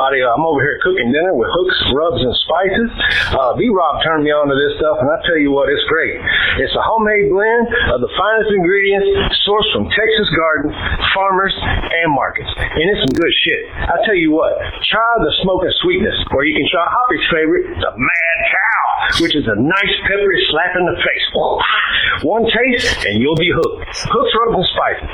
[0.00, 0.24] everybody.
[0.24, 2.88] I'm over here cooking dinner with hooks, rubs, and spices.
[3.36, 5.84] Uh, B Rob turned me on to this stuff, and I tell you what, it's
[5.92, 6.16] great.
[6.56, 10.76] It's a homemade blend of the finest ingredients sourced from Texas gardens,
[11.12, 12.48] farmers, and markets.
[12.56, 13.62] And it's some good shit.
[13.76, 14.56] I tell you what,
[14.88, 19.36] try the smoke and sweetness, or you can try Hoppy's favorite, the Mad Cow, which
[19.36, 21.26] is a nice peppery slap in the face.
[22.24, 23.84] One taste, and you'll be hooked.
[24.08, 25.10] Hooks, rubs, and spices.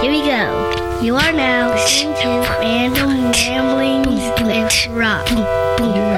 [0.00, 0.75] Here we go.
[1.02, 2.28] You are now listening to
[2.58, 6.15] Random Ramblings with Rob.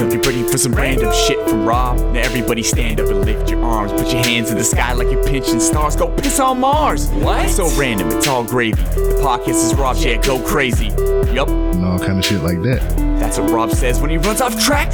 [0.00, 0.10] Is the anthem.
[0.10, 1.98] You're ready for some random shit from Rob.
[1.98, 3.92] Now everybody stand up and lift your arms.
[3.92, 5.96] Put your hands in the sky like you're pinching stars.
[5.96, 7.08] Go piss on Mars.
[7.08, 7.46] What?
[7.46, 8.08] It's so random.
[8.10, 8.80] It's all gravy.
[8.82, 9.96] The podcast is Rob.
[9.98, 10.86] Yeah, go crazy.
[11.32, 11.48] Yup.
[11.48, 12.80] and all kind of shit like that.
[13.18, 14.92] That's what Rob says when he runs off track.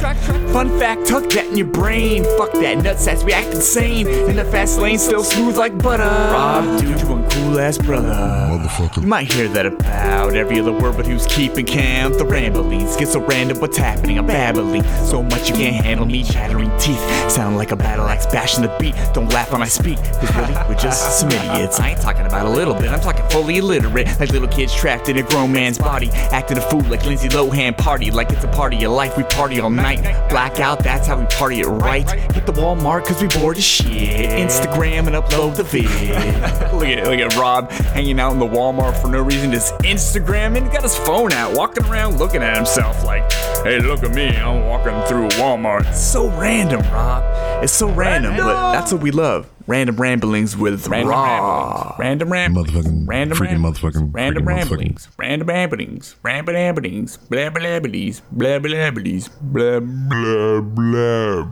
[0.51, 2.23] Fun fact, tuck that in your brain.
[2.37, 4.07] Fuck that nutsacks, we act insane.
[4.07, 6.03] In the fast lane, still smooth like butter.
[6.03, 8.07] Rob, dude, you one cool ass brother.
[8.09, 9.01] Motherfucker.
[9.01, 12.17] You might hear that about every other word, but who's keeping count?
[12.17, 14.17] The ramblings get so random, what's happening?
[14.17, 16.23] I'm babbling so much you can't handle me.
[16.23, 18.95] Chattering teeth sound like a battle axe bashing the beat.
[19.13, 21.79] Don't laugh when I speak, cause really, we're just some idiots.
[21.79, 24.07] I ain't talking about a little bit, I'm talking fully illiterate.
[24.19, 27.77] Like little kids trapped in a grown man's body, acting a fool like Lindsay Lohan
[27.77, 28.11] party.
[28.11, 30.01] Like it's a party of your life, we party all night.
[30.29, 32.09] Blackout, that's how we party it right.
[32.33, 34.29] Hit the Walmart cause we bored as shit.
[34.29, 35.85] Instagram and upload the vid.
[36.73, 40.71] look at look at Rob hanging out in the Walmart for no reason, just Instagramming.
[40.71, 43.29] Got his phone out, walking around looking at himself like,
[43.63, 45.87] hey, look at me, I'm walking through Walmart.
[45.87, 47.23] It's so random, Rob.
[47.63, 49.49] It's so random, but that's what we love.
[49.67, 51.95] Random ramblings with random Rob.
[51.97, 52.69] Random ramblings.
[52.69, 53.79] Motherfucking- random freaking ramblings.
[53.79, 55.07] motherfucking- Random freaking ramblings.
[55.17, 56.15] Random ramblings.
[56.21, 57.17] Random ramblings.
[57.17, 58.21] Blah blah blabblies.
[58.31, 59.29] Blah blah blabblies.
[59.41, 61.45] Blah blah blah.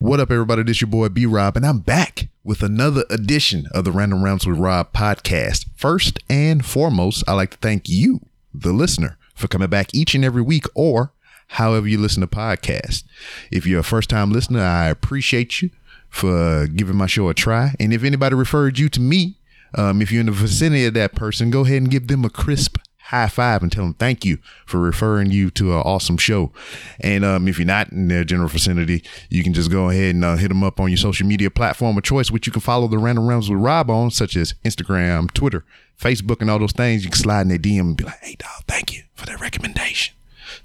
[0.00, 0.62] What up, everybody?
[0.62, 4.46] This your boy B Rob, and I'm back with another edition of the Random Rounds
[4.46, 5.66] with Rob podcast.
[5.76, 8.20] First and foremost, I'd like to thank you,
[8.54, 11.12] the listener, for coming back each and every week or
[11.48, 13.04] however you listen to podcasts.
[13.52, 15.68] If you're a first time listener, I appreciate you
[16.08, 17.74] for giving my show a try.
[17.78, 19.34] And if anybody referred you to me,
[19.74, 22.30] um, if you're in the vicinity of that person, go ahead and give them a
[22.30, 22.78] crisp
[23.10, 26.52] high five and tell them thank you for referring you to an awesome show.
[27.00, 30.24] And um, if you're not in their general vicinity, you can just go ahead and
[30.24, 32.86] uh, hit them up on your social media platform of choice, which you can follow
[32.86, 35.64] the Random Rounds with Rob on, such as Instagram, Twitter,
[35.98, 37.04] Facebook, and all those things.
[37.04, 39.40] You can slide in their DM and be like, hey, dog, thank you for that
[39.40, 40.14] recommendation.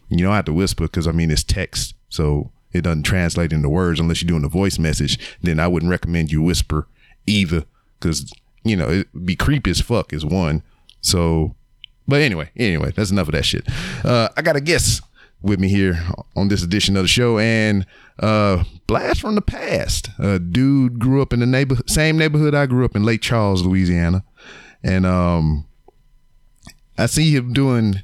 [0.10, 1.96] You don't have to whisper because, I mean, it's text.
[2.10, 5.18] So it doesn't translate into words unless you're doing a voice message.
[5.42, 6.88] Then I wouldn't recommend you whisper
[7.26, 7.66] either
[8.00, 8.32] because,
[8.64, 10.62] you know, it'd be creepy as fuck, is one.
[11.02, 11.56] So
[12.08, 13.68] but anyway, anyway, that's enough of that shit.
[14.04, 15.02] Uh, I got a guest
[15.42, 16.00] with me here
[16.36, 17.86] on this edition of the show, and
[18.20, 20.10] uh, blast from the past.
[20.20, 23.64] A dude grew up in the neighbor same neighborhood I grew up in, Lake Charles,
[23.64, 24.24] Louisiana,
[24.84, 25.68] and um,
[26.98, 28.04] I see him doing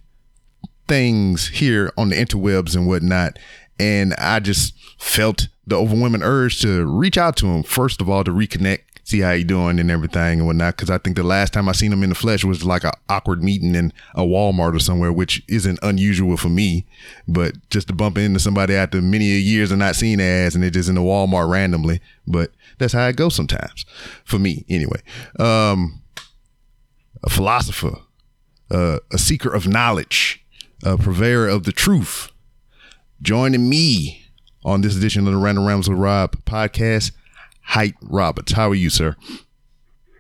[0.87, 3.39] things here on the interwebs and whatnot,
[3.79, 7.63] and I just felt the overwhelming urge to reach out to him.
[7.63, 10.75] First of all, to reconnect, see how he doing and everything and whatnot.
[10.75, 12.93] Because I think the last time I seen him in the flesh was like a
[13.09, 16.85] awkward meeting in a Walmart or somewhere, which isn't unusual for me.
[17.27, 20.63] But just to bump into somebody after many years of not seeing their ass and
[20.63, 22.01] they're just in the Walmart randomly.
[22.25, 23.85] But that's how it goes sometimes
[24.23, 25.01] for me, anyway.
[25.39, 26.01] Um,
[27.23, 27.97] a philosopher,
[28.71, 30.43] uh, a seeker of knowledge,
[30.83, 32.31] a purveyor of the truth.
[33.21, 34.25] Joining me
[34.63, 37.11] on this edition of the Random Rams with Rob podcast,
[37.63, 38.53] Height Roberts.
[38.53, 39.15] How are you, sir?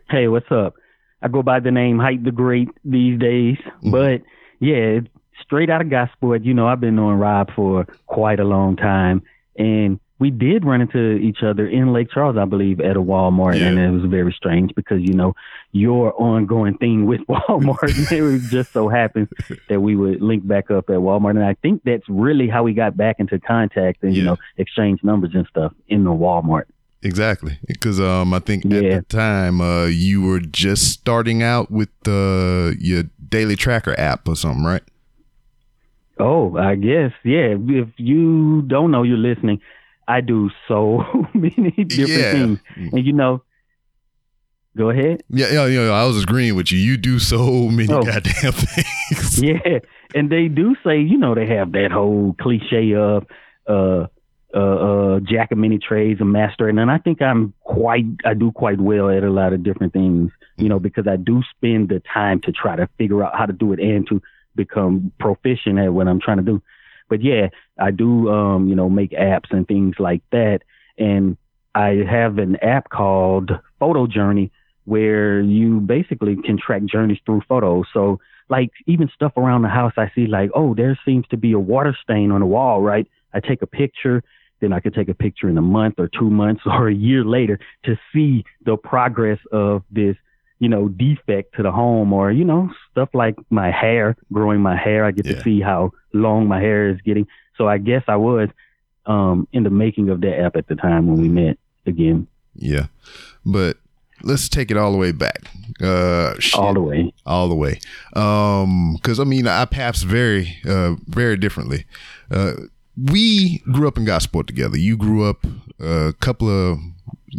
[0.09, 0.75] Hey, what's up?
[1.21, 3.91] I go by the name Height the Great these days, mm-hmm.
[3.91, 4.21] but
[4.59, 4.99] yeah,
[5.41, 6.43] straight out of Goosport.
[6.43, 9.21] You know, I've been knowing Rob for quite a long time,
[9.55, 13.59] and we did run into each other in Lake Charles, I believe, at a Walmart,
[13.59, 13.67] Yeah.
[13.67, 15.35] and it was very strange because you know
[15.71, 18.11] your ongoing thing with Walmart.
[18.11, 19.29] it was just so happens
[19.69, 22.73] that we would link back up at Walmart, and I think that's really how we
[22.73, 26.63] got back into contact and you know exchange numbers and stuff in the Walmart.
[27.03, 31.89] Exactly, because um, I think at the time uh, you were just starting out with
[32.07, 34.83] uh, your daily tracker app or something, right?
[36.19, 37.11] Oh, I guess.
[37.23, 37.55] Yeah.
[37.57, 39.61] If you don't know, you're listening.
[40.07, 41.03] I do so
[41.33, 42.31] many different Yeah.
[42.33, 42.59] things.
[42.75, 43.41] And you know,
[44.77, 45.23] go ahead.
[45.29, 45.89] Yeah, yeah, yeah.
[45.91, 46.77] I was agreeing with you.
[46.77, 48.03] You do so many Oh.
[48.03, 49.41] goddamn things.
[49.43, 49.79] Yeah.
[50.13, 53.25] And they do say, you know, they have that whole cliche of
[53.67, 54.07] uh
[54.53, 56.67] uh uh jack of many trades, a master.
[56.67, 59.93] And then I think I'm quite I do quite well at a lot of different
[59.93, 63.45] things, you know, because I do spend the time to try to figure out how
[63.45, 64.21] to do it and to
[64.55, 66.61] become proficient at what I'm trying to do.
[67.09, 70.59] But yeah, I do, um, you know, make apps and things like that.
[70.97, 71.37] And
[71.75, 74.51] I have an app called Photo Journey
[74.85, 77.85] where you basically can track journeys through photos.
[77.93, 78.19] So
[78.49, 81.59] like even stuff around the house, I see like, oh, there seems to be a
[81.59, 83.07] water stain on the wall, right?
[83.33, 84.23] I take a picture,
[84.61, 87.23] then I could take a picture in a month or two months or a year
[87.25, 90.15] later to see the progress of this,
[90.59, 94.77] you know, defect to the home or, you know, stuff like my hair, growing my
[94.77, 95.03] hair.
[95.03, 95.33] I get Yeah.
[95.35, 97.27] to see how long my hair is getting.
[97.57, 98.49] So I guess I was
[99.07, 101.57] um in the making of that app at the time when we met
[101.87, 102.85] again, Yeah.
[103.43, 103.77] But
[104.21, 105.49] let's take it all the way back.
[105.81, 107.11] Uh shit, all the way.
[107.25, 107.79] all the way.
[108.15, 111.85] Um cuz I mean our paths vary uh very differently.
[112.29, 112.53] Uh
[113.05, 114.77] we grew up in Goosport together.
[114.77, 115.45] You grew up
[115.79, 116.79] a couple of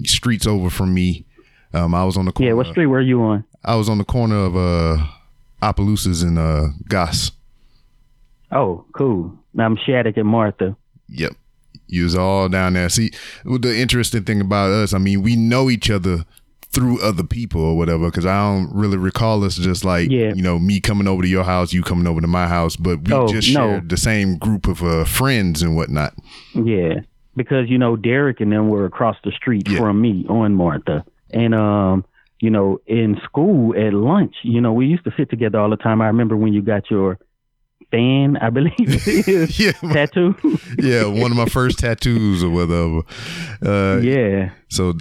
[0.04, 1.24] streets over from me.
[1.74, 3.44] Um I was on the corner Yeah, what street were you on?
[3.64, 5.06] I was on the corner of uh
[5.62, 7.32] Opelousas and uh Goss.
[8.50, 9.32] Oh, cool.
[9.58, 10.76] I'm Shattuck and Martha.
[11.08, 11.32] Yep.
[11.86, 12.88] You was all down there.
[12.88, 13.10] See,
[13.44, 16.24] the interesting thing about us, I mean, we know each other
[16.72, 20.32] through other people or whatever, because I don't really recall us just like, Yeah.
[20.34, 23.06] you know, me coming over to your house, you coming over to my house, but
[23.06, 23.60] we Oh, just no.
[23.60, 26.14] shared the same group of uh, friends and whatnot.
[26.54, 27.00] Yeah,
[27.36, 29.78] because you know Derek and them were across the street Yeah.
[29.78, 32.04] from me on Martha, and um,
[32.40, 35.76] you know, in school at lunch, you know, we used to sit together all the
[35.76, 36.00] time.
[36.02, 37.18] I remember when you got your
[37.92, 40.34] fan, I believe it is yeah, tattoo.
[40.78, 43.02] yeah, one of my first tattoos or whatever.
[43.64, 44.50] Uh, yeah.
[44.68, 44.94] So,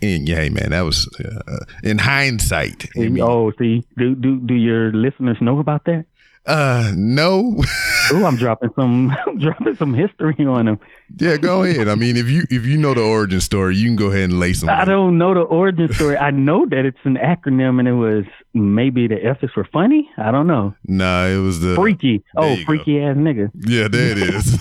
[0.00, 2.86] and, yeah, hey, man, that was uh, in hindsight.
[2.96, 6.06] I mean, oh, see, do do do your listeners know about that?
[6.46, 7.62] uh, no.
[8.12, 10.80] Oh, I'm dropping some I'm dropping some history on them.
[11.18, 11.88] yeah, go ahead.
[11.88, 14.38] I mean, if you if you know the origin story, you can go ahead and
[14.40, 14.68] lay some.
[14.68, 16.16] I don't know the origin story.
[16.16, 18.24] I know that it's an acronym, and it was
[18.54, 20.08] maybe the F is for funny.
[20.18, 20.74] I don't know.
[20.86, 22.22] Nah, it was the Freaky.
[22.36, 22.64] Oh, you go.
[22.66, 23.50] freaky ass nigga.
[23.54, 24.58] Yeah, there it is.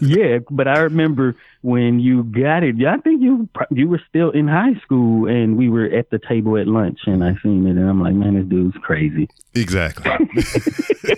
[0.00, 2.76] yeah, but I remember when you got it.
[2.86, 6.56] I think you you were still in high school, and we were at the table
[6.56, 9.28] at lunch, and I seen it, and I'm like, man, this dude's crazy.
[9.54, 10.10] exactly.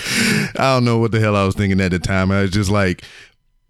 [0.58, 2.30] I don't know what the hell I was thinking at the time.
[2.30, 3.04] I was just like,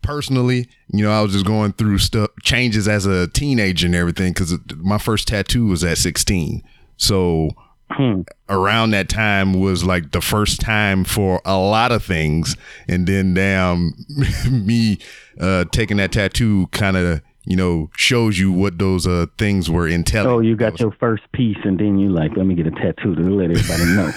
[0.02, 4.32] personally, you know, I was just going through stuff, changes as a teenager and everything,
[4.32, 6.62] because my first tattoo was at 16.
[6.96, 7.50] So
[7.92, 8.22] Hmm.
[8.48, 12.56] around that time was like the first time for a lot of things
[12.88, 13.92] and then damn
[14.50, 14.98] me
[15.40, 19.86] uh taking that tattoo kind of you know shows you what those uh things were
[19.86, 22.72] intelligent Oh, you got your first piece, and then you like, let me get a
[22.72, 24.10] tattoo to let everybody know.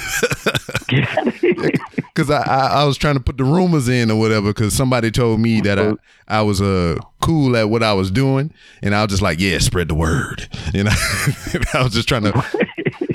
[2.19, 5.11] because I, I I was trying to put the rumors in or whatever because somebody
[5.11, 5.93] told me that I
[6.27, 9.59] I was uh cool at what I was doing and I was just like yeah
[9.59, 10.47] spread the word.
[10.73, 10.95] And I,
[11.73, 12.31] I was just trying to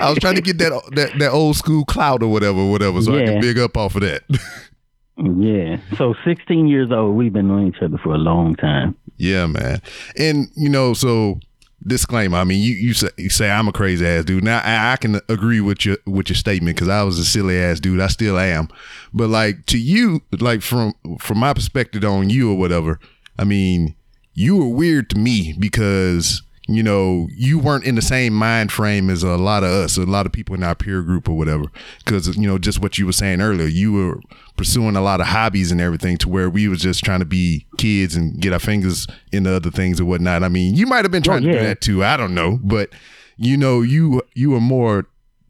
[0.01, 3.15] I was trying to get that that that old school clout or whatever whatever so
[3.15, 4.23] I can big up off of that.
[5.17, 5.77] Yeah.
[5.97, 8.97] So 16 years old, we've been knowing each other for a long time.
[9.15, 9.81] yeah man.
[10.19, 11.39] And you know so
[11.87, 14.43] disclaimer I mean you you say you say I'm a crazy ass dude.
[14.43, 17.57] Now I, I can agree with your with your statement because I was a silly
[17.57, 17.99] ass dude.
[17.99, 18.69] I still am.
[19.13, 22.99] But like to you like from from my perspective on you or whatever
[23.37, 23.95] I mean
[24.33, 29.09] you were weird to me because you know you weren't in the same mind frame
[29.09, 31.65] as a lot of us a lot of people in our peer group or whatever
[32.03, 34.19] because you know just what you were saying earlier you were
[34.57, 37.65] pursuing a lot of hobbies and everything to where we was just trying to be
[37.77, 40.43] kids and get our fingers into other things and whatnot.
[40.43, 42.89] I mean you might have been trying to do that too i don't know but
[43.37, 45.07] you know you you were more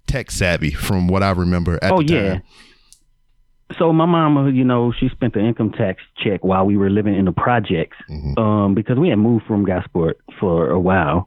[0.08, 2.40] tech savvy from what i remember at oh the yeah.
[3.80, 7.16] So my mama, you know, she spent the income tax check while we were living
[7.16, 8.38] in the projects, Mhm.
[8.38, 11.26] um, because we had moved from Goosport for a while,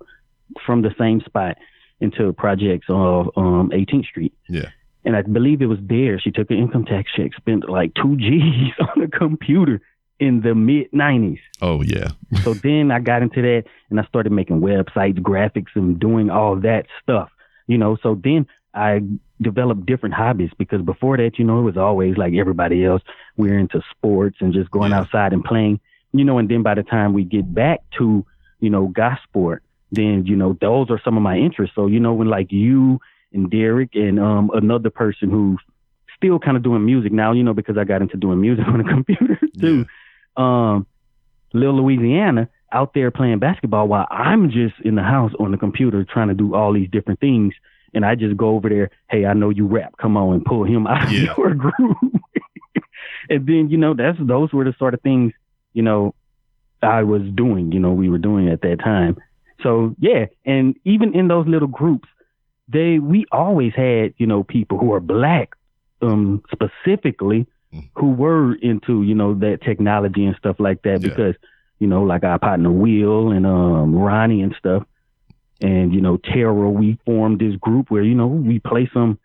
[0.65, 1.57] from the same spot
[2.01, 4.33] into projects of um 18th Street.
[4.49, 4.69] yeah
[5.05, 8.17] And I believe it was there she took an income tax check, spent like two
[8.17, 9.81] G's on a computer
[10.21, 11.41] in the mid '90s.
[11.61, 12.09] oh yeah
[12.45, 16.55] So then I got into that and I started making websites, graphics, and doing all
[16.69, 17.31] that stuff.
[17.67, 19.03] You know, so then I
[19.41, 23.03] developed different hobbies because before that, you know, it was always like everybody else.
[23.37, 25.81] We're into sports and just going outside and playing.
[26.13, 28.25] You know, and then by the time we get back to,
[28.61, 29.59] you know, goosport,
[29.93, 31.75] then, you know, those are some of my interests.
[31.75, 33.01] So, you know, when like you
[33.33, 35.61] and Derek and um another person who's
[36.17, 38.81] still kind of doing music now, you know, because I got into doing music on
[38.81, 39.87] a computer too.
[40.37, 40.87] Um
[41.53, 46.05] Lil Louisiana out there playing basketball while I'm just in the house on the computer
[46.05, 47.55] trying to do all these different things.
[47.95, 49.95] And I just go over there, hey, I know you rap.
[49.99, 51.97] Come on and pull him out of your group.
[53.31, 55.33] and then, you know, that's those were the sort of things,
[55.73, 56.15] you know,
[56.83, 59.17] I was doing, you know, we were doing at that time.
[59.63, 62.09] So yeah, and even in those little groups,
[62.69, 65.55] they we always had, you know, people who are black,
[66.03, 67.47] um, specifically
[67.97, 71.09] who were into you know that technology and stuff like that Yeah.
[71.11, 71.35] because
[71.81, 74.85] you know like our partner Will and um Ronnie and stuff
[75.61, 79.19] and you know Terra we formed this group where you know we play some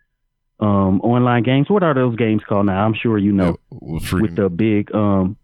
[0.60, 4.36] um online games what are those games called now I'm sure you know Well, with
[4.36, 5.36] the big um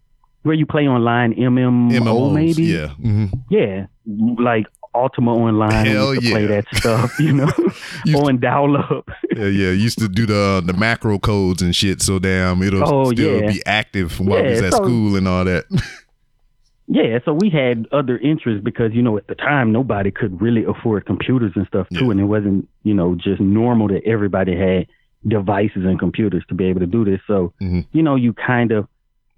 [0.43, 2.89] where you play online MMO MMOs, maybe Yeah.
[2.89, 3.87] hmm yeah
[4.39, 7.51] like Ultima Online Hell to play that stuff you know
[8.21, 9.71] on dial up Yeah, yeah.
[9.71, 12.03] Used to do the the macro codes and shit.
[12.03, 13.53] So damn, it'll Oh, still yeah.
[13.53, 15.65] be active while we was at so- school and all that.
[16.93, 20.65] Yeah, so we had other interests because you know at the time nobody could really
[20.65, 22.11] afford computers and stuff too, Yeah.
[22.11, 24.87] and it wasn't you know just normal that everybody had
[25.27, 27.21] devices and computers to be able to do this.
[27.29, 27.87] So Mhm.
[27.93, 28.89] you know you kind of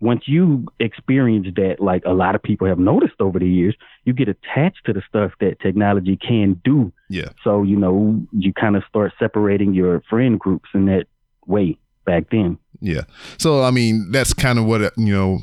[0.00, 4.12] once you experience that, like a lot of people have noticed over the years, you
[4.12, 6.90] get attached to the stuff that technology can do.
[7.09, 7.28] yeah.
[7.44, 11.06] So you know you kind of start separating your friend groups in that
[11.47, 12.56] way back then.
[12.80, 13.02] Yeah.
[13.38, 15.38] So I mean, that's kind of what you know,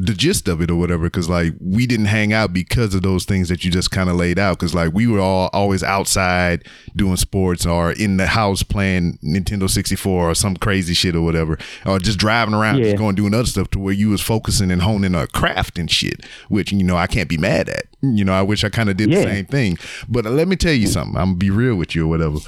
[0.00, 1.04] the gist of it or whatever.
[1.04, 4.16] Because like we didn't hang out because of those things that you just kind of
[4.16, 4.58] laid out.
[4.58, 6.64] Because like we were all always outside
[6.94, 11.22] doing sports or in the house playing Nintendo sixty four or some crazy shit or
[11.22, 12.84] whatever, or just driving around, Yeah.
[12.84, 15.90] just going doing other stuff to where you was focusing and honing a craft and
[15.90, 16.24] shit.
[16.48, 17.84] Which you know I can't be mad at.
[18.00, 19.78] You know I wish I kind of did the same thing.
[20.08, 21.16] But uh, let me tell you something.
[21.16, 22.38] I'm gonna be real with you or whatever.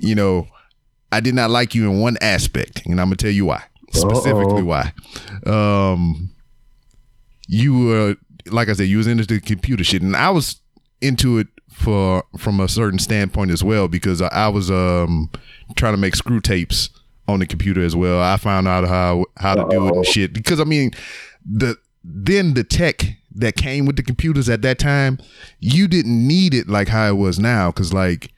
[0.00, 0.48] You know.
[1.10, 3.62] I did not like you in one aspect, and I'm gonna tell you why.
[3.92, 4.64] Specifically, Uh-oh.
[4.64, 4.92] why?
[5.46, 6.28] Um,
[7.48, 10.60] you were like I said, you was into the computer shit, and I was
[11.00, 15.30] into it for from a certain standpoint as well because I, I was um
[15.76, 16.90] trying to make screw tapes
[17.26, 18.20] on the computer as well.
[18.20, 20.32] I found out how how to do it and shit.
[20.32, 20.92] Because I mean
[21.44, 25.18] the then the tech that came with the computers at that time,
[25.60, 27.70] you didn't need it like how it was now.
[27.70, 28.32] Because like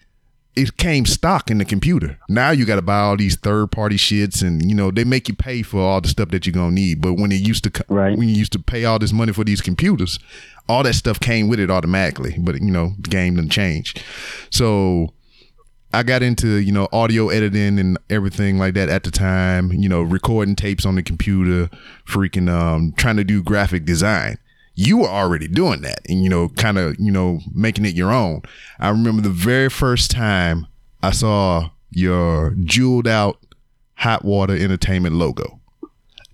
[0.61, 2.19] it came stock in the computer.
[2.29, 5.29] Now you got to buy all these third party shits, and you know they make
[5.29, 7.01] you pay for all the stuff that you're gonna need.
[7.01, 8.17] But when it used to, Right.
[8.17, 10.19] when you used to pay all this money for these computers,
[10.69, 12.37] all that stuff came with it automatically.
[12.39, 13.95] But you know the game didn't change,
[14.51, 15.13] so
[15.93, 19.73] I got into you know audio editing and everything like that at the time.
[19.73, 21.69] You know recording tapes on the computer,
[22.07, 24.39] freaking um trying to do graphic design.
[24.75, 28.13] You were already doing that, and you know kind of you know making it your
[28.13, 28.43] own.
[28.79, 30.67] I remember the very first time
[31.03, 33.39] I saw your jeweled out
[33.95, 35.61] hot water entertainment logo,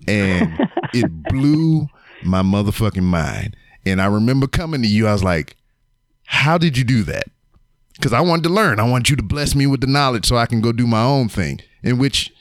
[0.07, 1.88] and it blew
[2.23, 3.57] my motherfucking mind.
[3.85, 5.57] And I remember coming to you, I was like,
[6.25, 7.25] "How did you do that?"
[7.97, 8.78] because I wanted to learn.
[8.78, 11.02] I want you to bless me with the knowledge so I can go do my
[11.02, 12.33] own thing, in which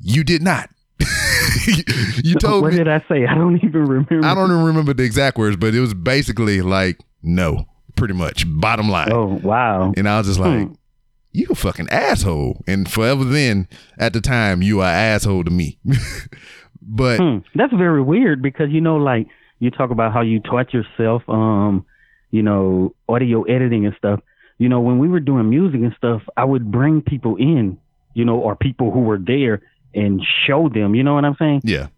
[0.00, 0.70] you did not.
[2.24, 2.78] you told what me.
[2.78, 3.26] What did I say?
[3.26, 4.26] I don't even remember.
[4.26, 7.66] I don't even remember the exact words, but it was basically like no,
[7.96, 8.44] pretty much.
[8.46, 9.12] Bottom line.
[9.12, 9.92] Oh wow.
[9.96, 10.74] And I was just like, Hmm.
[11.32, 12.62] you a fucking asshole.
[12.66, 15.78] And forever then, at the time, you are asshole to me.
[16.82, 17.38] but Hmm.
[17.54, 19.26] That's very weird because you know, like
[19.58, 21.84] you talk about how you taught yourself, um,
[22.30, 24.20] you know, audio editing and stuff.
[24.58, 27.78] You know, when we were doing music and stuff, I would bring people in,
[28.14, 29.62] you know, or people who were there
[29.94, 30.94] and show them.
[30.94, 31.62] You know what I'm saying?
[31.64, 31.88] yeah,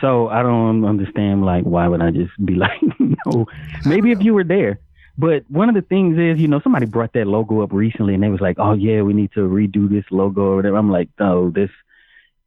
[0.00, 3.46] So I don't understand like why would I just be like no?
[3.84, 4.80] Maybe if you were there.
[5.16, 8.22] But one of the things is, you know, somebody brought that logo up recently and
[8.22, 10.76] they was like, Oh yeah, we need to redo this logo or whatever.
[10.76, 11.70] I'm like, no, this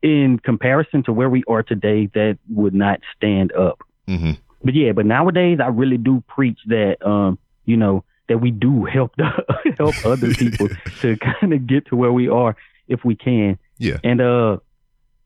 [0.02, 3.80] in comparison to where we are today, that would not stand up.
[4.06, 4.32] hmm
[4.64, 8.84] But yeah, but nowadays I really do preach that um, you know, that we do
[8.84, 9.30] help the,
[9.78, 10.68] help other people
[11.02, 12.56] to kind of get to where we are
[12.90, 13.58] if we can.
[13.78, 13.98] Yeah.
[14.04, 14.58] And uh,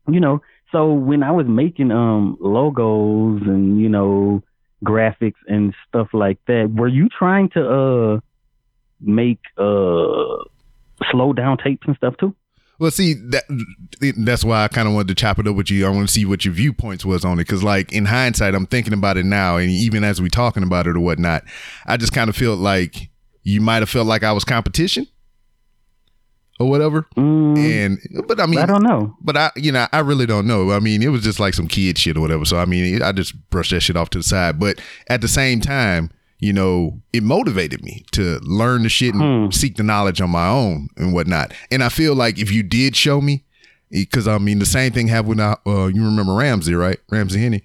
[0.08, 4.42] you know, so when I was making um logos and you know
[4.84, 8.20] graphics and stuff like that, were you trying to uh
[9.00, 10.44] make uh
[11.10, 12.34] slow down tapes and stuff too?
[12.78, 13.44] Well, see that
[14.18, 15.86] that's why I kind of wanted to chop it up with you.
[15.86, 18.66] I want to see what your viewpoints was on it, because like in hindsight, I'm
[18.66, 21.44] thinking about it now, and even as we talking about it or whatnot,
[21.86, 23.08] I just kind of feel like
[23.44, 25.06] you might have felt like I was competition
[26.62, 27.06] or whatever.
[27.16, 29.16] Mm, And but I mean, I don't know.
[29.20, 30.70] But I, you know, I really don't know.
[30.72, 32.44] I mean, it was just like some kid shit or whatever.
[32.44, 34.58] So I mean, I just brushed that shit off to the side.
[34.58, 39.46] But at the same time, you know, it motivated me to learn the shit and
[39.46, 39.50] Hmm.
[39.52, 41.52] seek the knowledge on my own and whatnot.
[41.70, 43.44] And I feel like if you did show me,
[43.90, 45.28] because I mean, the same thing happened.
[45.38, 46.98] When I, uh, you remember Ramsey, right?
[47.10, 47.62] Ramsey Henny.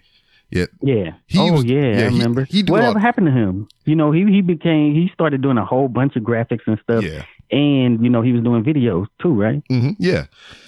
[0.51, 0.65] Yeah.
[0.81, 1.11] Yeah.
[1.25, 2.45] He oh was- yeah, yeah, I remember.
[2.45, 3.67] he do Whatever all- happened to him?
[3.85, 7.03] You know, he he became he started doing a whole bunch of graphics and stuff,
[7.03, 7.23] Yeah.
[7.51, 9.61] And you know he was doing videos too, right?
[9.69, 10.25] hmm Yeah.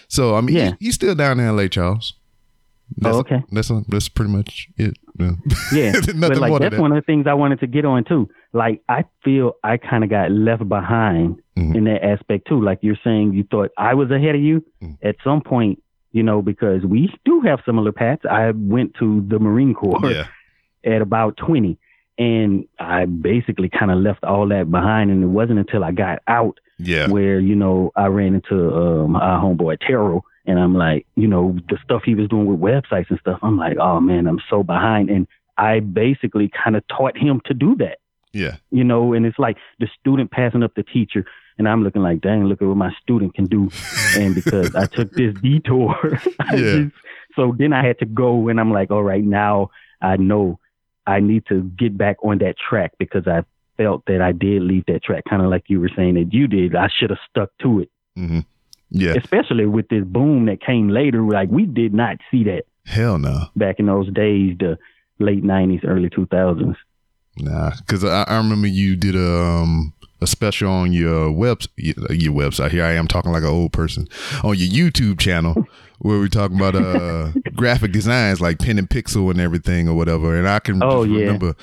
[0.08, 0.70] So I mean, Yeah.
[0.80, 2.14] he- he's still down there in Lake Charles.
[2.98, 3.44] That's, Oh, okay.
[3.52, 4.98] That's that's pretty much it.
[5.20, 5.32] Yeah.
[5.74, 6.82] Yeah, but like that's that.
[6.82, 8.30] one of the things I wanted to get on too.
[8.54, 11.76] Like I feel I kind of got left behind Mhm.
[11.76, 12.60] in that aspect too.
[12.62, 14.64] Like you're saying, you thought I was ahead of you.
[14.82, 14.98] Mhm.
[15.04, 15.84] At some point,
[16.14, 18.24] you know, because we do have similar paths.
[18.26, 20.26] I went to the Marine Corps Yeah.
[20.96, 21.78] at about 20
[22.18, 25.12] and I basically kind of left all that behind.
[25.12, 27.08] And it wasn't until I got out Yeah.
[27.10, 31.58] where, you know, I ran into um, our homeboy Terrell and I'm like, you know,
[31.70, 33.40] the stuff he was doing with websites and stuff.
[33.44, 35.10] I'm like, oh man, I'm so behind.
[35.10, 37.98] And I basically kind of taught him to do that
[38.32, 38.56] Yeah.
[38.72, 41.26] you know, and it's like the student passing up the teacher,
[41.58, 43.70] and I'm looking like, dang, look at what my student can do.
[44.18, 46.22] and because I took this detour,
[46.54, 46.56] Yeah.
[46.56, 46.96] just-
[47.36, 49.70] so then I had to go, and I'm like, all right, now
[50.02, 50.60] I know
[51.06, 53.44] I need to get back on that track because I
[53.80, 56.48] felt that I did leave that track, kind of like you were saying that you
[56.48, 56.76] did.
[56.76, 58.40] I should have stuck to it, hmm
[58.92, 59.14] Yeah.
[59.18, 61.22] especially with this boom that came later.
[61.24, 63.46] Like we did not see that Hell no.
[63.56, 64.78] back in those days, the
[65.20, 66.76] late '90s, early 2000s.
[67.38, 71.96] Nah, because I, I remember you did a um a special on your web your,
[72.12, 72.72] your website.
[72.72, 74.08] Here I am talking like an old person
[74.44, 75.56] on your YouTube channel
[76.00, 80.36] where we're talking about uh graphic designs like pen and pixel and everything or whatever.
[80.36, 81.20] And I can Oh, just yeah.
[81.28, 81.56] remember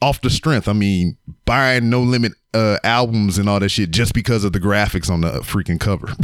[0.00, 0.68] off the strength.
[0.68, 4.60] I mean, buying no limit uh albums and all that shit just because of the
[4.60, 6.08] graphics on the freaking cover.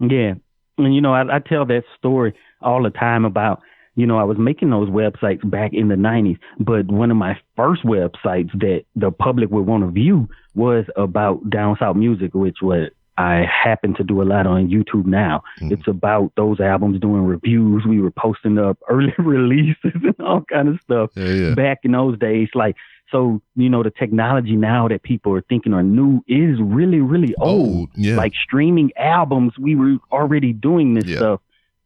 [0.00, 0.34] Yeah.
[0.78, 3.60] And, you know, I, I tell that story all the time about,
[3.94, 7.38] you know, I was making those websites back in the 90s, but one of my
[7.56, 12.56] first websites that the public would want to view was about down south music, which
[12.60, 15.42] was I happen to do a lot on YouTube now.
[15.60, 15.72] Mhm.
[15.72, 17.84] It's about those albums doing reviews.
[17.86, 21.54] We were posting up early releases and all kind of stuff yeah, yeah.
[21.54, 22.48] back in those days.
[22.54, 22.76] Like,
[23.12, 27.34] so, you know, the technology now that people are thinking are new is really, really
[27.36, 28.16] old Old, yeah.
[28.16, 31.16] like streaming albums we were already doing this Yeah.
[31.18, 31.40] stuff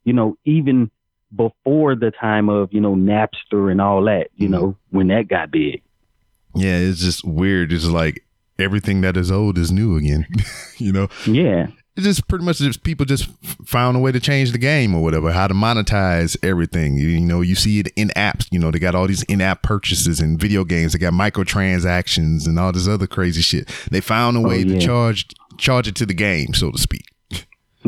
[0.04, 0.90] you know even
[1.36, 4.52] before the time of you know napster and all that you Mhm.
[4.52, 5.82] know when that got big
[6.54, 7.72] yeah, it's just weird.
[7.72, 8.24] It's like
[8.58, 10.26] everything that is old is new again.
[10.78, 11.08] you know?
[11.26, 13.28] yeah it's just pretty much just people just
[13.66, 16.94] found a way to change the game or whatever, how to monetize everything.
[16.94, 18.46] You, you know, you see it in apps.
[18.52, 20.92] You know, they got all these in-app purchases and video games.
[20.92, 23.66] They got microtransactions and all this other crazy shit.
[23.90, 24.78] They found a oh, way to yeah.
[24.78, 27.04] charge charge it to the game, so to speak.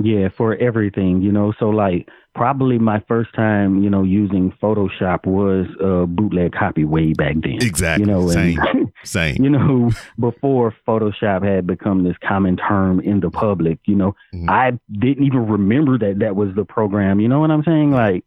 [0.03, 5.27] yeah for everything you know so like probably my first time you know using photoshop
[5.27, 8.05] was a bootleg copy way back then Exactly.
[8.07, 8.93] you know and Same.
[9.03, 9.43] Same.
[9.43, 14.51] you know, before Photoshop had become this common term in the public, you know, Mhm.
[14.51, 17.19] I didn't even remember that that was the program.
[17.19, 17.93] You know what I'm saying?
[17.93, 18.25] Like,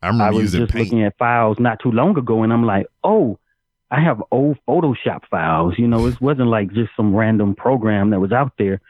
[0.00, 0.84] I remember I was just Paint.
[0.86, 3.38] looking at files not too long ago, and I'm like, oh,
[3.90, 5.74] I have old Photoshop files.
[5.76, 8.80] You know, it wasn't like just some random program that was out there.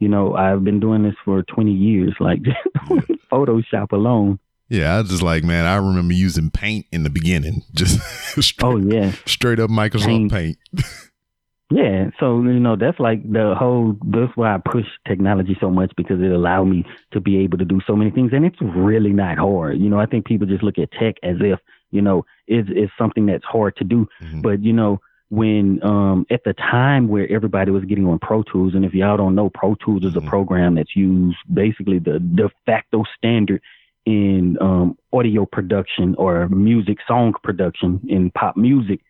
[0.00, 2.40] You know, I've been doing this for 20 years, like
[3.32, 4.38] Photoshop alone.
[4.68, 8.00] yeah, I just like, man, I remember using Paint in the beginning, just
[8.42, 10.32] straight, Oh yeah, straight up Microsoft Paint.
[10.32, 10.58] Paint.
[11.70, 12.10] yeah.
[12.20, 13.96] So you know, that's like the whole.
[14.06, 17.64] That's why I push technology so much because it allowed me to be able to
[17.64, 19.78] do so many things, and it's really not hard.
[19.78, 21.58] You know, I think people just look at tech as if
[21.90, 24.06] you know it's it's something that's hard to do.
[24.22, 24.42] Mhm.
[24.42, 25.00] But you know,
[25.30, 29.16] when um at the time where everybody was getting on Pro Tools, and if y'all
[29.16, 30.26] don't know, Pro Tools is a Mhm.
[30.26, 33.60] program that's used basically the de facto standard
[34.06, 39.00] in um audio production or music song production in pop music.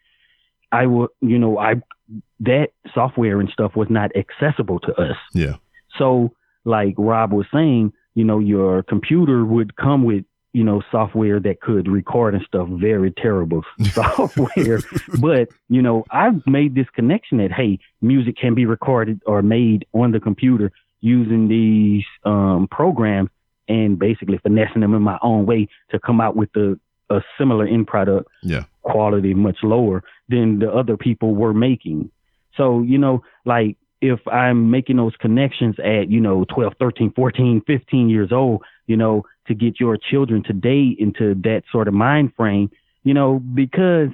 [0.73, 1.77] I would, you know, I
[2.41, 5.17] that software and stuff was not accessible to us.
[5.35, 5.57] Yeah.
[5.99, 6.33] So,
[6.65, 11.61] like Rob was saying, you know, your computer would come with, you know, software that
[11.61, 14.81] could record and stuff, very terrible software.
[15.21, 19.87] but, you know, I've made this connection that, hey, music can be recorded or made
[19.93, 23.31] on the computer using these um, programs
[23.69, 26.79] and basically finessing them in my own way to come out with the,
[27.11, 28.65] a similar end product Yeah.
[28.83, 32.11] quality much lower than the other people were making.
[32.57, 37.63] So, you know, like if I'm making those connections at, you know, 12, 13, 14,
[37.67, 42.33] 15 years old, you know, to get your children today into that sort of mind
[42.37, 42.71] frame,
[43.03, 44.09] you know, because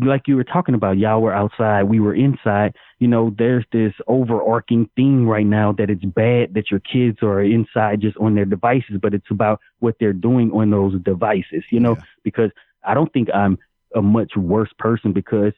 [0.00, 3.92] like you were talking about, y'all were outside, we were inside, you know, there's this
[4.08, 8.44] overarching theme right now that it's bad that your kids are inside just on their
[8.44, 12.02] devices, but it's about what they're doing on those devices, you know, Yeah.
[12.24, 12.50] because
[12.82, 13.58] I don't think I'm
[13.94, 15.52] a much worse person because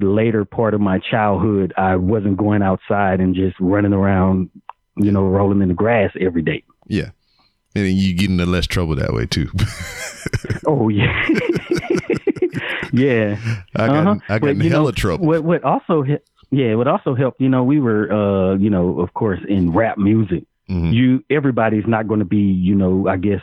[0.00, 4.50] the later part of my childhood, I wasn't going outside and just running around,
[4.96, 6.64] you know, rolling in the grass every day.
[6.88, 7.10] Yeah.
[7.76, 9.48] And then you get into less trouble that way too.
[10.66, 11.26] Oh yeah,
[12.92, 13.36] yeah.
[13.76, 14.14] I got Uh-huh.
[14.28, 15.26] I got But, in hella know, trouble.
[15.26, 16.04] What what also
[16.50, 19.98] yeah, what also helped, you know, we were uh, you know, of course in rap
[19.98, 20.44] music.
[20.68, 20.92] Mhm.
[20.92, 23.40] You everybody's not going to be, you know, I guess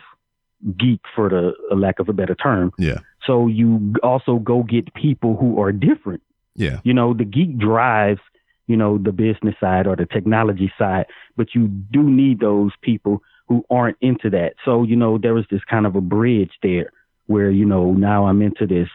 [0.78, 2.72] geek for the lack of a better term.
[2.78, 3.00] Yeah.
[3.26, 6.22] So you also go get people who are different.
[6.58, 6.80] Yeah.
[6.84, 8.20] You know, the geek drives,
[8.68, 11.06] you know, the business side or the technology side,
[11.38, 14.56] but you do need those people who aren't into that.
[14.66, 16.92] So, you know, there was this kind of a bridge there
[17.28, 18.90] where, you know, now I'm into this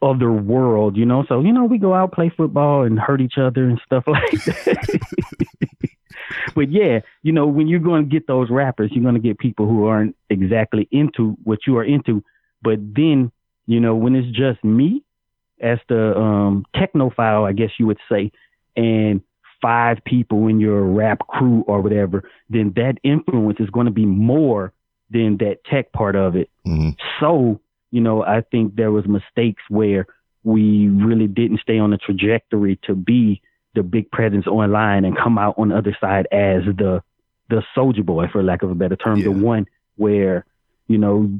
[0.00, 1.24] other world, you know.
[1.28, 4.30] So, you know, we go out, play football and hurt each other and stuff like
[4.30, 5.00] that.
[6.54, 9.38] but yeah, you know, when you're going to get those rappers, you're going to get
[9.38, 12.24] people who aren't exactly into what you are into.
[12.62, 13.30] But then,
[13.66, 15.04] you know, when it's just me
[15.62, 18.32] as the um, technophile, I guess you would say,
[18.76, 19.22] and
[19.60, 24.04] five people in your rap crew or whatever, then that influence is going to be
[24.04, 24.72] more
[25.10, 26.50] than that tech part of it.
[26.66, 26.90] Mm-hmm.
[27.20, 30.06] So, you know, I think there was mistakes where
[30.42, 33.40] we really didn't stay on the trajectory to be
[33.74, 37.02] the big presence online and come out on the other side as the
[37.48, 39.24] the Soulja Boy, for lack of a better term, Yeah.
[39.24, 40.46] the one where
[40.88, 41.30] you know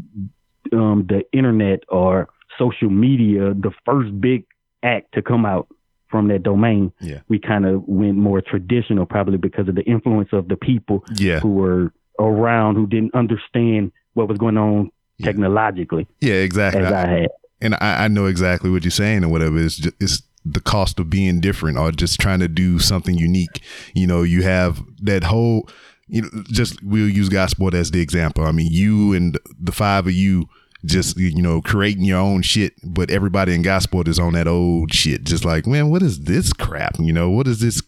[0.73, 4.45] um, the internet or social media, the first big
[4.83, 5.69] act to come out
[6.11, 6.93] from that domain.
[7.01, 7.21] Yeah.
[7.29, 11.41] We kind of went more traditional, probably because of the influence of the people Yeah.
[11.41, 15.27] who were around who didn't understand what was going on Yeah.
[15.27, 16.83] technologically Yeah, exactly.
[16.83, 17.29] as I had.
[17.63, 19.57] and I, I know exactly what you're saying and whatever.
[19.59, 23.61] It's just, it's the cost of being different or just trying to do something unique.
[23.95, 25.69] You know, you have that whole,
[26.09, 28.45] you know, just we'll use Goosport as the example.
[28.45, 30.47] I mean, you and the five of you
[30.85, 34.93] just, you know, creating your own shit, but everybody in Goosport is on that old
[34.93, 35.25] shit.
[35.25, 36.97] Just like, man, what is this crap?
[36.99, 37.83] You know, what is this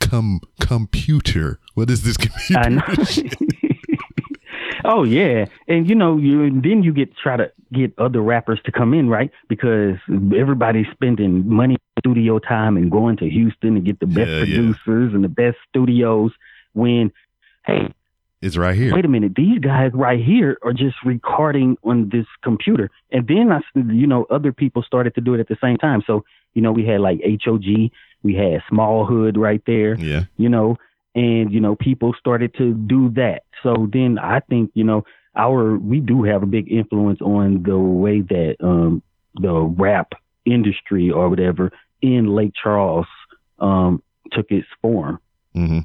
[0.00, 1.58] com computer?
[1.74, 2.60] What is this computer?
[2.60, 2.82] I know.
[4.84, 8.72] oh yeah, and you know, you then you get try to get other rappers to
[8.72, 9.30] come in, right?
[9.48, 9.96] Because
[10.36, 14.56] everybody's spending money, studio time, and going to Houston to get the best Yeah, yeah.
[14.56, 16.32] producers and the best studios.
[16.74, 17.12] When,
[17.66, 17.92] hey,
[18.44, 18.94] It's right here.
[18.94, 22.90] wait a minute, these guys right here are just recording on this computer.
[23.10, 26.02] And then I, you know, other people started to do it at the same time.
[26.06, 27.64] So, you know, we had like HOG,
[28.22, 30.24] we had Small Hood right there, Yeah.
[30.36, 30.76] you know,
[31.14, 33.44] and, you know, people started to do that.
[33.62, 35.04] So then I think, you know,
[35.34, 39.02] our, we do have a big influence on the way that, um,
[39.40, 40.12] the rap
[40.44, 43.06] industry or whatever in Lake Charles,
[43.58, 44.02] um,
[44.32, 45.18] took its form.
[45.54, 45.78] hmm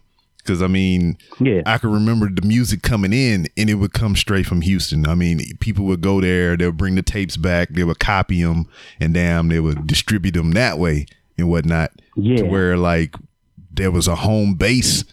[0.50, 1.62] Because I mean, Yeah.
[1.68, 5.06] I can remember the music coming in and it would come straight from Houston.
[5.06, 8.42] I mean, people would go there, they would bring the tapes back, they would copy
[8.42, 8.66] them,
[9.00, 11.06] and damn, they would distribute them that way
[11.38, 11.92] and whatnot.
[12.16, 12.38] Yeah.
[12.38, 13.14] To where like
[13.72, 15.04] there was a home base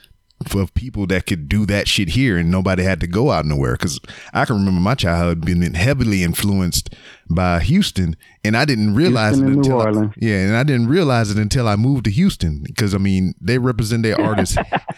[0.49, 3.75] for people that could do that shit here and nobody had to go out nowhere.
[3.77, 3.99] Cause
[4.35, 6.95] I can remember my childhood being heavily influenced
[7.31, 11.31] by Houston and I didn't realize Houston it until I- yeah, and I didn't realize
[11.31, 14.57] it until I moved to Houston because I mean they represent their artists.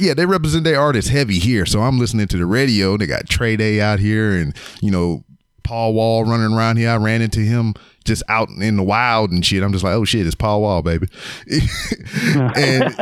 [0.00, 1.66] yeah, they represent their artists heavy here.
[1.66, 2.96] So I'm listening to the radio.
[2.96, 5.24] They got Trey Day out here, and you know
[5.62, 6.90] Paul Wall running around here.
[6.90, 9.62] I ran into him just out in the wild and shit.
[9.62, 11.06] I'm just like, oh shit, it's Paul Wall, baby.
[12.56, 12.94] and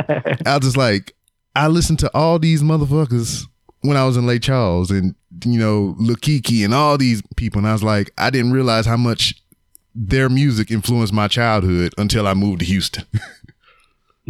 [0.45, 1.15] I was just like,
[1.55, 3.45] I listened to all these motherfuckers
[3.83, 7.61] when I was in Lake Charles, and you know Lil Keke and all these people,
[7.61, 9.41] and I was like, I didn't realize how much
[9.95, 13.05] their music influenced my childhood until I moved to Houston.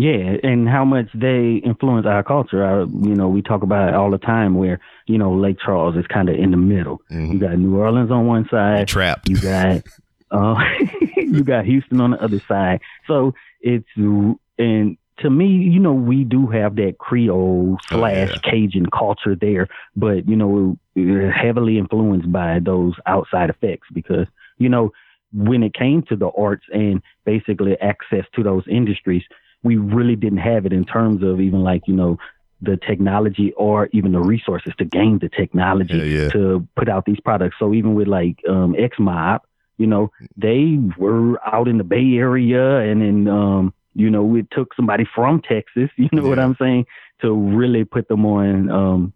[0.00, 2.64] Yeah, and how much they influence our culture.
[2.64, 5.96] I, you know, we talk about it all the time where, you know, Lake Charles
[5.96, 7.02] is kind of in the middle.
[7.10, 7.32] Mhm.
[7.32, 9.28] You got New Orleans on one side, Trapped.
[9.28, 9.82] you got
[10.30, 10.54] uh,
[11.16, 12.80] you got Houston on the other side.
[13.08, 18.50] So it's and to me, you know, we do have that Creole slash yeah.
[18.50, 24.68] Cajun culture there, but you know, we're heavily influenced by those outside effects because you
[24.68, 24.92] know
[25.32, 29.24] when it came to the arts and basically access to those industries,
[29.62, 32.18] we really didn't have it in terms of even like you know
[32.60, 36.28] the technology or even the resources to gain the technology Yeah, yeah.
[36.30, 37.56] to put out these products.
[37.58, 39.42] So even with like um, X Mob,
[39.76, 44.48] you know, they were out in the Bay Area and in um, you know, it
[44.50, 46.86] took somebody from Texas, you know what I'm saying,
[47.22, 49.12] to really put them on um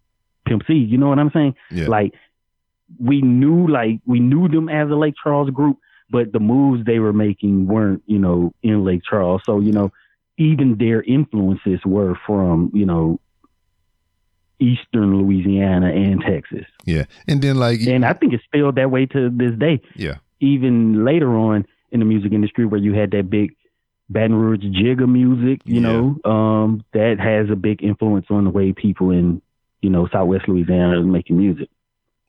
[0.46, 1.54] Pimp C, you know what I'm saying?
[1.70, 1.86] Yeah.
[1.88, 2.14] Like
[2.98, 5.78] we knew like we knew them as a Lake Charles group,
[6.10, 9.42] but the moves they were making weren't, you know, in Lake Charles.
[9.46, 9.92] So, you know,
[10.42, 13.20] even their influences were from, you know,
[14.58, 16.66] eastern Louisiana and Texas.
[16.84, 19.80] yeah, and then like And I think it's still that way to this day.
[19.96, 23.54] yeah, Even later on in the music industry where you had that big
[24.08, 25.88] Baton Rouge jigger music, you Yeah.
[25.88, 29.40] know, um, that has a big influence on the way people in,
[29.80, 31.68] you know, Southwest Louisiana are making music.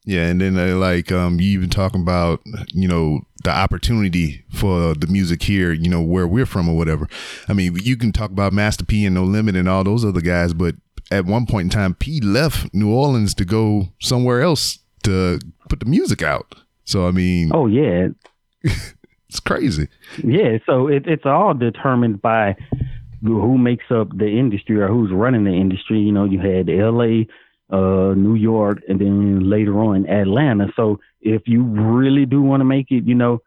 [0.05, 2.41] Yeah, and then uh, like um, you even talking about
[2.73, 7.07] you know the opportunity for the music here, you know where we're from or whatever.
[7.47, 10.21] I mean, you can talk about Master P and No Limit and all those other
[10.21, 10.75] guys, but
[11.11, 15.39] at one point in time, P left New Orleans to go somewhere else to
[15.69, 16.55] put the music out.
[16.85, 18.09] So I mean, Oh yeah,
[18.63, 19.87] it's crazy.
[20.23, 22.55] Yeah, so it, it's all determined by
[23.23, 25.99] who makes up the industry or who's running the industry.
[25.99, 27.27] You know, you had L.A.,
[27.71, 30.71] uh, New York, and then later on Atlanta.
[30.75, 33.41] So if you really do want to make it, you know,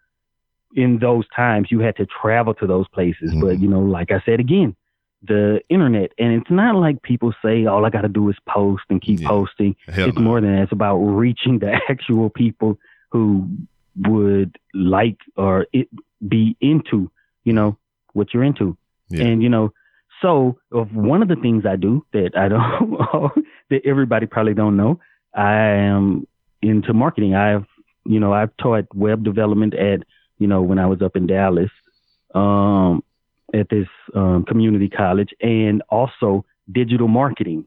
[0.74, 3.32] in those times you had to travel to those places.
[3.32, 3.40] Mhm.
[3.40, 4.74] But you know, like I said again,
[5.22, 8.82] the internet, and it's not like people say all I got to do is post
[8.90, 9.28] and keep Yeah.
[9.28, 9.76] posting.
[9.86, 10.24] Hell it's no.
[10.24, 10.62] more than that.
[10.64, 12.78] It's about reaching the actual people
[13.10, 13.48] who
[14.06, 15.88] would like or it
[16.26, 17.10] be into,
[17.44, 17.78] you know,
[18.12, 18.76] what you're into.
[19.08, 19.24] Yeah.
[19.24, 19.72] And you know,
[20.22, 23.32] so of one of the things I do that I don't
[23.70, 25.00] that everybody probably don't know,
[25.34, 26.26] I am
[26.62, 27.34] into marketing.
[27.34, 27.66] I've
[28.08, 30.00] you know, I've taught web development at,
[30.38, 31.70] you know, when I was up in Dallas,
[32.34, 33.02] um,
[33.54, 37.64] at this um, community college and also digital marketing.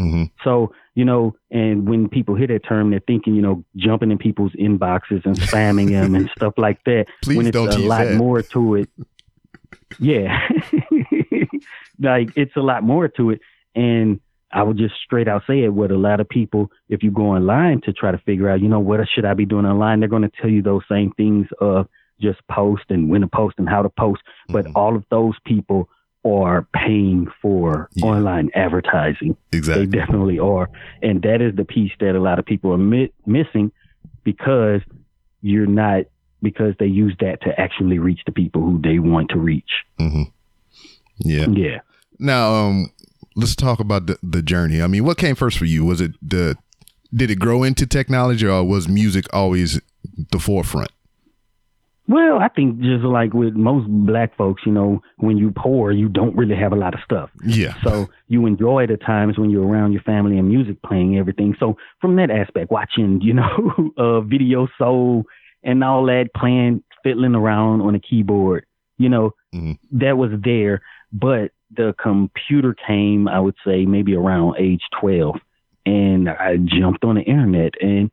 [0.00, 0.30] Mhm.
[0.42, 4.18] So, you know, and when people hear that term, they're thinking, you know, jumping in
[4.18, 7.06] people's inboxes and spamming them and stuff like that.
[7.22, 8.16] Please when it's don't a lot that.
[8.16, 8.90] more to it.
[9.98, 10.48] Yeah.
[12.00, 13.40] like it's a lot more to it.
[13.74, 14.20] And
[14.52, 17.30] I would just straight out say it what a lot of people, if you go
[17.30, 20.08] online to try to figure out, you know, what should I be doing online, they're
[20.08, 21.88] going to tell you those same things of
[22.20, 24.22] just post and when to post and how to post.
[24.48, 24.72] But Mhm.
[24.76, 25.88] all of those people
[26.24, 28.06] are paying for Yeah.
[28.06, 29.36] online advertising.
[29.52, 29.86] Exactly.
[29.86, 30.70] They definitely are.
[31.02, 33.72] And that is the piece that a lot of people are mi- missing
[34.22, 34.80] because
[35.42, 36.04] you're not,
[36.42, 39.84] because they use that to actually reach the people who they want to reach.
[39.98, 40.22] hmm
[41.18, 41.46] Yeah.
[41.50, 41.80] Yeah.
[42.18, 42.90] Now, um,
[43.36, 44.80] let's talk about the, the journey.
[44.82, 45.84] I mean, what came first for you?
[45.84, 46.56] Was it the
[47.14, 49.80] did it grow into technology, or was music always
[50.32, 50.90] the forefront?
[52.06, 56.08] Well, I think just like with most black folks, you know, when you poor, you
[56.10, 57.30] don't really have a lot of stuff.
[57.46, 57.74] Yeah.
[57.82, 61.56] So you enjoy the times when you're around your family and music playing everything.
[61.58, 65.24] So from that aspect, watching, you know, uh, video soul
[65.62, 68.66] and all that, playing, fiddling around on a keyboard,
[68.98, 69.78] you know, Mhm.
[69.92, 70.82] that was there.
[71.14, 75.36] But the computer came, I would say, maybe around age 12.
[75.86, 78.10] And I jumped on the internet and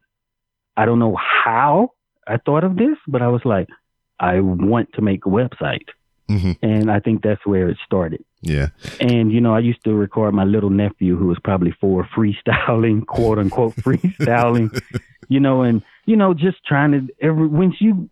[0.77, 1.91] I don't know how
[2.27, 3.67] I thought of this, but I was like,
[4.19, 5.87] I want to make a website.
[6.29, 8.23] hmm And I think that's where it started.
[8.41, 8.69] Yeah.
[8.99, 13.05] And you know, I used to record my little nephew, who was probably four, freestyling,
[13.05, 14.79] quote unquote freestyling.
[15.27, 18.09] you know, and you know, just trying to every once you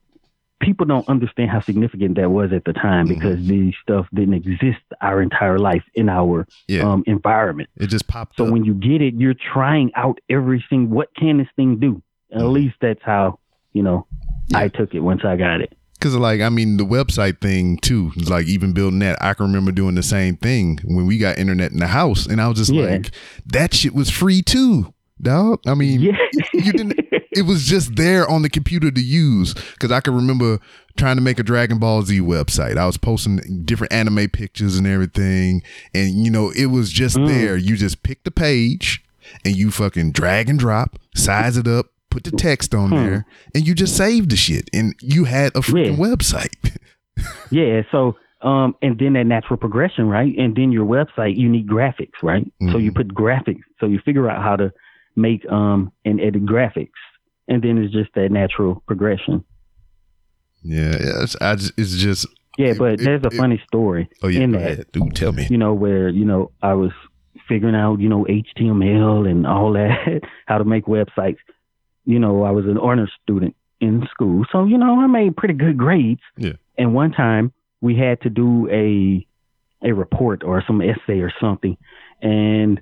[0.59, 3.09] people don't understand how significant that was at the time Mhm.
[3.09, 6.81] because these stuff didn't exist our entire life in our Yeah.
[6.81, 7.69] um, environment.
[7.77, 8.51] it just popped So up.
[8.51, 10.89] when you get it, you're trying out everything.
[10.89, 12.01] What can this thing do?
[12.33, 12.51] At Mhm.
[12.51, 13.39] least that's how
[13.73, 14.05] you know
[14.53, 15.73] I took it once I got it.
[16.01, 19.71] Cause like I mean the website thing too, like even building that, I can remember
[19.71, 22.71] doing the same thing when we got internet in the house, and I was just
[22.71, 22.85] Yeah.
[22.85, 23.11] like,
[23.47, 25.59] that shit was free too, dog.
[25.67, 26.17] I mean, Yeah,
[26.53, 26.99] you didn't.
[27.31, 29.53] It was just there on the computer to use.
[29.79, 30.59] Cause I can remember
[30.97, 32.77] trying to make a Dragon Ball Z website.
[32.77, 35.61] I was posting different anime pictures and everything,
[35.93, 37.27] and you know it was just Mm.
[37.27, 37.55] there.
[37.57, 39.03] You just pick the page
[39.45, 42.95] and you fucking drag and drop, size it up, put the text on Hmm.
[42.95, 46.05] there, and you just saved the shit, and you had a freaking Yeah.
[46.05, 46.55] website.
[47.51, 50.33] Yeah, so um and then that natural progression, right?
[50.37, 52.49] And then your website, you need graphics, right?
[52.71, 52.95] So you Mhm.
[52.95, 53.61] put graphics.
[53.79, 54.71] So you figure out how to
[55.17, 56.91] make um and edit graphics.
[57.49, 59.43] And then it's just that natural progression.
[60.63, 62.27] Yeah, it's, just, it's just.
[62.57, 64.91] Yeah, but it- there's a it- funny story Oh yeah, in that.
[64.91, 65.47] Dude, tell me.
[65.49, 66.91] You know, where, you know, I was
[67.47, 71.37] figuring out, you know, HTML and all that, how to make websites.
[72.05, 74.45] You know, I was an honor student in school.
[74.51, 76.21] So, you know, I made pretty good grades.
[76.37, 76.53] Yeah.
[76.77, 79.25] And one time we had to do a
[79.81, 81.77] a report or some essay or something.
[82.21, 82.81] And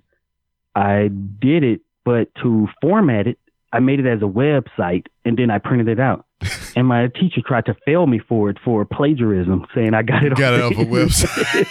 [0.75, 3.37] I did it, but to format it,
[3.73, 6.25] I made it as a website and then I printed it out.
[6.75, 10.35] and my teacher tried to fail me for it for plagiarism, saying I got it
[10.35, 11.67] Got it off off a website.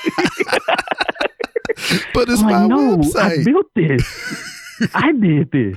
[2.14, 4.88] but it's I'm my like, no, I built this.
[4.94, 5.76] I did this.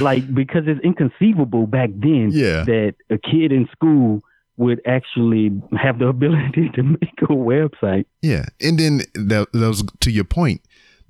[0.00, 2.64] Like because it's inconceivable back then Yeah.
[2.64, 4.22] that a kid in school
[4.56, 8.04] would actually have the ability to make a website.
[8.22, 10.60] Yeah, and then that, that was to your point.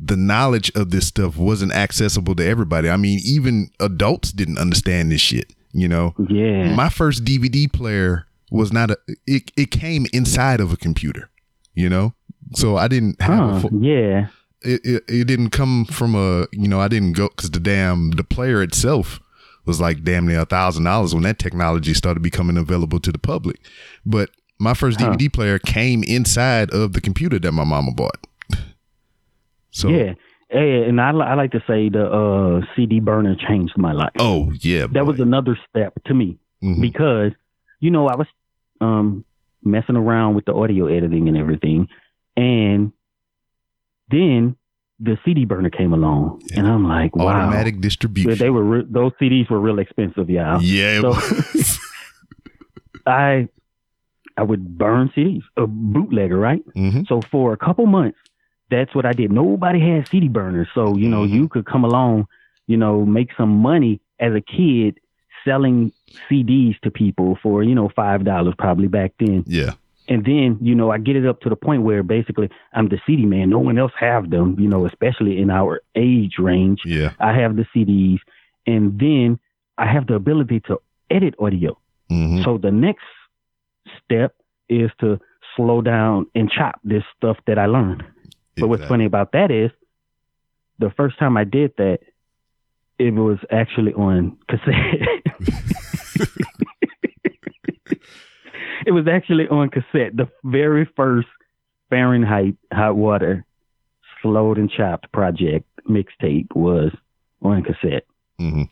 [0.02, 2.88] The knowledge of this stuff wasn't accessible to everybody.
[2.88, 5.52] I mean, even adults didn't understand this shit.
[5.72, 6.74] You know, Yeah.
[6.74, 8.98] my first DVD player was not a.
[9.26, 11.28] It it came inside of a computer.
[11.74, 12.14] You know,
[12.54, 13.38] so I didn't have.
[13.38, 13.56] huh.
[13.56, 14.26] A full, Yeah.
[14.62, 16.46] it, it it didn't come from a.
[16.52, 19.20] You know, I didn't go because the damn the player itself
[19.66, 23.18] was like damn near a thousand dollars when that technology started becoming available to the
[23.18, 23.60] public.
[24.04, 25.10] But my first Huh.
[25.12, 28.26] DVD player came inside of the computer that my mama bought.
[29.70, 30.14] So Yeah.
[30.48, 34.10] Hey, and I, I like to say the uh, CD burner changed my life.
[34.18, 36.80] oh yeah, that was another step to me Mhm.
[36.80, 37.32] because
[37.78, 38.26] you know I was
[38.80, 39.24] um
[39.62, 41.86] messing around with the audio editing and everything,
[42.36, 42.92] and
[44.10, 44.56] then
[44.98, 47.28] the CD burner came along, and I'm like, wow.
[47.28, 48.36] Automatic distribution.
[48.36, 50.60] They were re- those CDs were real expensive, y'all.
[50.62, 51.00] yeah.
[51.00, 51.14] So-.
[53.06, 53.48] I
[54.36, 56.62] I would burn CDs, a bootlegger, right?
[56.76, 57.06] Mhm.
[57.08, 58.18] So for a couple months,
[58.70, 59.30] that's what I did.
[59.32, 61.30] Nobody had CD burners, so you know Mhm.
[61.30, 62.26] you could come along,
[62.66, 64.98] you know, make some money as a kid
[65.44, 65.92] selling
[66.28, 69.44] CDs to people for you know five dollars probably back then.
[69.46, 69.72] Yeah.
[70.08, 73.00] And then you know I get it up to the point where basically I'm the
[73.06, 73.50] CD man.
[73.50, 76.80] No one else have them, you know, especially in our age range.
[76.84, 77.12] Yeah.
[77.20, 78.18] I have the CDs,
[78.66, 79.38] and then
[79.78, 80.80] I have the ability to
[81.10, 81.78] edit audio.
[82.08, 83.04] hmm So the next
[84.04, 84.34] step
[84.68, 85.18] is to
[85.56, 88.04] slow down and chop this stuff that I learned.
[88.56, 89.70] But what's funny about that is
[90.78, 92.00] the first time I did that,
[92.98, 95.08] it was actually on cassette.
[98.86, 100.16] it was actually on cassette.
[100.16, 101.28] The very first
[101.88, 103.44] Fahrenheit Hot Water
[104.20, 106.92] Slowed and Chopped project mixtape was
[107.42, 108.04] on cassette.
[108.38, 108.64] hmm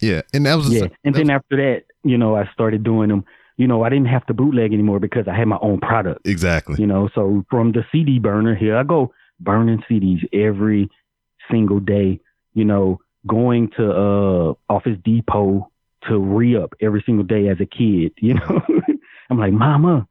[0.00, 0.22] Yeah.
[0.32, 0.88] And that was Yeah.
[1.04, 3.24] And that then after that, you know, I started doing them.
[3.56, 6.26] You know, I didn't have to bootleg anymore because I had my own product.
[6.26, 6.76] exactly.
[6.78, 10.90] You know, so from the CD burner, here I go burning CDs every
[11.50, 12.20] single day.
[12.54, 15.70] You know, going to uh Office Depot
[16.08, 18.12] to re up every single day as a kid.
[18.20, 18.60] You know,
[19.30, 20.06] I'm like, Mama,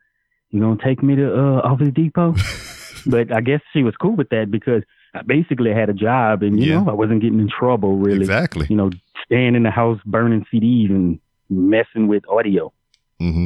[0.52, 2.36] you gonna take me to uh Office Depot?
[3.06, 4.84] but I guess she was cool with that because
[5.14, 6.84] I basically had a job and you Yeah.
[6.84, 8.68] know I wasn't getting in trouble really Exactly.
[8.70, 8.90] you know,
[9.26, 12.72] staying in the house burning CDs and messing with audio.
[13.20, 13.46] hmm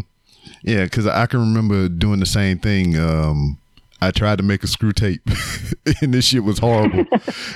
[0.63, 2.97] Yeah, because I can remember doing the same thing.
[2.97, 3.57] Um,
[4.01, 5.21] I tried to make a screw tape,
[6.01, 7.05] and this shit was horrible.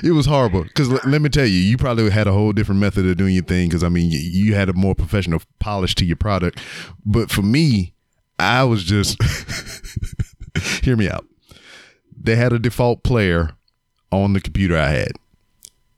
[0.02, 0.62] it was horrible.
[0.64, 3.44] Because let me tell you, you probably had a whole different method of doing your
[3.44, 3.68] thing.
[3.68, 6.60] Because I mean, you, you had a more professional polish to your product.
[7.04, 7.94] But for me,
[8.38, 9.16] I was just
[10.82, 11.24] hear me out.
[12.20, 13.50] They had a default player
[14.10, 15.12] on the computer I had.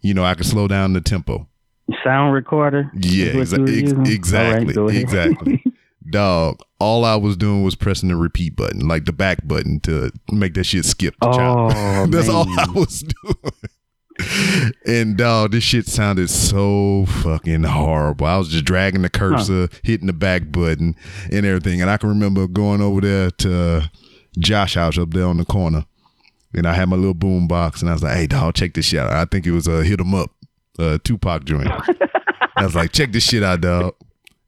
[0.01, 1.49] You know, I could slow down the tempo.
[2.05, 2.91] Sound recorder.
[2.95, 5.65] Yeah, exa- ex- exactly, right, exactly.
[6.11, 10.11] Dog, all I was doing was pressing the repeat button, like the back button to
[10.31, 11.29] make that shit skip the.
[11.29, 13.53] Oh, That's all I was doing.
[14.87, 18.27] and dog, this shit sounded so fucking horrible.
[18.27, 20.95] I was just dragging the cursor, hitting the back button,
[21.31, 21.81] and everything.
[21.83, 23.91] And I can remember going over there to
[24.39, 25.85] Josh House up there on the corner,
[26.55, 28.87] and I had my little boom box, and I was like, "Hey, dog, check this
[28.87, 30.31] shit out." I think it was a uh, hit 'em up,
[30.79, 31.69] uh, Tupac joint.
[32.57, 33.95] I was like, check this shit out, dog.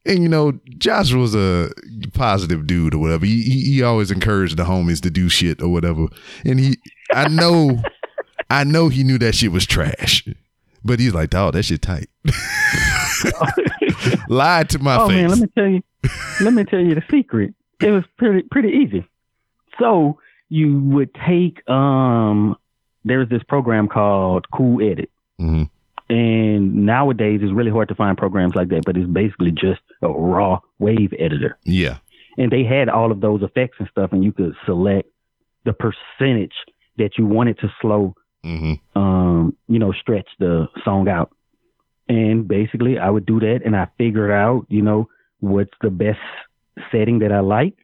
[0.09, 1.71] And you know, Josh was a
[2.15, 3.27] positive dude or whatever.
[3.27, 6.07] He, he he always encouraged the homies to do shit or whatever.
[6.45, 6.79] And he,
[7.13, 7.83] I know,
[8.51, 10.27] I know he knew that shit was trash,
[10.83, 12.09] but he's like, dog, that shit tight.
[14.29, 15.17] Lied to my oh face.
[15.17, 15.83] man, let me tell you.
[16.41, 17.55] let me tell you the secret.
[17.81, 19.07] It was pretty pretty easy.
[19.79, 20.19] So
[20.49, 22.57] you would take um,
[23.05, 25.11] there's this program called Cool Edit.
[25.41, 25.71] Mhm.
[26.11, 30.09] And nowadays, it's really hard to find programs like that, but it's basically just a
[30.09, 31.59] raw wave editor.
[31.65, 31.99] Yeah,
[32.39, 35.09] and they had all of those effects and stuff, and you could select
[35.65, 36.55] the percentage
[36.97, 41.31] that you wanted to slow, hmm um, you know, stretch the song out.
[42.09, 45.09] And basically, I would do that, and I figured out, you know,
[45.41, 46.21] what's the best
[46.91, 47.77] setting that I like,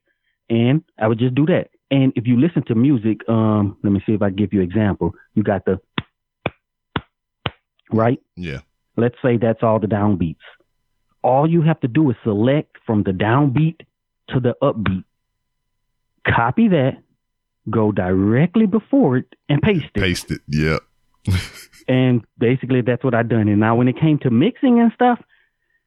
[0.49, 1.69] and I would just do that.
[1.91, 4.67] And if you listen to music, um, let me see if I give you an
[4.67, 5.15] example.
[5.35, 5.79] You got the
[7.93, 8.61] right yeah,
[8.97, 10.37] let's say that's all the downbeats.
[11.23, 13.81] All you have to do is select from the downbeat
[14.29, 15.05] to the upbeat.
[16.27, 16.99] Copy that,
[17.71, 20.01] go directly before it, and paste it.
[20.01, 20.41] paste it.
[20.49, 20.79] Yeah,
[21.89, 23.49] And basically, that's what I done.
[23.49, 25.21] And now, when it came to mixing and stuff,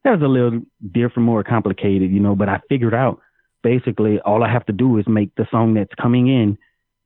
[0.03, 2.36] that was a little different, more complicated, you know.
[2.36, 3.19] But I figured out
[3.63, 6.57] basically all I have to do is make the song that's coming in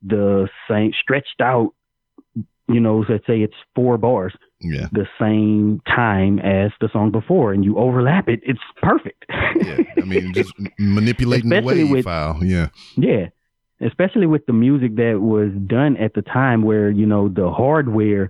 [0.03, 1.73] the same stretched out.
[2.67, 7.51] You know, let's say it's four bars yeah, the same time as the song before
[7.53, 9.25] and you overlap it, it's perfect.
[9.29, 9.77] yeah.
[9.97, 12.43] I mean, just manipulating the wave with- file.
[12.43, 13.27] Yeah, yeah.
[13.83, 18.29] Especially with the music that was done at the time where, you know, the hardware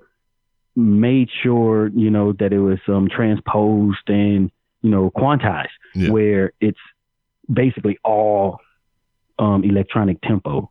[0.78, 4.50] made sure, you know, that it was um transposed and,
[4.82, 6.10] you know, quantized, Yeah.
[6.12, 6.80] where it's
[7.52, 8.60] basically all
[9.40, 10.70] um electronic tempo.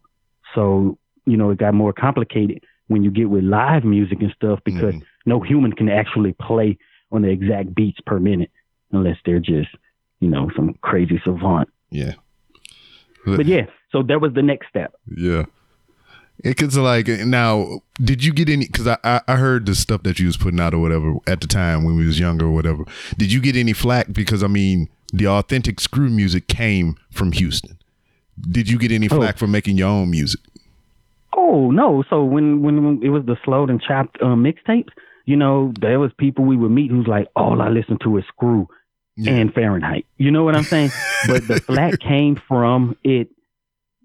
[0.55, 4.61] So, you know, it got more complicated when you get with live music and stuff
[4.64, 5.03] because Mhm.
[5.27, 6.79] No human can actually play
[7.12, 8.51] on the exact beats per minute
[8.93, 9.68] unless they're just,
[10.21, 11.68] you know, some crazy savant.
[11.91, 12.12] yeah,
[13.27, 14.95] But yeah, so that was the next step.
[15.16, 15.45] Yeah.
[16.43, 18.66] It because like now, did you get any?
[18.66, 21.43] Because I, I I heard the stuff that you was putting out or whatever at
[21.43, 22.85] the time when we was younger or whatever.
[23.18, 24.07] Did you get any flack?
[24.11, 27.77] Because I mean, the authentic screw music came from Houston.
[28.41, 29.16] Did you get any Oh.
[29.16, 30.41] flack for making your own music?
[31.37, 32.05] Oh no!
[32.09, 34.89] So when when it was the slowed and chopped uh, mixtapes,
[35.31, 38.24] you know, there was people we would meet who's like, all I listen to is
[38.28, 38.66] Screw
[39.16, 39.33] Yeah.
[39.35, 40.05] and Fahrenheit.
[40.18, 40.91] You know what I'm saying?
[41.28, 43.28] but the flat came from it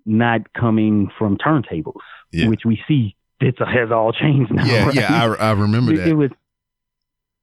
[0.05, 2.47] not coming from turntables, Yeah.
[2.49, 4.65] which we see it has all changed now.
[4.65, 4.95] yeah, right?
[4.95, 6.07] yeah, I, I remember it, that.
[6.07, 6.31] it was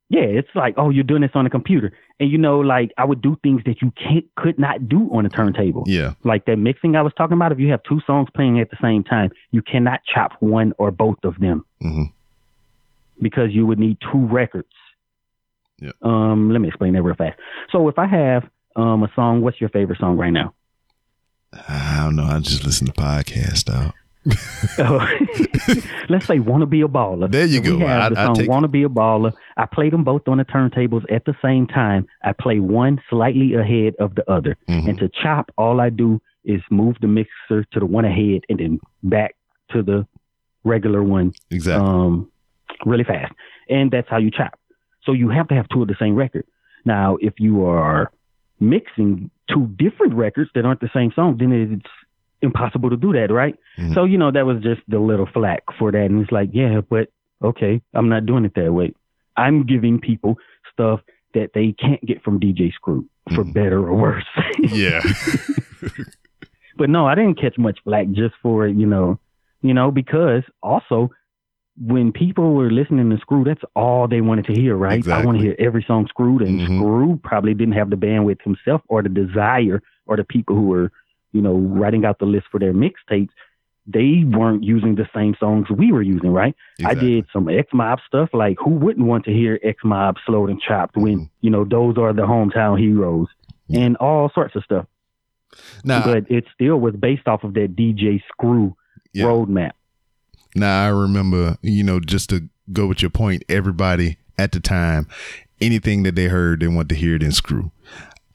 [0.09, 3.05] yeah it's like oh you're doing this on a computer and you know like i
[3.05, 6.57] would do things that you can't could not do on a turntable yeah, like that
[6.59, 9.31] mixing i was talking about if you have two songs playing at the same time
[9.53, 12.05] you cannot chop one or both of them hmm
[13.23, 14.69] because you would need two records
[15.79, 15.95] Yep.
[16.03, 17.39] um let me explain that real fast
[17.71, 18.45] so if i have
[18.77, 20.53] um a song what's your favorite song right now
[21.69, 22.25] I don't know.
[22.25, 23.93] I just listen to podcasts, dog.
[26.09, 27.87] let's say "Wanna Be a Baller." There you we go.
[27.87, 30.47] I- the I song take- "Wanna Be a Baller." I play them both on the
[30.47, 32.07] turntables at the same time.
[32.25, 34.89] I play one slightly ahead of the other, Mhm.
[34.89, 38.59] and to chop, all I do is move the mixer to the one ahead and
[38.59, 39.37] then back
[39.73, 40.07] to the
[40.65, 41.87] regular one, Exactly.
[41.87, 42.31] um,
[42.87, 43.33] really fast,
[43.69, 44.59] and that's how you chop.
[45.05, 46.45] So you have to have two of the same record.
[46.85, 48.11] Now, if you are
[48.61, 51.87] mixing two different records that aren't the same song, then it's
[52.43, 53.57] impossible to do that, right?
[53.79, 53.95] Mhm.
[53.95, 56.07] So, you know, that was just the little flack for that.
[56.07, 57.09] And it's like, yeah, but
[57.43, 58.95] okay, I'm not doing it that way.
[59.37, 60.39] I'm giving people
[60.73, 61.01] stuff
[61.35, 63.05] that they can't get from DJ Screw
[63.35, 63.55] for Mhm.
[63.55, 64.25] better or worse.
[64.61, 65.01] yeah.
[66.77, 69.19] but no, I didn't catch much flack just for you know,
[69.63, 71.11] you know, because also
[71.81, 75.07] when people were listening to Screw, that's all they wanted to hear, right?
[75.09, 76.77] I want to hear every song screwed, and Mhm.
[76.79, 80.93] Screw probably didn't have the bandwidth himself or the desire or the people who were,
[81.33, 83.31] you know, writing out the list for their mixtapes.
[83.87, 86.55] They weren't using the same songs we were using, right?
[86.85, 88.29] I did some X Mob stuff.
[88.33, 91.31] Like, who wouldn't want to hear X Mob slowed and chopped when Mhm.
[91.41, 93.27] you know those are the hometown heroes
[93.67, 93.81] Yeah.
[93.81, 94.87] and all sorts of stuff?
[95.85, 98.77] Now, but it still was based off of that DJ Screw
[99.13, 99.25] Yeah.
[99.25, 99.73] roadmap.
[100.55, 105.09] Now I remember, you know, just to go with your point, everybody at the time,
[105.61, 107.71] anything that they heard, they want to hear it in screw.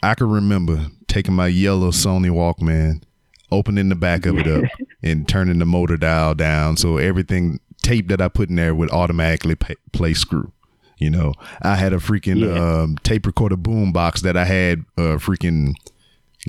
[0.03, 3.03] I can remember taking my yellow Sony Walkman,
[3.51, 4.63] opening the back of it up,
[5.03, 8.91] and turning the motor dial down so everything tape that I put in there would
[8.91, 10.51] automatically pay, play screw.
[10.99, 12.81] You know, I had a freaking Yeah.
[12.81, 15.73] um, tape recorder boom box that I had uh, freaking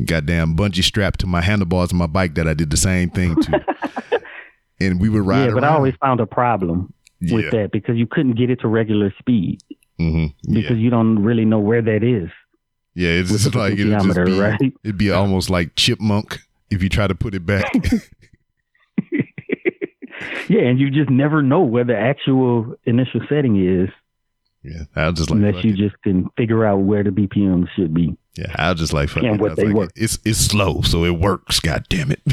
[0.06, 3.34] goddamn bungee strapped to my handlebars of my bike that I did the same thing
[3.42, 3.64] to.
[4.80, 8.06] and we would ride yeah, but I always found a problem with that because you
[8.06, 9.60] couldn't get it to regular speed
[9.98, 10.76] hmm because Yeah.
[10.76, 12.30] you don't really know where that is.
[12.94, 14.60] yeah, it's just like it'd just be, right?
[14.84, 16.38] it'd be almost like chipmunk
[16.70, 17.64] if you try to put it back.
[20.48, 23.88] yeah, and you just never know where the actual initial setting is
[24.64, 25.76] yeah, I'll just like unless you it.
[25.76, 28.16] just can figure out where the BPM should be.
[28.36, 29.40] yeah, I'll just like fuck And it.
[29.40, 29.92] what they like, work.
[29.94, 31.60] It's it's slow, so it works.
[31.60, 32.20] God damn it.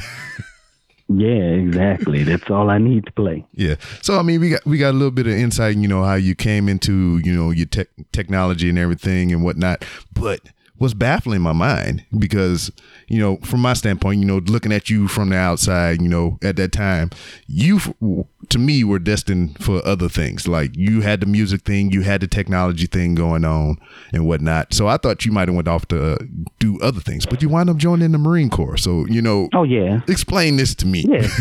[1.07, 2.23] Yeah, exactly.
[2.23, 3.45] That's all I need to play.
[3.53, 3.75] Yeah.
[4.01, 6.15] So I mean, we got we got a little bit of insight, you know, how
[6.15, 9.85] you came into you know your tech technology and everything and whatnot.
[10.13, 10.41] But
[10.77, 12.71] what's baffling my mind because
[13.07, 16.39] you know, from my standpoint, you know, looking at you from the outside, you know,
[16.43, 17.11] at that time,
[17.47, 17.79] you
[18.49, 20.47] to me were destined for other things.
[20.47, 23.77] Like you had the music thing, you had the technology thing going on
[24.11, 24.73] and whatnot.
[24.73, 26.17] So I thought you might have went off to uh,
[26.59, 28.77] do other things, but you wind up joining the Marine Corps.
[28.77, 31.05] So you know, Oh yeah, explain this to me.
[31.07, 31.27] yeah.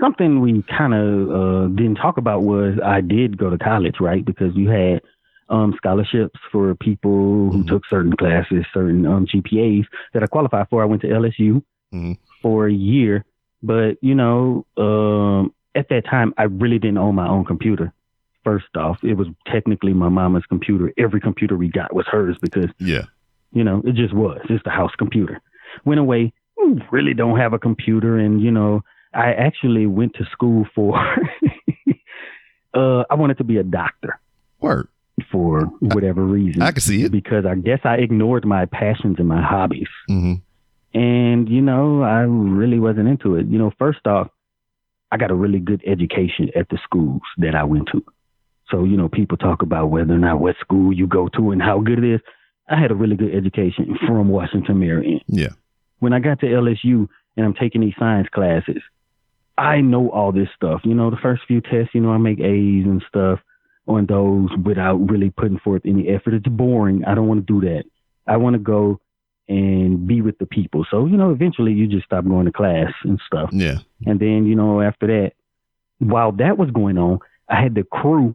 [0.00, 4.24] Something we kind of uh, didn't talk about was I did go to college, right?
[4.24, 5.00] Because you had
[5.48, 7.68] um, scholarships for people who Mhm.
[7.68, 10.82] took certain classes, certain um, GPAs that I qualified for.
[10.82, 12.16] I went to LSU Mhm.
[12.42, 13.24] for a year,
[13.62, 17.92] but you know, um, at that time, I really didn't own my own computer.
[18.44, 20.92] First off, it was technically my mama's computer.
[20.98, 23.04] Every computer we got was hers because yeah.
[23.52, 24.40] you know, it just was.
[24.50, 25.40] It's the house computer.
[25.84, 26.32] Went away.
[26.58, 28.82] "Hmm, Really don't have a computer, and you know,
[29.14, 30.96] I actually went to school for.
[32.74, 34.18] uh, I wanted to be a doctor
[34.60, 34.88] Word.
[35.30, 36.62] For whatever reason.
[36.62, 37.12] I can see it.
[37.12, 40.34] because I guess I ignored my passions and my hobbies, hmm
[40.94, 43.46] and you know, I really wasn't into it.
[43.48, 44.28] You know, first off,
[45.10, 48.04] I got a really good education at the schools that I went to.
[48.70, 51.60] So, you know, people talk about whether or not what school you go to and
[51.60, 52.20] how good it is.
[52.68, 55.20] I had a really good education from Washington Marion.
[55.26, 55.50] Yeah.
[55.98, 58.82] When I got to LSU and I'm taking these science classes,
[59.58, 60.80] I know all this stuff.
[60.84, 63.40] You know, the first few tests, you know, I make A's and stuff
[63.86, 66.34] on those without really putting forth any effort.
[66.34, 67.04] It's boring.
[67.04, 67.84] I don't want to do that.
[68.26, 69.00] I want to go
[69.48, 70.86] and be with the people.
[70.90, 73.50] So, you know, eventually you just stop going to class and stuff.
[73.52, 73.78] Yeah.
[74.06, 75.32] And then, you know, after that,
[75.98, 77.18] while that was going on,
[77.48, 78.34] I had the crew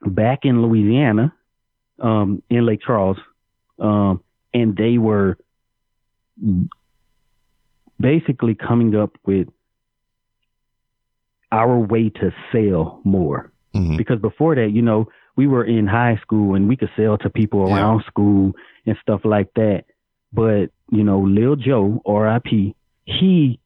[0.00, 1.34] back in Louisiana,
[2.00, 3.18] um, in Lake Charles,
[3.78, 4.22] um,
[4.54, 5.36] and they were
[8.00, 9.48] basically coming up with
[11.52, 13.52] our way to sell more.
[13.78, 13.96] Mhm.
[13.96, 17.30] Because before that, you know, we were in high school and we could sell to
[17.30, 17.76] people Yeah.
[17.76, 18.54] around school
[18.86, 19.84] and stuff like that.
[20.32, 22.74] But, you know, Lil Joe, RIP,
[23.04, 23.58] he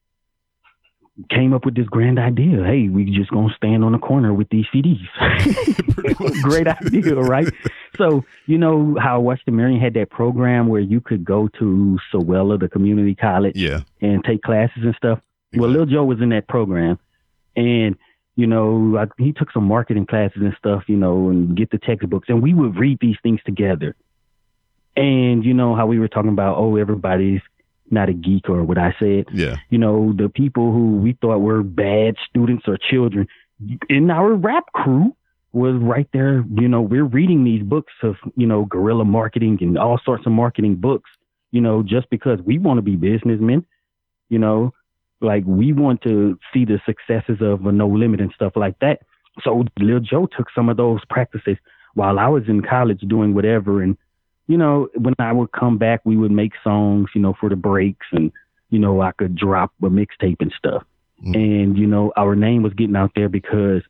[1.30, 2.64] came up with this grand idea.
[2.64, 5.00] Hey, we just gonna stand on the corner with these CDs.
[6.42, 7.48] Great idea, right?
[7.96, 12.58] So, you know how Washington Marion had that program where you could go to Sowella,
[12.58, 13.80] the community college, Yeah.
[14.00, 15.20] and take classes and stuff.
[15.54, 16.98] Well, Lil Joe was in that program,
[17.56, 17.96] and
[18.36, 21.78] you know I, he took some marketing classes and stuff, you know, and get the
[21.78, 23.94] textbooks, and we would read these things together.
[24.96, 27.40] And you know how we were talking about, oh, everybody's
[27.90, 29.26] not a geek or what I said.
[29.32, 29.56] Yeah.
[29.70, 33.28] You know, the people who we thought were bad students or children
[33.88, 35.14] in our rap crew
[35.52, 36.44] was right there.
[36.58, 40.32] You know, we're reading these books of, you know, guerrilla marketing and all sorts of
[40.32, 41.10] marketing books,
[41.50, 43.64] you know, just because we want to be businessmen,
[44.30, 44.72] you know,
[45.22, 49.02] like we want to see the successes of a no limit and stuff like that.
[49.42, 51.56] So Lil Joe took some of those practices
[51.94, 53.82] while I was in college doing whatever.
[53.82, 53.96] And,
[54.46, 57.56] you know, when I would come back, we would make songs, you know, for the
[57.56, 58.32] breaks and,
[58.70, 60.84] you know, I could drop a mixtape and stuff.
[61.24, 61.34] Mm.
[61.36, 63.82] And, you know, our name was getting out there because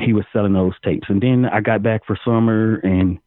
[0.00, 1.08] he was selling those tapes.
[1.08, 3.18] And then I got back for summer and,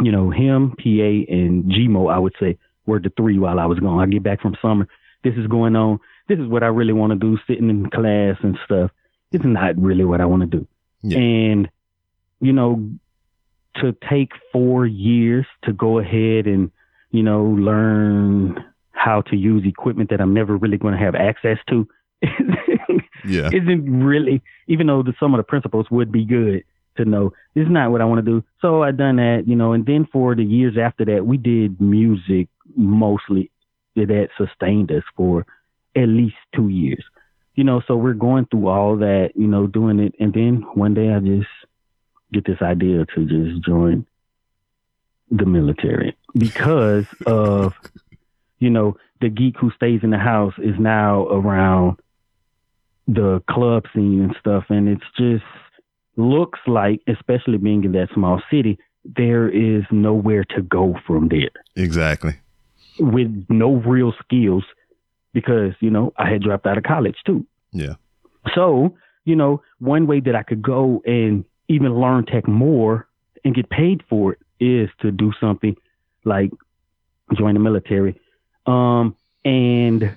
[0.00, 3.78] you know, him, PA, and Gmo, I would say, were the three while I was
[3.78, 4.00] gone.
[4.00, 4.88] I get back from summer.
[5.24, 5.98] This is going on.
[6.28, 8.90] This is what I really want to do, sitting in class and stuff.
[9.32, 10.66] It's not really what I want to do.
[11.02, 11.18] Yeah.
[11.18, 11.70] And,
[12.40, 12.88] you know,
[13.76, 16.70] to take four years to go ahead and,
[17.10, 21.58] you know, learn how to use equipment that I'm never really going to have access
[21.68, 21.88] to
[23.24, 23.50] Yeah.
[23.52, 26.64] isn't really, even though the, some of the principles would be good
[26.96, 28.44] to know, it's not what I want to do.
[28.60, 31.80] So I done that, you know, and then for the years after that, we did
[31.80, 33.50] music mostly
[34.06, 35.46] that sustained us for
[35.96, 37.04] at least two years.
[37.54, 40.14] You know, so we're going through all that, you know, doing it.
[40.20, 41.48] And then one day I just
[42.32, 44.06] get this idea to just join
[45.30, 47.74] the military because of,
[48.60, 51.98] you know, the geek who stays in the house is now around
[53.08, 54.66] the club scene and stuff.
[54.68, 55.44] And it's just
[56.16, 61.50] looks like, especially being in that small city, there is nowhere to go from there
[61.76, 62.34] Exactly.
[62.98, 64.64] With no real skills
[65.32, 67.46] because, you know, I had dropped out of college too.
[67.72, 67.94] Yeah.
[68.54, 73.06] So, you know, one way that I could go and even learn tech more
[73.44, 75.76] and get paid for it is to do something
[76.24, 76.50] like
[77.36, 78.18] join the military.
[78.66, 80.16] Um, and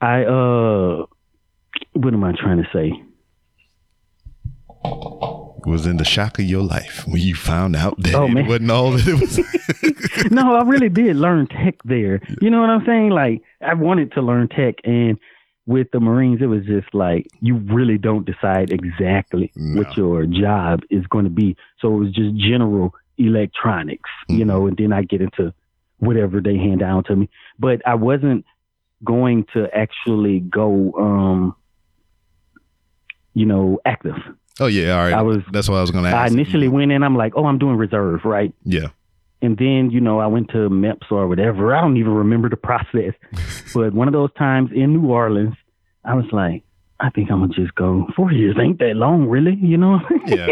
[0.00, 1.06] I, uh,
[1.92, 3.02] what am I trying to say?
[5.66, 8.70] Was in the shock of your life when you found out that Oh, it wasn't
[8.70, 10.30] all that it was.
[10.30, 12.20] no, I really did learn tech there.
[12.42, 13.10] You know what I'm saying?
[13.10, 15.18] Like I wanted to learn tech and
[15.66, 19.80] with the Marines it was just like you really don't decide exactly No.
[19.82, 21.56] what your job is going to be.
[21.80, 25.54] So it was just general electronics, you know, and then I get into
[25.98, 27.30] whatever they hand down to me.
[27.58, 28.44] But I wasn't
[29.02, 31.56] going to actually go um
[33.36, 34.14] you know, active.
[34.60, 34.92] Oh yeah.
[34.96, 35.12] All right.
[35.12, 36.30] I was- That's what I was going to ask.
[36.30, 38.52] I initially went in, I'm like, oh, I'm doing reserve, right?
[38.64, 38.88] Yeah.
[39.42, 41.74] And then, you know, I went to MEPS or whatever.
[41.74, 43.12] I don't even remember the process.
[43.74, 45.54] but one of those times in New Orleans,
[46.04, 46.62] I was like,
[47.00, 48.06] I think I'm going to just go.
[48.16, 50.00] Four years ain't that long, really, you know?
[50.26, 50.48] Yeah.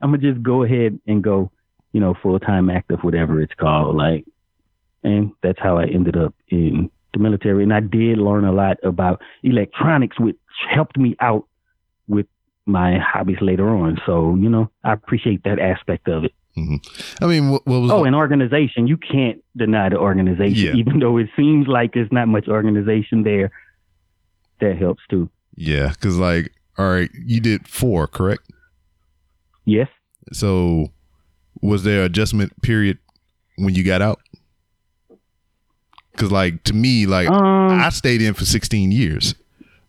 [0.00, 1.50] I'm going to just go ahead and go,
[1.92, 3.96] you know, full time active, whatever it's called.
[3.96, 4.24] Like,
[5.02, 7.64] and that's how I ended up in the military.
[7.64, 10.36] And I did learn a lot about electronics, which
[10.70, 11.46] helped me out
[12.06, 12.26] with
[12.68, 13.98] my hobbies later on.
[14.06, 16.32] So, you know, I appreciate that aspect of it.
[17.20, 18.88] I mean, what, what was Oh, an organization.
[18.88, 20.74] You can't deny the organization, Yeah.
[20.74, 23.50] even though it seems like there's not much organization there.
[24.60, 25.30] That helps too.
[25.56, 28.42] yeah, because like, all right, you did four, correct?
[29.66, 29.86] Yes.
[30.32, 30.88] So,
[31.62, 32.98] was there adjustment period
[33.56, 34.18] when you got out?
[36.12, 37.78] Because like to me, like Um.
[37.80, 39.34] I stayed in for 16 years.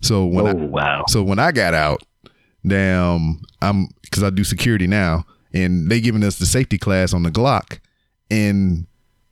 [0.02, 1.04] So when oh I, wow.
[1.08, 2.04] So when I got out,
[2.66, 7.24] damn, I'm because I do security now, and they giving us the safety class on
[7.24, 7.80] the Glock,
[8.30, 8.86] and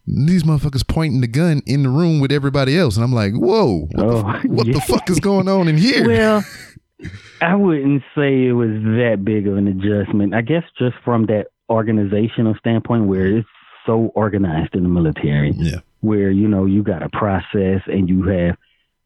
[0.06, 3.88] these motherfuckers pointing the gun in the room with everybody else, and I'm like, whoa,
[3.92, 4.74] what, Oh, the, what yeah.
[4.76, 6.08] the fuck is going on in here?
[6.08, 6.44] Well,
[7.42, 10.34] I wouldn't say it was that big of an adjustment.
[10.34, 13.48] I guess just from that organizational standpoint, where it's
[13.86, 15.52] so organized in the military.
[15.56, 18.56] yeah, where you know you got a process and you have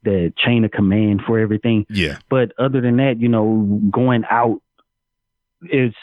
[0.04, 1.86] the chain of command for everything.
[1.90, 4.62] yeah, But other than that, you know, going out
[5.70, 5.94] is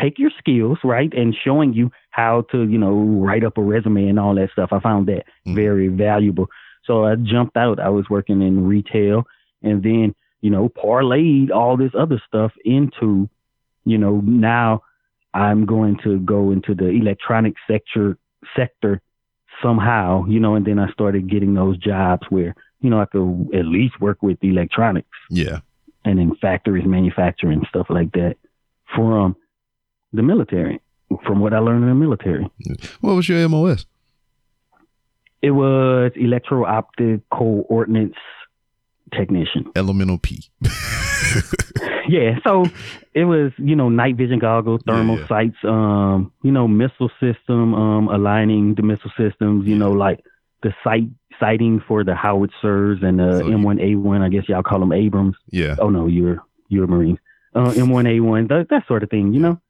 [0.00, 4.08] take your skills right and showing you how to you know write up a resume
[4.08, 4.72] and all that stuff.
[4.72, 5.54] I found that Mhm.
[5.54, 6.48] very valuable.
[6.84, 7.78] So I jumped out.
[7.78, 9.26] I was working in retail
[9.62, 13.28] and then you know parlayed all this other stuff into
[13.84, 14.82] you know now
[15.34, 18.16] I'm going to go into the electronic sector
[18.56, 19.02] sector
[19.62, 23.48] somehow, you know, and then I started getting those jobs where, you know, I could
[23.54, 25.58] at least work with electronics Yeah.
[26.04, 28.36] and in factories manufacturing stuff like that
[28.94, 29.36] from
[30.12, 30.80] the military,
[31.26, 32.48] from what I learned in the military.
[33.00, 33.86] What was your MOS?
[35.42, 38.18] It was electro optic coordinates
[39.14, 39.66] technician.
[39.76, 40.44] Elemental P.
[42.08, 42.64] Yeah, so
[43.12, 45.28] it was, you know, night vision goggles, thermal Yeah, yeah.
[45.28, 50.24] sights, um, you know, missile system, um, aligning the missile systems, you know, like
[50.62, 51.04] the sight
[51.40, 55.36] sighting for the howitzers and the So M1A1, I guess y'all call them Abrams.
[55.50, 55.76] yeah.
[55.78, 57.18] Oh no, you're you're a Marine.
[57.54, 59.60] Uh, M1A1, that, that sort of thing, you know.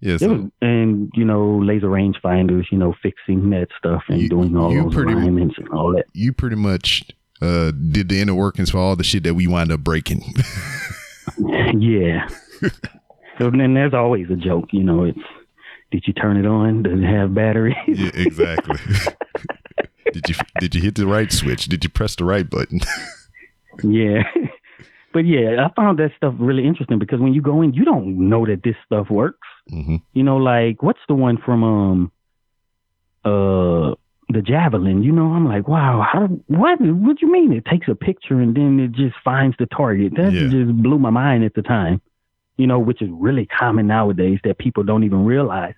[0.00, 0.16] Yeah.
[0.16, 4.28] So was, and you know, laser range finders, you know, fixing that stuff and You-
[4.28, 6.06] doing all those pretty- alignments and all that.
[6.14, 7.04] you pretty much
[7.42, 10.22] uh did the inner workings for all the shit that we wind up breaking.
[11.78, 12.28] Yeah.
[13.38, 15.04] so then there's always a joke, you know.
[15.04, 15.18] It's
[15.90, 16.82] did you turn it on?
[16.82, 17.76] Does it have batteries?
[17.86, 18.76] yeah, exactly.
[20.12, 21.66] did you did you hit the right switch?
[21.66, 22.80] Did you press the right button?
[23.82, 24.22] yeah.
[25.12, 28.28] But yeah, I found that stuff really interesting because when you go in, you don't
[28.28, 29.48] know that this stuff works.
[29.68, 32.12] hmm You know, like what's the one from um
[33.24, 33.94] uh
[34.32, 35.02] the javelin?
[35.02, 37.52] You know, I'm like, wow, how what what you mean?
[37.52, 40.14] It takes a picture and then it just finds the target.
[40.16, 40.48] That Yeah.
[40.48, 42.00] just blew my mind at the time.
[42.56, 45.74] You know, which is really common nowadays that people don't even realize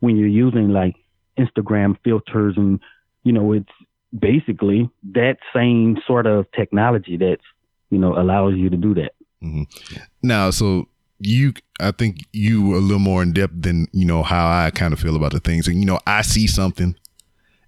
[0.00, 0.96] when you're using like
[1.38, 2.78] Instagram filters and
[3.26, 3.68] you know, it's
[4.16, 7.42] basically that same sort of technology that's
[7.90, 9.12] you know allows you to do that.
[9.42, 10.02] Mm-hmm.
[10.22, 14.46] Now, so you, I think you a little more in depth than you know how
[14.46, 16.94] I kind of feel about the things, and you know, I see something,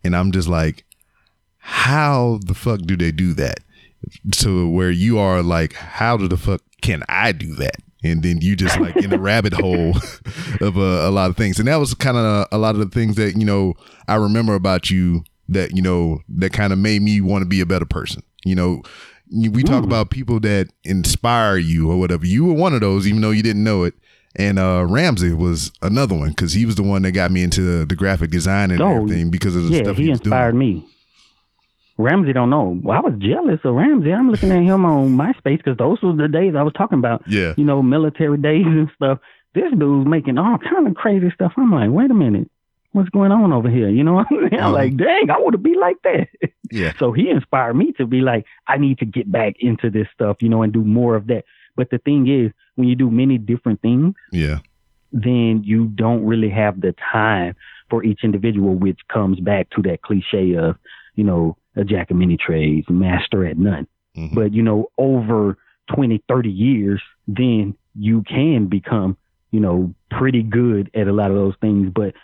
[0.04, 0.84] and I'm just like,
[1.58, 3.58] how the fuck do they do that?
[4.42, 7.78] To where you are like, how the fuck can I do that?
[8.04, 9.96] And then you just like in a rabbit hole
[10.60, 12.94] of a, a lot of things, and that was kind of a, lot of the
[12.94, 13.74] things that you know
[14.06, 17.60] I remember about you that you know that kind of made me want to be
[17.60, 18.22] a better person.
[18.44, 18.82] You know,
[19.30, 22.24] we talk about people that inspire you or whatever.
[22.26, 23.94] You were one of those, even though you didn't know it.
[24.36, 27.84] And uh, Ramsey was another one because he was the one that got me into
[27.84, 30.52] the graphic design and Oh, everything because of the yeah, stuff he he was inspired
[30.52, 30.58] doing.
[30.76, 30.86] me.
[31.96, 32.78] Ramsey don't know.
[32.82, 34.12] Well, I was jealous of Ramsey.
[34.12, 37.22] I'm looking at him on MySpace because those were the days I was talking about.
[37.26, 37.54] Yeah.
[37.56, 39.18] You know, military days and stuff.
[39.54, 41.52] This dude's making all kind of crazy stuff.
[41.56, 42.48] I'm like, wait a minute,
[42.98, 43.88] what's going on over here?
[43.88, 44.60] You know, what I'm saying?
[44.62, 44.74] I'm Mhm.
[44.74, 46.28] like, dang, I want to be like that.
[46.70, 46.92] Yeah.
[46.98, 50.36] So he inspired me to be like, I need to get back into this stuff,
[50.42, 51.44] you know, and do more of that.
[51.76, 54.58] But the thing is, when you do many different things, Yeah.
[55.12, 57.54] then you don't really have the time
[57.88, 60.76] for each individual, which comes back to that cliche of,
[61.14, 63.86] you know, a jack of many trades, master at none.
[64.16, 64.34] Mhm.
[64.34, 65.56] But, you know, over
[65.94, 69.16] 20, 30 years, then you can become,
[69.52, 71.90] you know, pretty good at a lot of those things.
[71.94, 72.14] But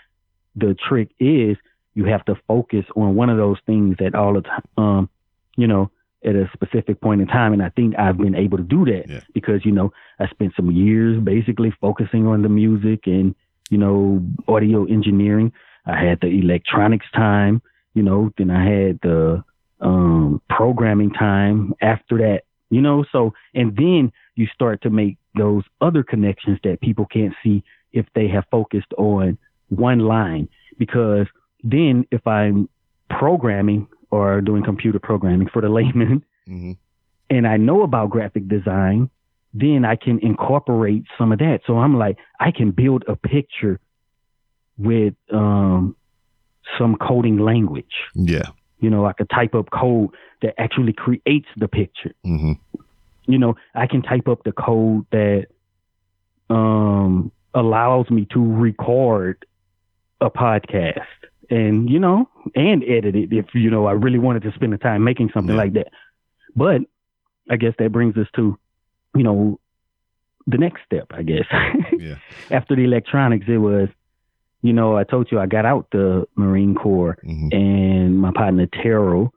[0.57, 1.57] the trick is
[1.95, 5.09] you have to focus on one of those things at all the time, um,
[5.57, 5.91] you know,
[6.25, 7.53] at a specific point in time.
[7.53, 9.21] And I think I've been able to do that Yeah.
[9.33, 13.35] because, you know, I spent some years basically focusing on the music and,
[13.71, 15.53] you know, audio engineering.
[15.87, 17.63] I had the electronics time,
[17.95, 19.45] you know, then I had the
[19.81, 25.65] um, programming time after that, you know, so, and then you start to make those
[25.81, 29.37] other connections that people can't see if they have focused on
[29.77, 30.49] one line.
[30.79, 31.27] Because
[31.63, 32.69] then if I'm
[33.11, 36.73] programming or doing computer programming for the layman, hmm
[37.31, 39.09] and I know about graphic design,
[39.55, 41.61] then I can incorporate some of that.
[41.67, 43.81] So I'm like, I can build a picture
[44.77, 45.97] with um,
[46.79, 47.95] some coding language.
[48.15, 48.49] Yeah.
[48.81, 50.11] You know, I could type up code
[50.43, 52.15] that actually creates the picture.
[52.25, 52.53] hmm
[53.27, 55.47] You know, I can type up the code that
[56.51, 59.47] um, allows me to record
[60.25, 61.01] a podcast
[61.51, 64.79] and, you know, and edit it if, you know, I really wanted to spend the
[64.79, 65.61] time making something Yeah.
[65.63, 65.89] like that.
[66.57, 66.83] But
[67.51, 68.59] I guess that brings us to,
[69.15, 69.61] you know,
[70.47, 71.47] the next step, I guess.
[71.99, 72.17] Yeah.
[72.51, 73.89] After the electronics, it was,
[74.63, 78.67] you know, I told you I got out the Marine Corps hmm and my partner
[78.67, 79.33] Terrell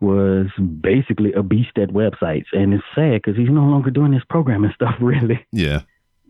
[0.00, 0.46] was
[0.80, 2.46] basically a beast at websites.
[2.52, 5.44] And it's sad because he's no longer doing this programming stuff, really.
[5.52, 5.80] Yeah.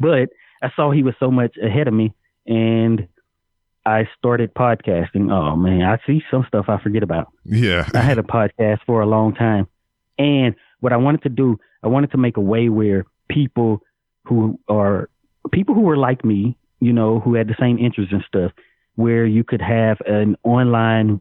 [0.00, 0.30] But
[0.62, 2.12] I saw he was so much ahead of me,
[2.46, 3.06] and
[3.86, 5.30] I started podcasting.
[5.32, 7.32] Oh man, I see some stuff I forget about.
[7.44, 7.88] Yeah.
[7.94, 9.66] I had a podcast for a long time,
[10.18, 13.80] and what I wanted to do, I wanted to make a way where people
[14.24, 15.08] who are
[15.52, 18.52] people who were like me, you know, who had the same interests and stuff,
[18.96, 21.20] where you could have an online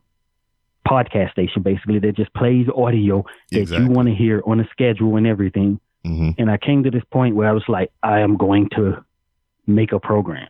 [0.87, 3.85] podcast station basically that just plays audio that Exactly.
[3.87, 5.79] you want to hear on a schedule and everything.
[6.05, 9.03] hmm And I came to this point where I was like, I am going to
[9.65, 10.47] make a program.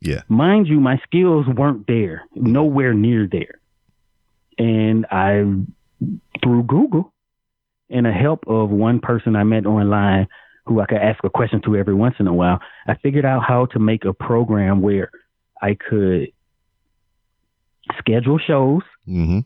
[0.00, 0.22] Yeah.
[0.28, 3.60] Mind you, my skills weren't there, nowhere near there.
[4.58, 5.44] And I,
[6.42, 7.12] through Google
[7.88, 10.28] and the help of one person I met online
[10.66, 13.42] who I could ask a question to every once in a while, I figured out
[13.46, 15.10] how to make a program where
[15.60, 16.32] I could
[17.98, 19.40] schedule shows, hmm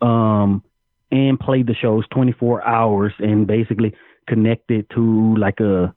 [0.00, 0.62] um,
[1.10, 3.94] and play the shows 24 hours and basically
[4.28, 5.94] connect it to like a,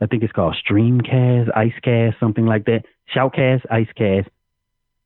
[0.00, 2.84] I think it's called Streamcast, Icecast, something like that.
[3.14, 4.26] Shoutcast, Icecast,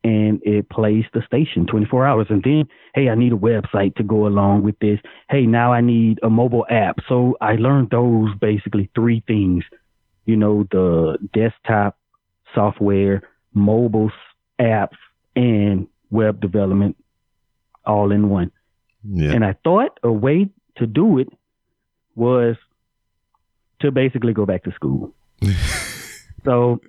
[0.03, 2.27] and it plays the station 24 hours.
[2.31, 4.99] And then, hey, I need a website to go along with this.
[5.29, 6.99] Hey, now I need a mobile app.
[7.09, 9.65] So I learned those basically three things.
[10.25, 11.99] You know, the desktop
[12.55, 13.23] software,
[13.53, 14.11] mobile
[14.59, 14.97] apps,
[15.37, 16.97] and web development
[17.85, 18.51] all in one.
[19.05, 19.33] Yeah.
[19.33, 21.29] And I thought a way to do it
[22.15, 22.57] was
[23.81, 25.13] to basically go back to school.
[26.45, 26.81] so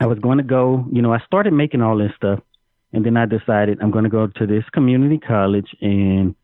[0.00, 2.40] I was going to go, you know, I started making all this stuff
[2.92, 6.34] and then I decided I'm going to go to this community college and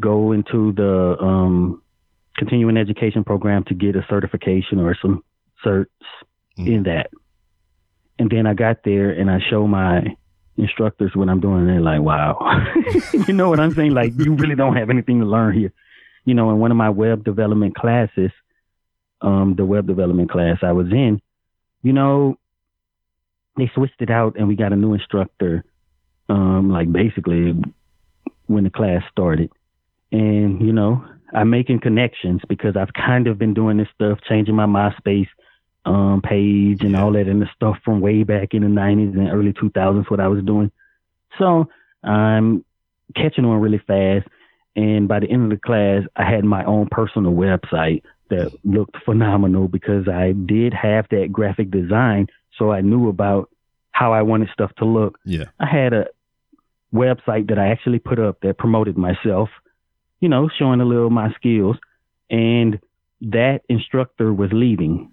[0.00, 1.82] go into the um,
[2.36, 5.22] continuing education program to get a certification or some
[5.64, 5.86] certs
[6.56, 7.10] in that.
[8.18, 10.16] And then I got there and I show my
[10.56, 12.38] instructors what I'm doing and they're like, wow.
[13.26, 13.92] you know what I'm saying?
[13.92, 15.72] Like you really don't have anything to learn here.
[16.24, 18.30] You know, in one of my web development classes,
[19.22, 21.20] um, the web development class I was in,
[21.82, 22.36] you know,
[23.56, 25.64] they switched it out and we got a new instructor,
[26.28, 27.54] um, like basically
[28.46, 29.50] when the class started.
[30.10, 31.04] And, you know,
[31.34, 35.28] I'm making connections because I've kind of been doing this stuff, changing my MySpace
[35.84, 39.28] um, page and all that and the stuff from way back in the 90s and
[39.30, 40.70] early 2000s, what I was doing.
[41.38, 41.68] So
[42.04, 42.64] I'm
[43.16, 44.28] catching on really fast.
[44.76, 48.96] And by the end of the class, I had my own personal website that looked
[49.04, 52.28] phenomenal because I did have that graphic design.
[52.58, 53.50] So I knew about
[53.90, 55.18] how I wanted stuff to look.
[55.24, 55.44] Yeah.
[55.60, 56.06] I had a
[56.94, 59.48] website that I actually put up that promoted myself,
[60.20, 61.76] you know, showing a little of my skills.
[62.30, 62.80] And
[63.22, 65.12] that instructor was leaving.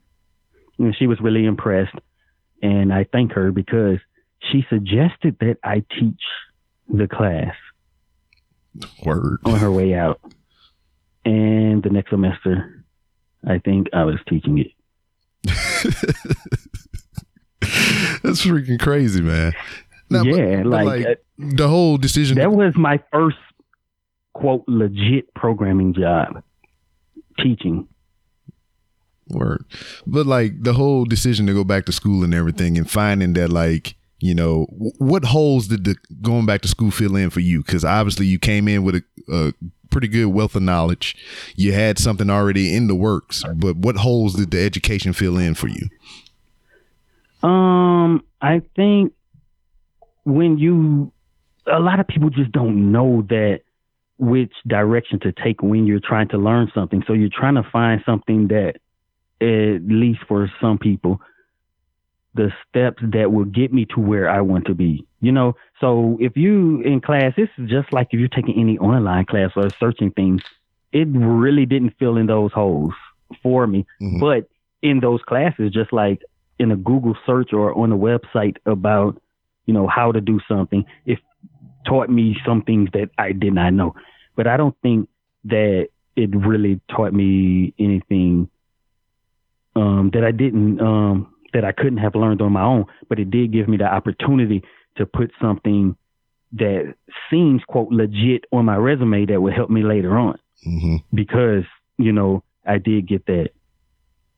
[0.77, 1.95] And she was really impressed.
[2.61, 3.99] And I thank her because
[4.51, 6.21] she suggested that I teach
[6.87, 7.53] the class
[9.05, 9.39] Word.
[9.45, 10.19] on her way out.
[11.25, 12.78] And the next semester,
[13.47, 14.71] I think I was teaching it.
[18.23, 19.53] That's freaking crazy, man.
[20.09, 22.37] Now, but- yeah, but like, uh, the whole decision.
[22.37, 23.37] that was my first
[24.33, 26.43] quote legit programming job,
[27.41, 27.87] teaching.
[29.29, 29.63] Word.
[30.07, 33.49] But like the whole decision to go back to school and everything and finding that
[33.51, 34.65] like, you know,
[34.97, 37.63] what holes did the going back to school fill in for you?
[37.63, 39.53] Because obviously you came in with a, a
[39.89, 41.15] pretty good wealth of knowledge.
[41.55, 45.53] You had something already in the works, but what holes did the education fill in
[45.53, 45.87] for you?
[47.47, 49.13] Um, I think
[50.25, 51.11] when you,
[51.65, 53.61] a lot of people just don't know that
[54.17, 57.03] which direction to take when you're trying to learn something.
[57.07, 58.75] So you're trying to find something that,
[59.41, 61.21] at least for some people,
[62.39, 65.05] the steps that will get me to where I want to be.
[65.19, 68.77] You know, so if you in class, this is just like if you're taking any
[68.77, 70.41] online class or searching things,
[70.93, 72.93] it really didn't fill in those holes
[73.43, 73.85] for me.
[74.01, 74.21] Mhm.
[74.21, 74.47] But
[74.81, 76.21] in those classes, just like
[76.57, 79.21] in a Google search or on a website about,
[79.65, 81.19] you know, how to do something, it
[81.85, 83.95] taught me some things that I did not know.
[84.37, 85.09] But I don't think
[85.45, 88.49] that it really taught me anything
[89.75, 92.85] um, that I didn't, um, that I couldn't have learned on my own.
[93.07, 94.63] But it did give me the opportunity
[94.97, 95.95] to put something
[96.53, 96.95] that
[97.29, 101.63] seems quote legit on my resume that would help me later on hmm because
[101.99, 103.49] you know I did get that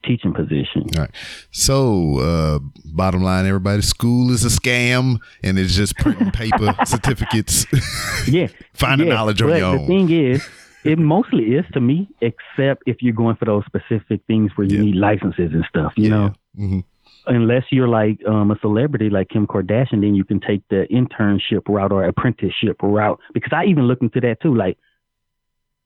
[0.03, 0.87] teaching position.
[0.97, 1.09] Right.
[1.51, 2.59] So, uh,
[2.93, 7.65] bottom line, everybody, school is a scam and it's just printing paper certificates,
[8.27, 9.81] Yeah, finding yeah, knowledge on your own.
[9.81, 10.41] the thing is,
[10.83, 14.77] it mostly is to me, except if you're going for those specific things where you
[14.77, 14.83] Yeah.
[14.83, 15.93] need licenses and stuff.
[15.95, 16.79] You know, hmm
[17.27, 21.67] unless you're like um, a celebrity like Kim Kardashian, then you can take the internship
[21.67, 23.19] route or apprenticeship route.
[23.33, 24.55] Because I even look into that too.
[24.55, 24.77] Like,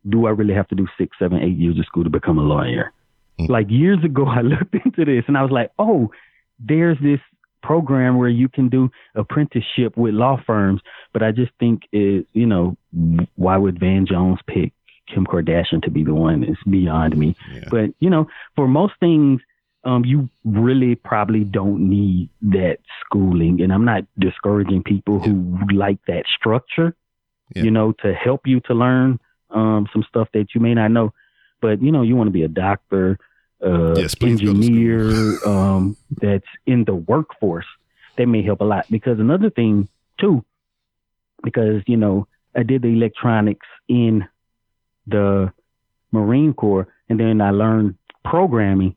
[0.08, 2.44] do I really have to do six, seven, eight years of school to become a
[2.44, 2.94] lawyer?
[3.40, 3.50] Mm.
[3.50, 6.12] Like years ago, I looked into this and I was like, oh,
[6.60, 7.20] there's this
[7.62, 10.82] program where you can do apprenticeship with law firms.
[11.14, 12.78] But I just think it, you know,
[13.36, 14.72] why would Van Jones pick
[15.14, 16.44] Kim Kardashian to be the one?
[16.44, 17.36] It's beyond me.
[17.52, 17.66] Yeah.
[17.70, 19.42] But you know, for most things,
[19.86, 23.62] um, you really probably don't need that schooling.
[23.62, 26.96] And I'm not discouraging people who like that structure.
[27.56, 27.64] Yeah.
[27.64, 29.20] you know, to help you to learn
[29.52, 31.14] um, some stuff that you may not know.
[31.62, 33.20] But you know, you want to be a doctor,
[33.64, 37.66] uh, Yes, please go to engineer um, that's in the workforce.
[38.18, 40.44] That may help a lot because another thing too,
[41.44, 44.26] because you know, I did the electronics in
[45.06, 45.52] the
[46.12, 48.96] Marine Corps, and then I learned programming.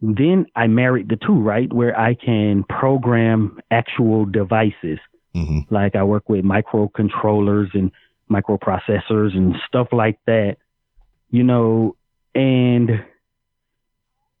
[0.00, 1.72] Then I married the two, right?
[1.72, 4.98] Where I can program actual devices.
[5.34, 7.90] hmm Like I work with microcontrollers and
[8.30, 10.56] microprocessors and stuff like that,
[11.30, 11.96] you know,
[12.34, 13.04] and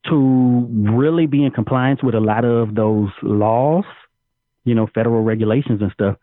[0.04, 3.84] to really be in compliance with a lot of those laws,
[4.64, 6.16] you know, federal regulations and stuff,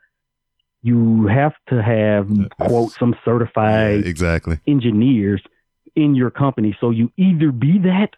[0.82, 2.30] you have to have
[2.60, 4.60] quote some Yeah, certified exactly.
[4.68, 5.42] engineers
[5.96, 6.78] in your company.
[6.80, 8.12] So you either be that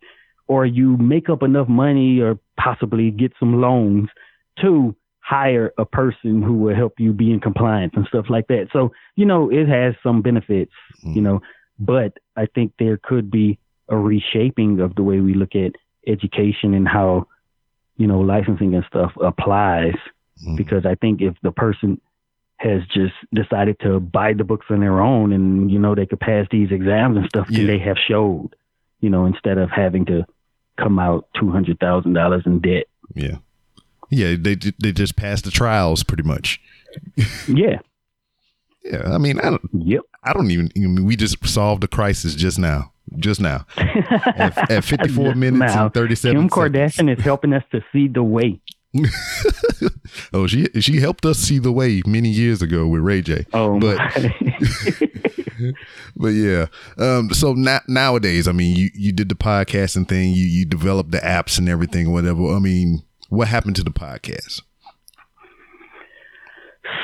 [0.48, 4.10] or you make up enough money or possibly get some loans
[4.62, 8.70] to hire a person who will help you be in compliance and stuff like that.
[8.72, 10.72] So, you know, it has some benefits,
[11.04, 11.42] you know,
[11.78, 15.74] but I think there could be a reshaping of the way we look at
[16.08, 17.28] education and how,
[17.98, 19.96] you know, licensing and stuff applies
[20.46, 20.56] Mhm.
[20.56, 22.00] because I think if the person
[22.60, 26.20] has just decided to buy the books on their own and you know they could
[26.20, 27.58] pass these exams and stuff, Yeah.
[27.58, 28.50] then they have showed,
[29.02, 30.26] you know, instead of having to
[30.78, 32.86] come out two hundred thousand dollars in debt.
[33.16, 33.38] Yeah.
[34.10, 36.62] Yeah, they they just passed the trials pretty much.
[37.48, 37.80] Yeah.
[38.84, 40.02] Yeah, I mean, I don't, Yep.
[40.24, 40.72] I don't even.
[40.76, 45.74] I mean, we just solved the crisis just now, just now at, at 54 minutes
[45.74, 45.86] now.
[45.86, 46.74] and 37 Kim seconds.
[46.98, 48.60] Kardashian is helping us to see the way.
[50.34, 53.46] Oh, she she helped us see the way many years ago with Ray J.
[53.54, 53.98] Oh, But-
[56.16, 56.68] But yeah,
[57.00, 61.12] um, so na- nowadays, I mean, you you did the podcasting thing, you you developed
[61.12, 62.48] the apps and everything, whatever.
[62.56, 64.62] I mean, what happened to the podcast?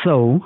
[0.04, 0.40] so,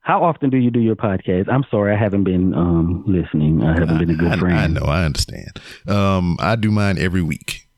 [0.00, 1.48] how often do you do your podcast?
[1.48, 3.62] I'm sorry, I haven't been um, listening.
[3.62, 4.56] I haven't been a good I, friend.
[4.56, 5.50] I know, I understand.
[5.88, 7.68] Um, I do mine every week.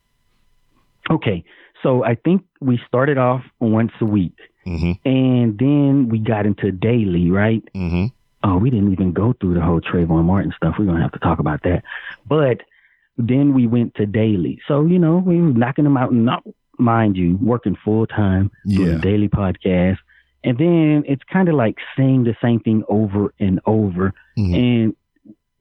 [1.11, 1.42] Okay,
[1.85, 6.72] so I think we started off once a week, hmm and then we got into
[6.72, 7.62] daily, right?
[7.74, 8.07] hmm
[8.47, 10.74] Oh, we didn't even go through the whole Trayvon Martin stuff.
[10.78, 11.82] We're gonna have to talk about that.
[12.26, 12.59] But
[13.16, 14.61] then we went to daily.
[14.68, 16.43] So you know we were knocking them out, not
[16.78, 18.97] mind you, working full time doing Yeah.
[18.97, 19.99] a daily podcast,
[20.43, 24.12] and then it's kind of like saying the same thing over and over.
[24.37, 24.55] Mhm.
[24.64, 24.97] And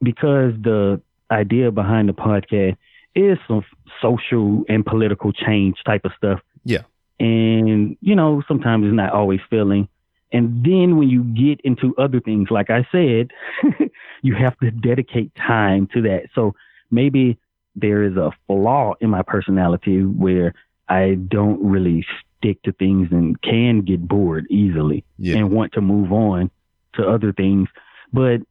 [0.02, 1.00] because the
[1.32, 2.76] idea behind the podcast
[3.16, 3.64] is some
[4.02, 6.40] social and political change type of stuff.
[6.66, 6.82] Yeah.
[7.20, 9.88] And, you know, sometimes it's not always feeling.
[10.32, 13.32] And then when you get into other things, like I said,
[14.24, 16.24] you have to dedicate time to that.
[16.34, 16.56] So
[16.90, 17.38] maybe
[17.76, 20.54] there is a flaw in my personality where
[20.90, 22.06] I don't really
[22.38, 25.38] stick to things and can get bored easily Yeah.
[25.38, 26.50] and want to move on
[26.96, 27.70] to other things.
[28.12, 28.42] But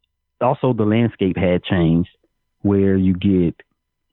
[0.40, 2.10] also the landscape had changed
[2.62, 3.60] where you get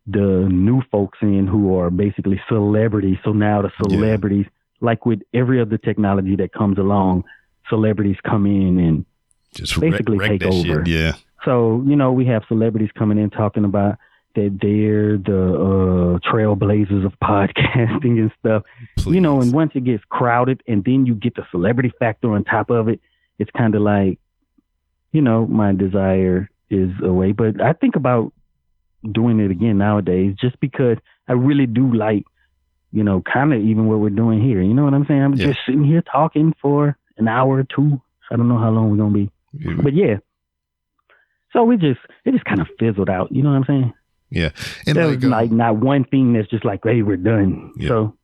[0.07, 3.17] the new folks in who are basically celebrities.
[3.23, 4.45] So now the celebrities,
[4.81, 7.25] like with every other technology that comes along,
[7.69, 9.05] celebrities come in and
[9.53, 10.85] Just basically wreck, wreck take over.
[10.85, 10.87] Shit.
[10.87, 11.13] Yeah.
[11.45, 13.97] so, you know, we have celebrities coming in talking about
[14.35, 18.63] that they're the uh, trailblazers of podcasting and stuff.
[19.05, 22.43] You know, and once it gets crowded and then you get the celebrity factor on
[22.43, 22.99] top of it,
[23.37, 24.19] it's kind of like,
[25.11, 27.31] you know, my desire is away.
[27.31, 28.33] But I think about
[29.11, 30.97] doing it again nowadays just because
[31.27, 32.23] I really do like,
[32.91, 34.61] you know, kind of even what we're doing here.
[34.61, 35.21] You know what I'm saying?
[35.21, 35.47] I'm Yeah.
[35.47, 38.01] just sitting here talking for an hour or two.
[38.31, 39.13] I don't know how long we're going
[39.53, 39.81] to be.
[39.83, 40.17] But yeah.
[41.53, 43.31] So we just, it just kind of fizzled out.
[43.31, 43.93] You know what I'm saying?
[44.29, 44.49] yeah.
[44.85, 47.73] And There like, was uh, like not one thing that's just like, hey, we're done.
[47.77, 47.87] Yeah.
[47.89, 48.17] So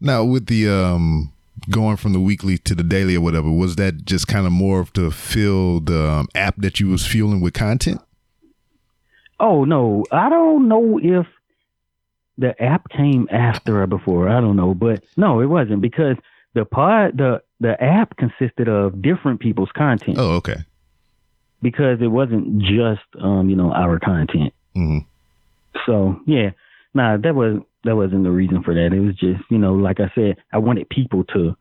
[0.00, 1.32] now with the um
[1.70, 4.80] going from the weekly to the daily or whatever, was that just kind of more
[4.80, 8.00] of to fill the um, app that you was fueling with content?
[9.40, 11.26] Oh no, I don't know if
[12.36, 14.28] the app came after or before.
[14.28, 16.16] I don't know, but no, it wasn't because
[16.54, 20.56] the pod the the app consisted of different people's content Oh, okay.
[21.62, 24.52] because it wasn't just um you know our content.
[24.74, 24.98] hmm
[25.86, 26.50] So yeah,
[26.94, 28.92] nah, that was that wasn't the reason for that.
[28.92, 31.56] It was just you know like I said, I wanted people to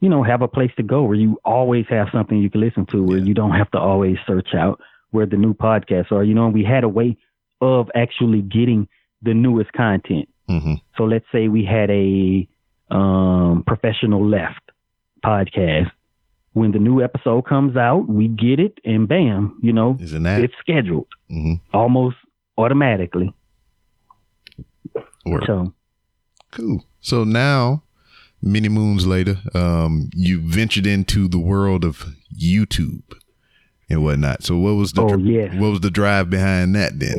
[0.00, 2.86] you know have a place to go where you always have something you can listen
[2.86, 3.24] to where Yeah.
[3.24, 4.80] you don't have to always search out
[5.14, 6.24] where the new podcasts are.
[6.24, 7.16] You know, we had a way
[7.60, 8.88] of actually getting
[9.22, 10.28] the newest content.
[10.48, 12.48] hmm So let's say we had a
[12.90, 14.64] um, professional left
[15.24, 15.90] podcast.
[16.52, 20.26] When the new episode comes out, we get it and bam, you know, Is an
[20.26, 20.42] app?
[20.44, 22.16] it's scheduled hmm almost
[22.58, 23.32] automatically.
[25.26, 25.44] Work.
[25.46, 25.72] So
[26.50, 26.84] Cool.
[27.00, 27.82] So now,
[28.42, 32.06] many moons later, um, you ventured into the world of
[32.36, 33.02] YouTube.
[33.90, 34.42] And whatnot.
[34.42, 35.54] So what was the Oh, yes.
[35.60, 37.18] what was the drive behind that then?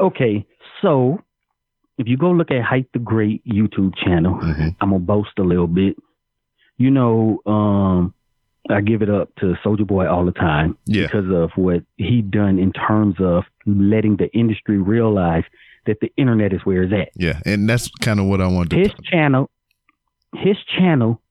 [0.00, 0.44] Okay,
[0.82, 1.22] so
[1.98, 4.76] if you go look at Hype the Great YouTube channel, Mhm.
[4.80, 5.96] I'm gonna boast a little bit.
[6.76, 8.12] You know, um,
[8.68, 11.02] I give it up to Soulja Boy all the time Yeah.
[11.04, 15.44] because of what he done in terms of letting the industry realize
[15.86, 17.10] that the internet is where it's at.
[17.14, 18.76] Yeah, and that's kind of what I want to.
[18.78, 19.48] His channel,
[20.34, 21.22] his channel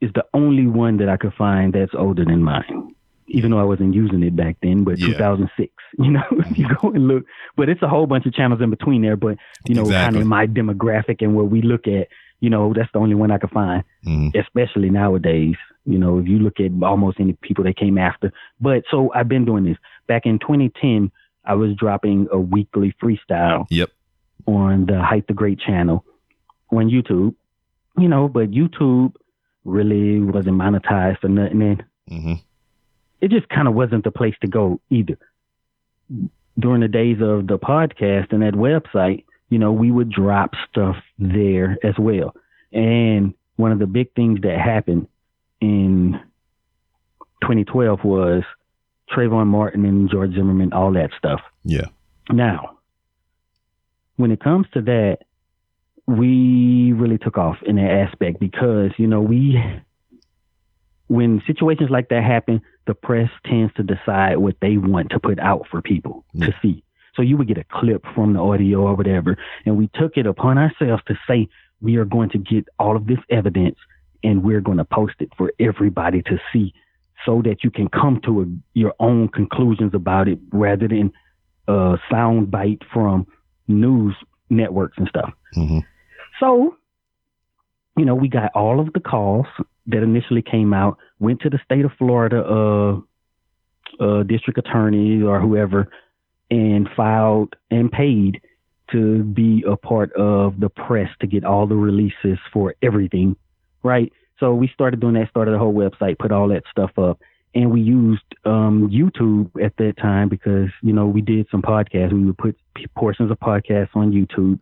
[0.00, 2.94] is the only one that I could find that's older than mine.
[3.32, 5.06] Even though I wasn't using it back then, but Yeah.
[5.08, 7.24] 2006, you know, if you go and look,
[7.56, 9.16] but it's a whole bunch of channels in between there.
[9.16, 12.08] But you know, kind of my demographic and what we look at,
[12.40, 14.34] you know, that's the only one I could find, Mhm.
[14.34, 15.56] especially nowadays.
[15.86, 18.32] You know, if you look at almost any people that came after.
[18.60, 19.78] But so I've been doing this.
[20.06, 21.10] Back in 2010,
[21.44, 23.90] I was dropping a weekly freestyle Yep.
[24.46, 26.04] on the Heit the Great channel
[26.72, 27.34] on YouTube.
[27.98, 29.14] You know, but YouTube
[29.64, 31.62] really wasn't monetized or nothing.
[31.62, 32.34] And hmm
[33.20, 35.18] it just kind of wasn't the place to go either.
[36.58, 40.96] During the days of the podcast and that website, you know, we would drop stuff
[41.18, 42.34] there as well.
[42.72, 45.08] And one of the big things that happened
[45.60, 46.20] in
[47.42, 48.42] 2012 was
[49.10, 51.40] Trayvon Martin and George Zimmerman, all that stuff.
[51.64, 51.86] Yeah.
[52.30, 52.78] Now,
[54.16, 55.18] when it comes to that,
[56.06, 59.62] we really took off in that aspect because, you know, we,
[61.08, 65.38] when situations like that happen, the press tends to decide what they want to put
[65.38, 66.82] out for people to see.
[67.14, 69.36] So you would get a clip from the audio or whatever.
[69.64, 71.48] And we took it upon ourselves to say,
[71.80, 73.76] we are going to get all of this evidence
[74.24, 76.74] and we're going to post it for everybody to see
[77.24, 81.12] so that you can come to a, your own conclusions about it rather than
[81.68, 83.24] a sound bite from
[83.68, 84.16] news
[84.48, 85.32] networks and stuff.
[85.54, 85.78] hmm
[86.40, 86.74] So,
[87.96, 89.46] you know, we got all of the calls
[89.86, 93.00] that initially came out, went to the state of Florida, uh,
[94.00, 95.90] uh, district attorney or whoever,
[96.50, 98.40] and filed and paid
[98.92, 103.36] to be a part of the press to get all the releases for everything,
[103.82, 104.12] right?
[104.38, 107.20] So we started doing that, started a whole website, put all that stuff up.
[107.54, 112.12] And we used um, YouTube at that time because, you know, we did some podcasts.
[112.12, 112.56] We would put
[112.96, 114.60] portions of podcasts on YouTube.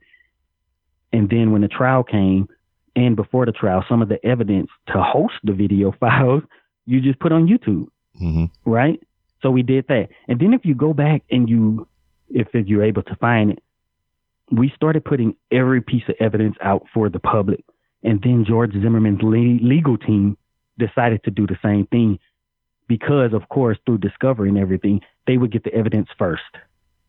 [1.12, 2.48] And then when the trial came,
[2.98, 6.42] and before the trial, some of the evidence to host the video files,
[6.86, 7.86] you just put on YouTube,
[8.18, 9.00] hmm right?
[9.40, 10.08] So we did that.
[10.26, 11.86] And then if you go back and you,
[12.28, 13.62] if you're able to find it,
[14.50, 17.64] we started putting every piece of evidence out for the public.
[18.02, 20.36] And then George Zimmerman's le- legal team
[20.76, 22.18] decided to do the same thing
[22.88, 26.42] because, of course, through discovery and everything, they would get the evidence first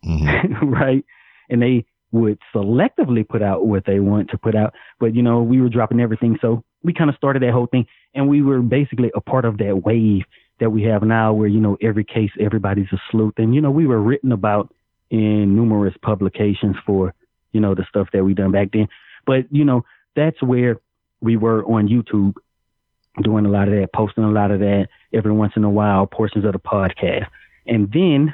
[0.04, 0.28] hmm
[0.64, 1.06] right?
[1.50, 4.74] And they would selectively put out what they want to put out.
[5.00, 6.38] But, you know, we were dropping everything.
[6.42, 7.86] So we kind of started that whole thing.
[8.14, 10.24] And we were basically a part of that wave
[10.60, 13.36] that we have now where, you know, every case, everybody's a sleuth.
[13.38, 14.74] And, you know, we were written about
[15.10, 17.14] in numerous publications for,
[17.52, 18.88] you know, the stuff that we done back then.
[19.26, 19.86] But, you know,
[20.16, 20.78] that's where
[21.22, 22.34] we were on YouTube
[23.22, 26.08] doing a lot of that, posting a lot of that every once in a while,
[26.08, 27.28] portions of the podcast.
[27.66, 28.34] And then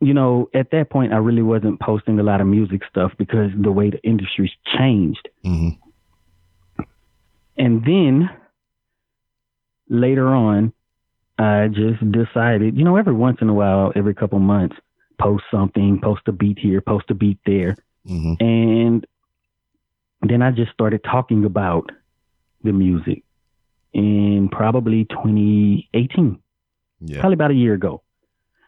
[0.00, 3.50] you know, at that point, I really wasn't posting a lot of music stuff because
[3.58, 5.28] the way the industry's changed.
[5.44, 5.70] hmm
[7.56, 8.28] And then
[9.88, 10.72] later on,
[11.38, 14.76] I just decided, you know, every once in a while, every couple months,
[15.20, 17.76] post something, post a beat here, post a beat there.
[18.06, 19.06] hmm And
[20.22, 21.90] then I just started talking about
[22.62, 23.22] the music
[23.92, 26.40] in probably 2018.
[27.00, 27.20] Yeah.
[27.20, 28.02] probably about a year ago.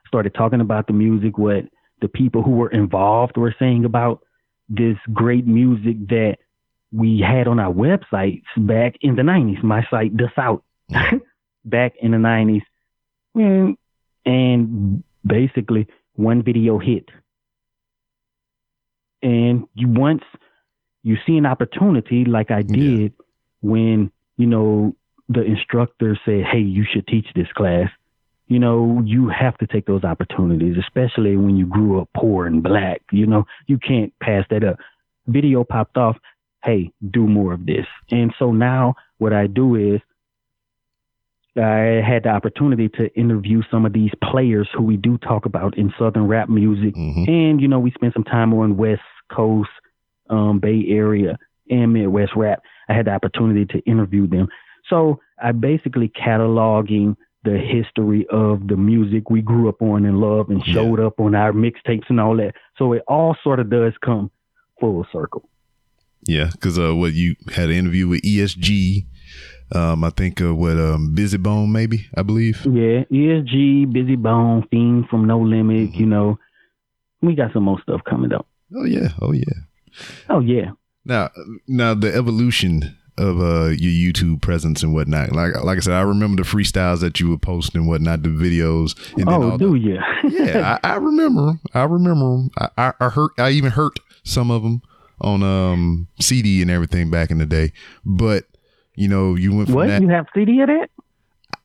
[0.07, 1.65] Started talking about the music, what
[2.01, 4.23] the people who were involved were saying about
[4.69, 6.37] this great music that
[6.93, 9.63] we had on our websites back in the 90s.
[9.63, 11.19] My site, The South, mm-hmm.
[11.65, 12.63] back in the 90s.
[13.35, 13.77] And, mm.
[14.25, 17.09] and basically, one video hit.
[19.23, 20.23] And you once
[21.03, 23.13] you see an opportunity, like I did
[23.63, 24.97] when, you know,
[25.29, 27.91] the instructor said, Hey, you should teach this class
[28.49, 32.63] you know, you have to take those opportunities, especially when you grew up poor and
[32.63, 33.03] black.
[33.11, 34.79] You know, you can't pass that up.
[35.27, 36.17] Video popped off.
[36.65, 37.87] Hey, do more of this.
[38.11, 40.01] And so now what I do is
[41.57, 45.77] I had the opportunity to interview some of these players who we do talk about
[45.79, 46.95] in Southern rap music.
[46.95, 49.71] hmm And, you know, we spent some time on West Coast,
[50.29, 51.39] um, Bay Area,
[51.71, 52.63] and Midwest rap.
[52.89, 54.49] I had the opportunity to interview them.
[54.89, 57.17] So I basically cataloging
[57.47, 60.75] the history of the music we grew up on and loved and Yeah.
[60.75, 62.55] showed up on our mixtapes and all that.
[62.79, 64.31] So it all sort of does come
[64.81, 65.49] full circle.
[66.27, 69.07] Yeah, because uh, what you had an interview with ESG,
[69.75, 72.59] Um, I think uh, what um, Bizzy Bone, maybe I believe.
[72.67, 75.95] Yeah, ESG, Bizzy Bone, Fiend from No Limit.
[75.95, 76.39] You know,
[77.23, 78.47] we got some more stuff coming up.
[78.77, 79.57] Oh yeah, oh yeah.
[80.29, 80.71] Oh yeah.
[81.05, 81.31] Now,
[81.67, 85.33] now the evolution of uh your YouTube presence and whatnot.
[85.33, 88.29] Like like I said, I remember the freestyles that you were posting and whatnot, the
[88.29, 88.97] videos.
[89.13, 89.99] And then Oh, all do the, you?
[90.29, 91.61] yeah, I, I remember 'em.
[91.75, 92.49] I remember.
[92.59, 93.31] I, I I heard.
[93.39, 93.93] I even heard
[94.25, 94.83] some of them
[95.21, 97.73] on um CD and everything back in the day.
[98.05, 98.45] But
[98.95, 99.87] you know, you went from what?
[99.89, 100.03] that.
[100.03, 100.89] You have CD of that?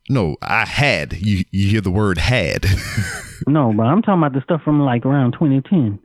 [0.09, 1.13] no, I had.
[1.13, 2.65] You you hear the word had.
[3.47, 5.97] No, but I'm talking about the stuff from like around 2010.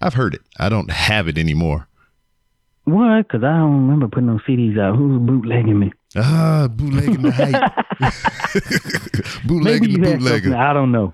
[0.00, 0.40] I've heard it.
[0.58, 1.86] I don't have it anymore.
[2.86, 3.26] What?
[3.26, 4.96] Because I don't remember putting those CDs out.
[4.96, 5.92] Who's bootlegging me?
[6.14, 7.72] Ah, bootlegging the hype.
[9.46, 10.56] bootlegging the bootlegger.
[10.56, 11.12] I don't know.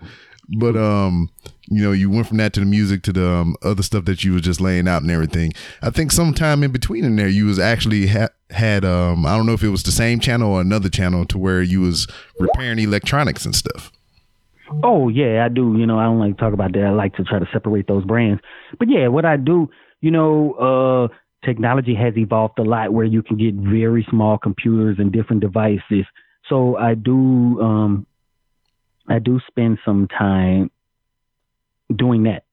[0.58, 1.30] But um,
[1.68, 4.22] you know, you went from that to the music to the um, other stuff that
[4.22, 5.54] you was just laying out and everything.
[5.80, 9.46] I think sometime in between in there, you was actually ha- had um, I don't
[9.46, 12.06] know if it was the same channel or another channel to where you was
[12.38, 13.90] repairing electronics and stuff.
[14.82, 15.74] Oh yeah, I do.
[15.78, 16.84] You know, I don't like to talk about that.
[16.84, 18.42] I like to try to separate those brands.
[18.78, 19.70] But yeah, what I do,
[20.02, 21.14] you know, uh
[21.44, 26.06] technology has evolved a lot where you can get very small computers and different devices.
[26.48, 28.06] So I do um
[29.08, 30.70] I do spend some time
[31.94, 32.44] doing that.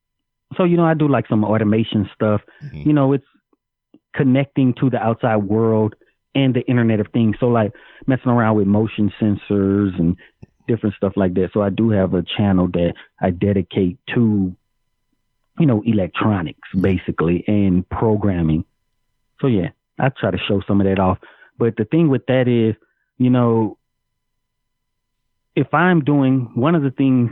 [0.56, 2.42] So, you know, I do like some automation stuff.
[2.62, 2.86] Mhm.
[2.86, 3.26] You know, it's
[4.14, 5.94] connecting to the outside world
[6.34, 7.36] and the internet of things.
[7.38, 7.72] So like
[8.06, 10.16] messing around with motion sensors and
[10.66, 11.50] different stuff like that.
[11.52, 14.54] So I do have a channel that I dedicate to,
[15.58, 18.64] you know, electronics basically and programming.
[19.40, 21.18] So yeah, I try to show some of that off.
[21.58, 22.74] But the thing with that is,
[23.18, 23.78] you know,
[25.54, 27.30] if I'm doing one of the things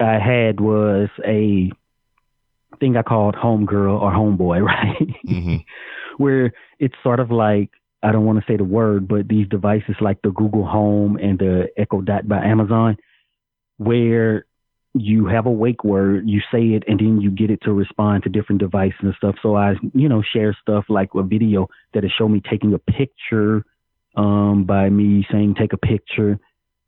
[0.00, 1.70] I had was a
[2.80, 5.16] thing I called homegirl or homeboy, right?
[5.26, 5.56] hmm
[6.18, 7.70] where it's sort of like
[8.02, 11.38] I don't want to say the word, but these devices like the Google Home and
[11.38, 12.96] the Echo Dot by Amazon,
[13.78, 14.46] where
[15.00, 18.22] you have a wake word, you say it, and then you get it to respond
[18.22, 19.36] to different devices and stuff.
[19.42, 22.78] So I, you know, share stuff like a video that will show me taking a
[22.78, 23.64] picture
[24.16, 26.38] um, by me saying take a picture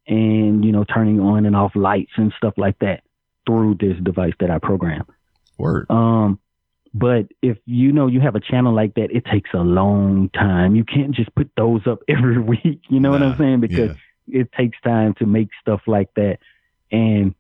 [0.06, 3.02] and, you know, turning on and off lights and stuff like that
[3.46, 5.04] through this device that I program.
[5.58, 5.86] Word.
[5.90, 6.38] Um,
[6.94, 10.74] but if you know you have a channel like that, it takes a long time.
[10.74, 12.82] You can't just put those up every week.
[12.88, 13.60] You know what I'm saying?
[13.60, 13.96] Because
[14.26, 16.38] it takes time to make stuff like that.
[16.90, 17.34] And,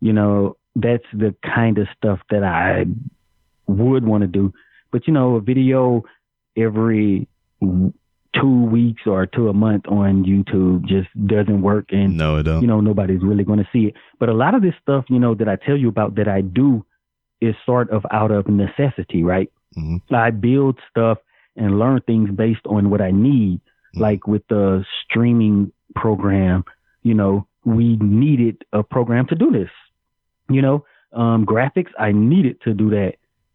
[0.00, 2.86] you know, that's the kind of stuff that I
[3.66, 4.52] would want to do.
[4.92, 6.04] But, you know, a video
[6.56, 7.28] every
[7.60, 11.86] two weeks or to a month on YouTube just doesn't work.
[11.90, 12.60] And, No, it don't.
[12.62, 13.94] you know, nobody's really going to see it.
[14.18, 16.40] But a lot of this stuff, you know, that I tell you about that I
[16.40, 16.84] do
[17.40, 19.50] is sort of out of necessity, right?
[19.76, 20.00] Mhm.
[20.10, 21.18] I build stuff
[21.56, 23.60] and learn things based on what I need.
[23.96, 24.00] Mhm.
[24.00, 26.64] Like with the streaming program,
[27.02, 29.70] you know, we needed a program to do this.
[30.50, 33.14] You know, um, graphics, I needed to do that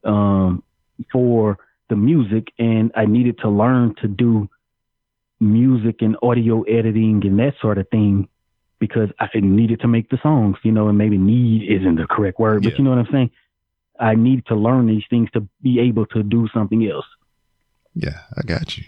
[0.10, 0.64] um,
[1.12, 1.58] for
[1.90, 4.50] the music, and I needed to learn to do
[5.40, 8.28] music and audio editing and that sort of thing
[8.80, 12.40] because I needed to make the songs, you know, and maybe need isn't the correct
[12.40, 12.78] word, but Yeah.
[12.78, 13.32] you know what I'm saying?
[14.00, 17.06] I need to learn these things to be able to do something else.
[17.94, 18.84] Yeah, I got you.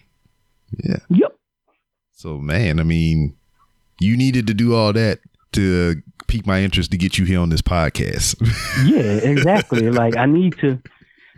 [0.83, 0.99] Yeah.
[1.09, 1.37] Yep.
[2.11, 3.35] So man, I mean,
[3.99, 5.19] you needed to do all that
[5.53, 5.95] to
[6.27, 8.35] pique my interest to get you here on this podcast.
[8.85, 9.01] Yeah,
[9.31, 9.89] exactly.
[9.89, 10.79] like I need to,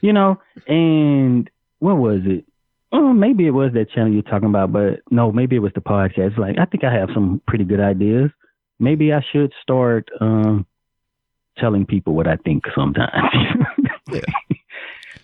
[0.01, 1.49] you know, and
[1.79, 2.45] what was it?
[2.91, 5.81] Oh, maybe it was that channel you're talking about, but no, maybe it was the
[5.81, 6.37] podcast.
[6.37, 8.31] Like I think I have some pretty good ideas.
[8.79, 10.65] Maybe I should start um
[11.57, 13.11] telling people what I think sometimes.
[14.11, 14.21] Yeah.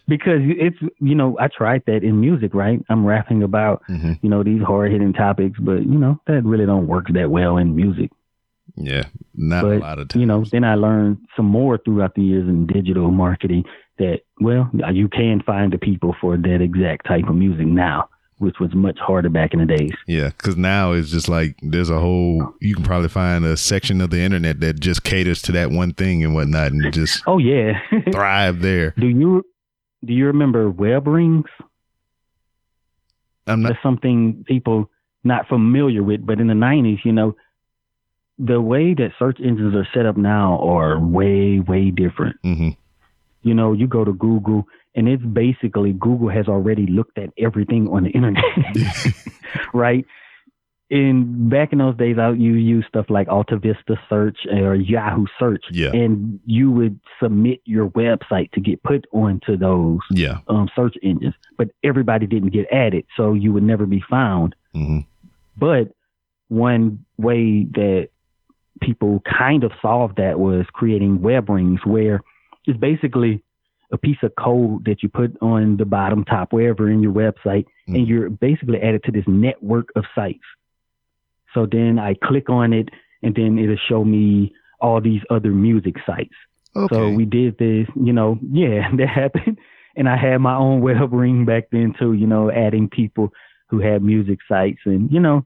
[0.07, 2.79] because it's you know, I tried that in music, right?
[2.89, 4.19] I'm rapping about, Mhm.
[4.21, 7.57] you know, these hard hitting topics, but you know, that really don't work that well
[7.57, 8.11] in music.
[8.75, 9.03] Yeah,
[9.35, 10.19] not a lot of times.
[10.19, 13.63] you know, then I learned some more throughout the years in digital marketing
[13.99, 18.09] that, well, you can find the people for that exact type of music now,
[18.39, 19.93] which was much harder back in the days.
[20.07, 22.53] Yeah, because now it's just like there's a whole.
[22.59, 25.93] You can probably find a section of the internet that just caters to that one
[25.93, 27.79] thing and whatnot, and just Oh yeah.
[28.11, 28.93] thrive there.
[28.97, 29.45] do you
[30.03, 31.45] do you remember web rings?
[33.47, 33.69] I'm not.
[33.69, 34.89] That's something people
[35.23, 37.35] not familiar with, but in the nineties, you know,
[38.37, 42.35] the way that search engines are set up now are way, way different.
[42.43, 42.69] hmm
[43.41, 47.87] you know, you go to Google and it's basically Google has already looked at everything
[47.89, 48.43] on the internet,
[49.73, 50.03] right?
[50.89, 55.25] in back in those days, out you use stuff like Alta Vista Search or Yahoo
[55.39, 55.91] Search, Yeah.
[55.91, 60.39] and you would submit your website to get put onto those Yeah.
[60.47, 61.33] um, search engines.
[61.57, 64.55] But everybody didn't get added, so you would never be found.
[64.73, 64.99] hmm
[65.57, 65.91] But
[66.49, 68.09] one way that
[68.81, 72.21] people kind of solved that was creating web rings, where
[72.65, 73.41] it's basically
[73.91, 77.65] a piece of code that you put on the bottom, top, wherever in your website,
[77.87, 77.95] Mhm.
[77.95, 80.43] and you're basically added to this network of sites.
[81.53, 82.89] So then I click on it,
[83.21, 86.33] and then it'll show me all these other music sites.
[86.75, 86.93] Okay.
[86.95, 89.57] So we did this, you know, yeah, that happened.
[89.95, 93.31] And I had my own web ring back then too, you know, adding people
[93.69, 95.45] who had music sites and, you know,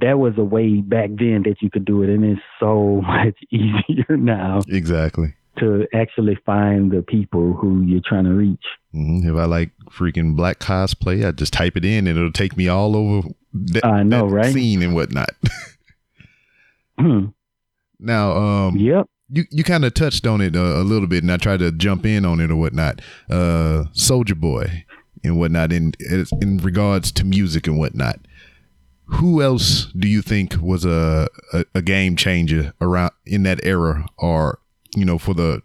[0.00, 3.36] that was a way back then that you could do it and it's so much
[3.50, 5.34] easier now exactly.
[5.58, 8.64] to actually find the people who you're trying to reach.
[8.92, 12.56] hmm If I like freaking black cosplay, I just type it in and it'll take
[12.56, 14.52] me all over that, I know, that right?
[14.52, 15.30] scene and whatnot.
[17.98, 19.06] now, um, yep.
[19.30, 21.72] you you kind of touched on it uh, a little bit, and I tried to
[21.72, 23.00] jump in on it or whatnot.
[23.28, 24.84] Uh, Soulja Boy
[25.24, 25.94] and whatnot in
[26.40, 28.20] in regards to music and whatnot.
[29.12, 34.06] Who else do you think was a, a a game changer around in that era,
[34.18, 34.58] or
[34.96, 35.60] you know, for the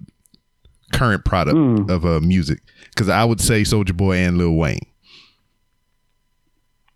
[0.94, 1.90] current product Mm.
[1.90, 2.60] of uh, music?
[2.90, 4.80] Because I would say Soulja Boy and Lil Wayne.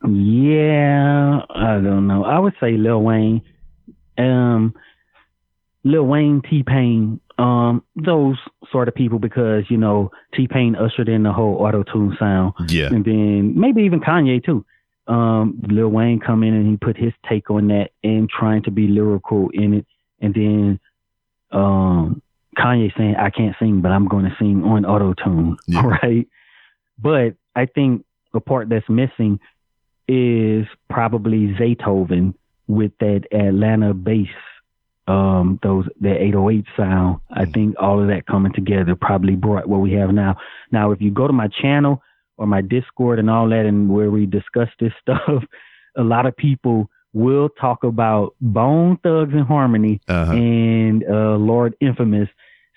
[0.06, 2.24] Yeah, I don't know.
[2.24, 3.42] I would say Lil Wayne,
[4.18, 4.74] um,
[5.84, 8.38] Lil Wayne, T Pain, um, those
[8.72, 12.54] sort of people because you know T Pain ushered in the whole auto tune sound,
[12.70, 14.66] Yeah, and then maybe even Kanye too.
[15.10, 18.72] Um, Lil Wayne come in and he put his take on that and trying to
[18.72, 19.86] be lyrical in it,
[20.22, 20.80] and then
[21.52, 22.22] um,
[22.58, 25.86] Kanye saying I can't sing, but I'm going to sing on auto tune, Yeah.
[25.86, 26.28] right?
[27.02, 29.40] But I think the part that's missing
[30.08, 32.34] is probably Zaytoven
[32.68, 34.28] with that Atlanta bass,
[35.08, 37.20] um, those that 808 sound.
[37.32, 37.54] I Mm.
[37.54, 40.38] think all of that coming together probably brought what we have now.
[40.72, 42.04] Now, if you go to my channel
[42.40, 45.44] or my Discord and all that, and where we discuss this stuff,
[45.96, 50.32] a lot of people will talk about Bone Thugs and Harmony uh-huh.
[50.32, 52.30] and uh, Lord Infamous,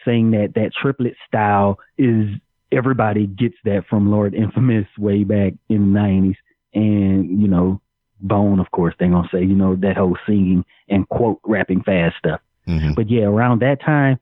[0.04, 2.28] saying that that triplet style is
[2.72, 6.36] everybody gets that from Lord Infamous way back in the nineties,
[6.74, 7.80] and you know
[8.20, 12.16] Bone, of course, they're gonna say you know that whole singing and quote rapping fast
[12.18, 12.40] stuff.
[12.66, 12.96] Mhm.
[12.96, 14.18] But yeah, around that time,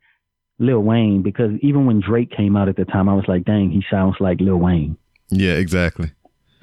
[0.59, 3.71] Lil Wayne, because even when Drake came out at the time, I was like, dang,
[3.71, 4.97] he sounds like Lil Wayne
[5.31, 6.11] yeah, exactly.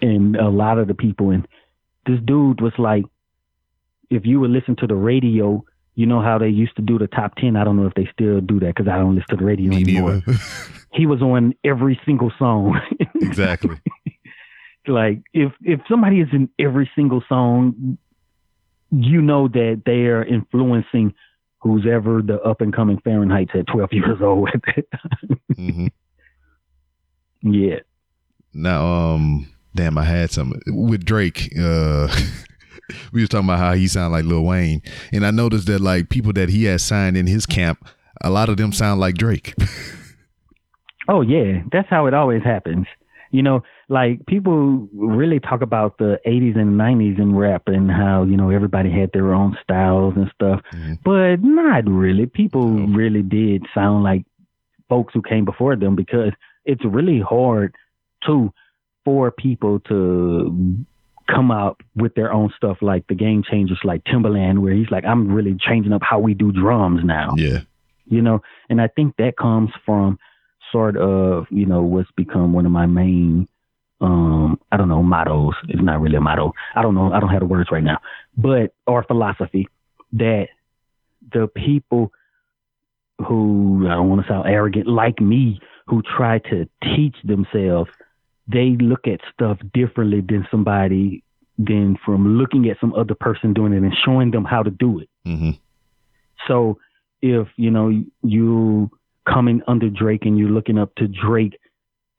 [0.02, 1.48] and a lot of the people and
[2.06, 3.04] this dude was like
[4.10, 5.64] if you would listen to the radio
[5.96, 8.08] you know how they used to do the top 10 i don't know if they
[8.14, 10.22] still do that because i don't listen to the radio Me anymore.
[10.94, 12.80] he was on every single song.
[13.22, 13.76] Exactly.
[14.88, 17.98] like if if somebody is in every single song
[18.92, 21.14] you know that they are influencing
[21.60, 25.40] who's ever the up and coming fahrenheit's at 12 years old at that time.
[25.56, 25.88] Hmm
[27.42, 27.80] yeah
[28.54, 31.52] Now, um, damn, I had some with Drake.
[31.60, 32.08] Uh,
[33.12, 36.10] we was talking about how he sounded like Lil Wayne, and I noticed that like
[36.10, 37.88] people that he has signed in his camp,
[38.22, 39.54] a lot of them sound like Drake.
[41.10, 42.86] Oh yeah, that's how it always happens.
[43.32, 48.24] You know, like people really talk about the 80s and 90s in rap and how,
[48.24, 51.00] you know, everybody had their own styles and stuff, Mhm.
[51.06, 52.26] but not really.
[52.26, 54.26] People really did sound like
[54.90, 56.32] folks who came before them because
[56.66, 57.74] it's really hard
[58.26, 58.52] to
[59.06, 60.86] for people to
[61.30, 65.06] come out with their own stuff like the game changers like Timbaland where he's like
[65.06, 67.34] I'm really changing up how we do drums now.
[67.36, 67.60] Yeah,
[68.10, 70.18] you know and i think that comes from
[70.72, 73.48] sort of you know what's become one of my main
[74.02, 75.54] um i don't know mottos.
[75.70, 76.54] It's not really a motto.
[76.76, 77.12] I don't know.
[77.12, 78.00] I don't have the words right now.
[78.38, 79.68] But or philosophy
[80.14, 80.50] that
[81.34, 82.12] the people
[83.28, 87.90] who i don't want to sound arrogant like me who try to teach themselves
[88.48, 91.24] they look at stuff differently than somebody
[91.58, 95.00] than from looking at some other person doing it and showing them how to do
[95.00, 95.52] it hmm
[96.48, 96.78] so
[97.22, 97.92] if you know
[98.24, 98.90] you
[99.28, 101.58] coming under Drake and you're looking up to Drake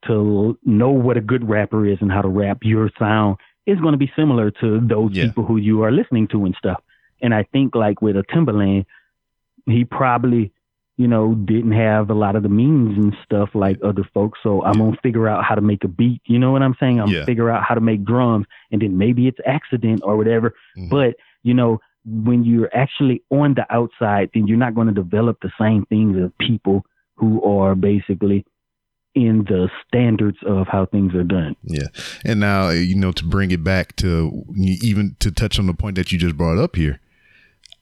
[0.05, 3.93] to know what a good rapper is and how to rap, your sound is going
[3.93, 5.25] to be similar to those Yeah.
[5.25, 6.81] people who you are listening to and stuff.
[7.21, 8.85] And I think like with a Timbaland,
[9.65, 10.51] he probably
[10.99, 14.37] you know didn't have a lot of the means and stuff like other folks.
[14.43, 14.85] So I'm Yeah.
[14.85, 16.21] gonna figure out how to make a beat.
[16.25, 16.99] You know what I'm saying?
[16.99, 17.13] I'm Yeah.
[17.19, 20.53] gonna figure out how to make drums, and then maybe it's accident or whatever.
[20.77, 20.89] Mhm.
[20.89, 25.37] But you know, when you're actually on the outside, then you're not going to develop
[25.41, 26.85] the same things as people
[27.15, 28.45] who are basically
[29.15, 31.55] in the standards of how things are done.
[31.63, 31.87] Yeah.
[32.25, 35.95] And now, you know, to bring it back to even to touch on the point
[35.95, 36.99] that you just brought up here,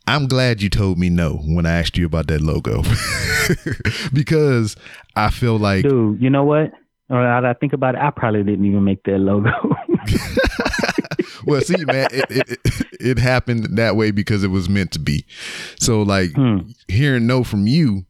[0.07, 2.81] I'm glad you told me no when I asked you about that logo
[4.13, 4.77] because
[5.17, 6.71] I feel like, dude, you know what?
[7.09, 9.49] Or I think about it, I probably didn't even make that logo.
[11.45, 12.59] well, see, man, it, it,
[12.99, 15.25] it, happened that way because it was meant to be.
[15.79, 16.59] So, like, hmm.
[16.89, 18.05] hearing no from you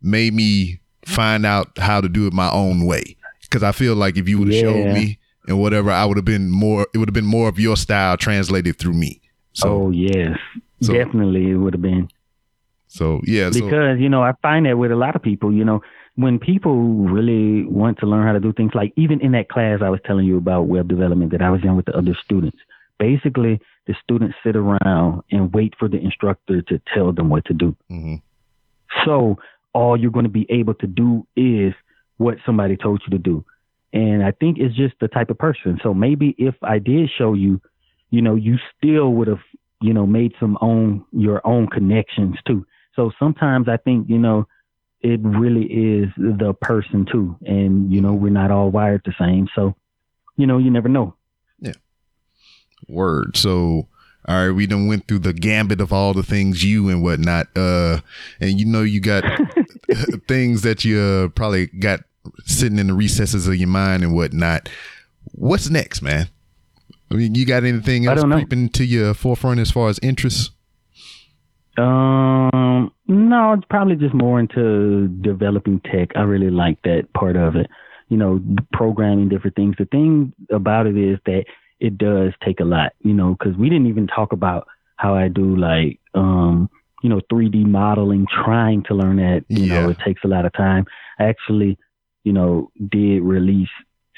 [0.00, 3.16] made me find out how to do it my own way.
[3.42, 4.62] Because I feel like if you would have yeah.
[4.62, 6.86] showed me and whatever, I would have been more.
[6.94, 9.20] It would have been more of your style translated through me.
[9.54, 10.38] So, oh yes,
[10.80, 12.08] so, definitely it would have been.
[12.88, 15.64] So yeah, because so, you know I find that with a lot of people, you
[15.64, 15.80] know,
[16.16, 19.80] when people really want to learn how to do things, like even in that class
[19.82, 22.58] I was telling you about web development that I was in with the other students,
[22.98, 27.54] basically the students sit around and wait for the instructor to tell them what to
[27.54, 27.76] do.
[27.90, 28.16] Mm-hmm.
[29.04, 29.38] So
[29.72, 31.74] all you're going to be able to do is
[32.16, 33.44] what somebody told you to do.
[33.92, 35.80] And I think it's just the type of person.
[35.82, 37.60] So maybe if I did show you,
[38.10, 39.40] you know, you still would have,
[39.80, 42.66] you know, made some own your own connections too.
[42.96, 44.46] So sometimes I think, you know,
[45.00, 47.36] it really is the person too.
[47.46, 49.48] And, you know, we're not all wired the same.
[49.54, 49.74] So,
[50.36, 51.14] you know, you never know.
[51.60, 51.72] Yeah.
[52.88, 53.36] Word.
[53.36, 53.88] So
[54.28, 57.48] all right, we done went through the gambit of all the things you and whatnot.
[57.56, 58.00] Uh,
[58.38, 59.24] and you know you got
[60.28, 62.00] things that you uh, probably got
[62.44, 64.68] sitting in the recesses of your mind and whatnot.
[65.32, 66.28] What's next, man?
[67.10, 70.50] I mean, you got anything else creeping to your forefront as far as interests?
[71.76, 76.10] Um, no, it's probably just more into developing tech.
[76.14, 77.68] I really like that part of it.
[78.08, 78.40] You know,
[78.72, 79.76] programming different things.
[79.78, 81.44] The thing about it is that
[81.78, 85.28] it does take a lot, you know, because we didn't even talk about how I
[85.28, 86.68] do like, um,
[87.02, 89.80] you know, 3D modeling, trying to learn that, you yeah.
[89.80, 90.84] know, it takes a lot of time.
[91.18, 91.78] I actually,
[92.24, 93.70] you know, did release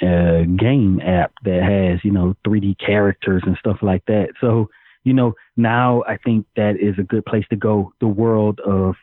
[0.02, 4.30] a game app that has, you know, 3D characters and stuff like that.
[4.40, 4.68] So,
[5.04, 7.92] you know, now I think that is a good place to go.
[8.00, 8.96] The world of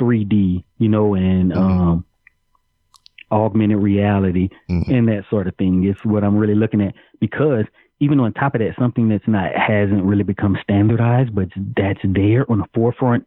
[0.00, 1.60] 3D, you know, and mm-hmm.
[1.60, 2.04] um,
[3.30, 4.90] augmented reality mm-hmm.
[4.90, 7.66] and that sort of thing is what I'm really looking at because
[8.00, 12.50] even on top of that, something that's not hasn't really become standardized, but that's there
[12.50, 13.26] on the forefront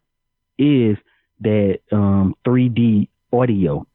[0.58, 0.96] is
[1.40, 3.86] that um, 3D audio,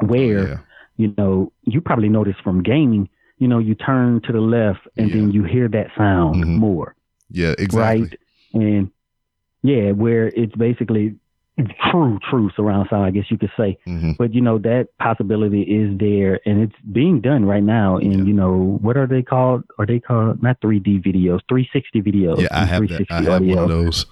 [0.00, 0.58] where oh, yeah.
[0.98, 3.08] You know you probably noticed from gaming,
[3.38, 5.16] you know, you turn to the left and yeah.
[5.16, 6.56] then you hear that sound mm-hmm.
[6.56, 6.94] more.
[7.30, 8.02] Yeah, exactly.
[8.02, 8.18] Right,
[8.54, 8.90] and
[9.62, 11.16] yeah, where it's basically
[11.90, 13.78] true, true surround sound, I guess you could say.
[13.86, 14.12] Mm-hmm.
[14.18, 17.98] But you know that possibility is there, and it's being done right now.
[17.98, 18.24] In yeah.
[18.24, 19.64] you know what are they called?
[19.78, 22.40] Are they called not 3D videos, 360 videos?
[22.40, 23.06] Yeah, I have that.
[23.10, 24.06] I have one of those.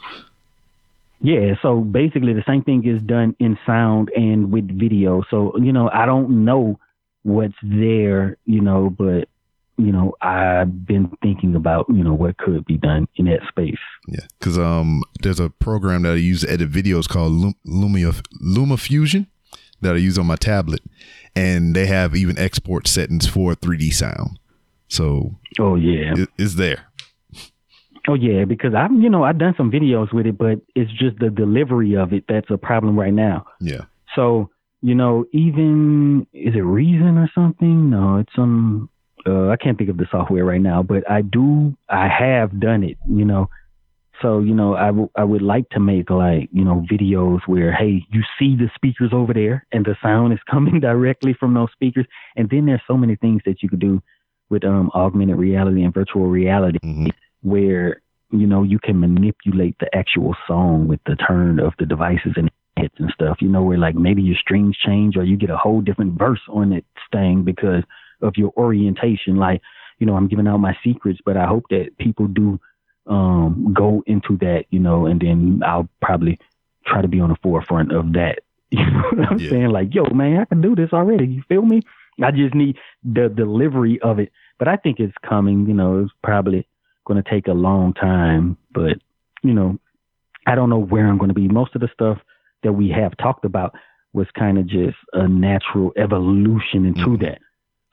[1.20, 5.22] Yeah, so basically the same thing is done in sound and with video.
[5.30, 6.78] So you know I don't know
[7.22, 9.28] what's there, you know, but
[9.78, 13.78] you know, I've been thinking about, you know, what could be done in that space.
[14.09, 14.24] Yeah.
[14.40, 19.26] Cause, um, there's a program that I use to edit videos called Lumia, LumaFusion
[19.82, 20.80] that I use on my tablet.
[21.34, 24.38] And they have even export settings for 3D sound.
[24.88, 26.86] So, oh, yeah, it, it's there.
[28.09, 31.19] Oh yeah, because I'm, you know, I've done some videos with it, but it's just
[31.19, 33.47] the delivery of it that's a problem right now.
[33.61, 33.83] Yeah.
[34.15, 34.51] So,
[34.81, 37.91] you know, even is it Reason or something?
[37.91, 38.89] No, it's some
[39.27, 42.85] uh, I can't think of the software right now, but I do, I have done
[42.85, 43.49] it, you know.
[44.23, 47.73] So, you know, I, w- I would like to make like, you know, videos where,
[47.73, 51.70] hey, you see the speakers over there and the sound is coming directly from those
[51.73, 52.07] speakers.
[52.37, 54.01] And then there's so many things that you could do
[54.49, 57.09] with um, augmented reality and virtual reality mm-hmm.
[57.47, 58.02] Where,
[58.32, 62.51] you know, you can manipulate the actual song with the turn of the devices and
[62.77, 65.56] hits and stuff, you know, where like maybe your strings change or you get a
[65.56, 67.85] whole different verse on it thing because
[68.20, 69.36] of your orientation.
[69.36, 69.62] Like,
[70.01, 72.59] you know, I'm giving out my secrets, but I hope that people do
[73.06, 76.40] um, go into that, you know, and then I'll probably
[76.85, 78.40] try to be on the forefront of that.
[78.73, 79.51] You know what I'm yeah.
[79.51, 79.68] saying?
[79.68, 81.24] Like, yo, man, I can do this already.
[81.28, 81.82] You feel me?
[82.20, 84.32] I just need the delivery of it.
[84.59, 85.66] But I think it's coming.
[85.68, 86.66] You know, it's probably
[87.07, 88.57] going to take a long time.
[88.73, 88.99] But
[89.43, 89.78] you know,
[90.47, 91.49] I don't know where I'm going to be.
[91.49, 92.19] Most of the stuff
[92.62, 93.74] that we have talked about
[94.12, 97.24] was kind of just a natural evolution into mm-hmm.
[97.24, 97.39] that.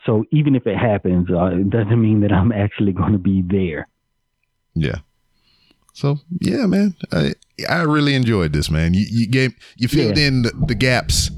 [0.06, 3.42] So even if it happens, uh, it doesn't mean that I'm actually going to be
[3.42, 3.88] there.
[4.74, 4.98] Yeah.
[5.94, 7.34] So yeah, man, I
[7.70, 8.94] I really enjoyed this, man.
[8.94, 10.28] You you gave you filled yeah.
[10.28, 11.30] in the, the, gaps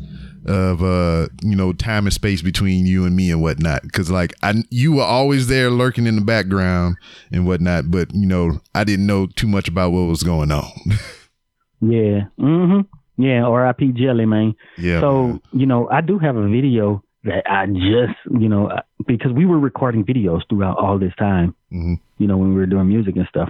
[0.45, 3.81] of uh you know time and space between you and me and whatnot.
[3.84, 6.97] Because like I you were always there lurking in the background
[7.31, 10.69] and whatnot, but you know I didn't know too much about what was going on.
[11.81, 12.26] yeah.
[12.39, 12.81] Mm-hmm.
[13.23, 13.43] Yeah.
[13.43, 13.93] R.I.P.
[13.93, 14.55] Jelly, man.
[14.77, 14.99] Yeah.
[15.01, 15.41] So man.
[15.53, 18.72] you know I do have a video that I just, you know,
[19.07, 21.99] because we were recording videos throughout all this time, Mhm.
[22.19, 23.49] you know, when we were doing music and stuff.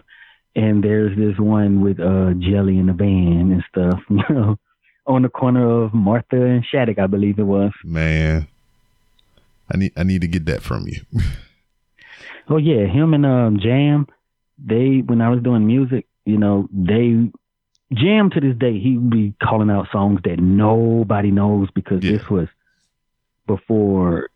[0.55, 4.57] And there's this one with uh Jelly in the van and stuff, you know,
[5.07, 7.72] on the corner of Martha and Shattuck, I believe it was.
[7.84, 8.48] Man,
[9.72, 11.02] I need I need to get that from you.
[12.48, 14.07] Oh yeah, him and um Jam,
[14.64, 17.32] they when I was doing music, you know, they
[17.91, 22.18] Jam to this day he be calling out songs that nobody knows because Yeah.
[22.18, 22.48] this was
[23.48, 24.30] before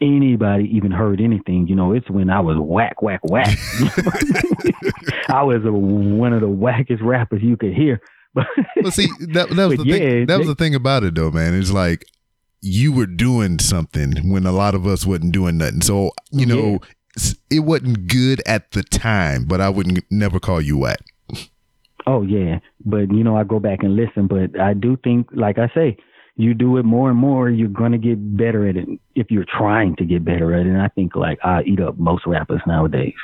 [0.00, 1.68] anybody even heard anything.
[1.68, 3.56] You know, it's when I was whack, whack, whack.
[5.28, 8.00] I was a, one of the wackest rappers you could hear.
[8.34, 8.46] But
[8.76, 10.26] Well, see, that, that was the thing.
[10.26, 11.54] That was they- the thing about it, though, man.
[11.54, 12.04] It's like
[12.62, 15.80] you were doing something when a lot of us wasn't doing nothing.
[15.82, 16.78] So you know,
[17.16, 21.00] s- it wasn't good at the time, but I wouldn't never call you whack.
[22.06, 25.58] Oh yeah, but you know I go back and listen, but I do think, like
[25.58, 25.96] I say,
[26.36, 29.96] you do it more and more, you're gonna get better at it if you're trying
[29.96, 30.70] to get better at it.
[30.70, 33.14] And I think like I eat up most rappers nowadays.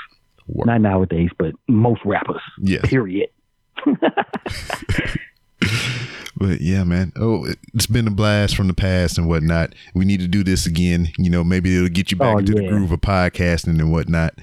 [0.48, 2.42] Not nowadays, but most rappers.
[2.60, 2.82] Yes.
[2.88, 3.30] Period.
[6.38, 7.12] But yeah, man.
[7.16, 9.74] Oh, it's been a blast from the past and whatnot.
[9.94, 11.08] We need to do this again.
[11.16, 14.34] You know, maybe it'll get you back Oh, into the groove of podcasting and whatnot.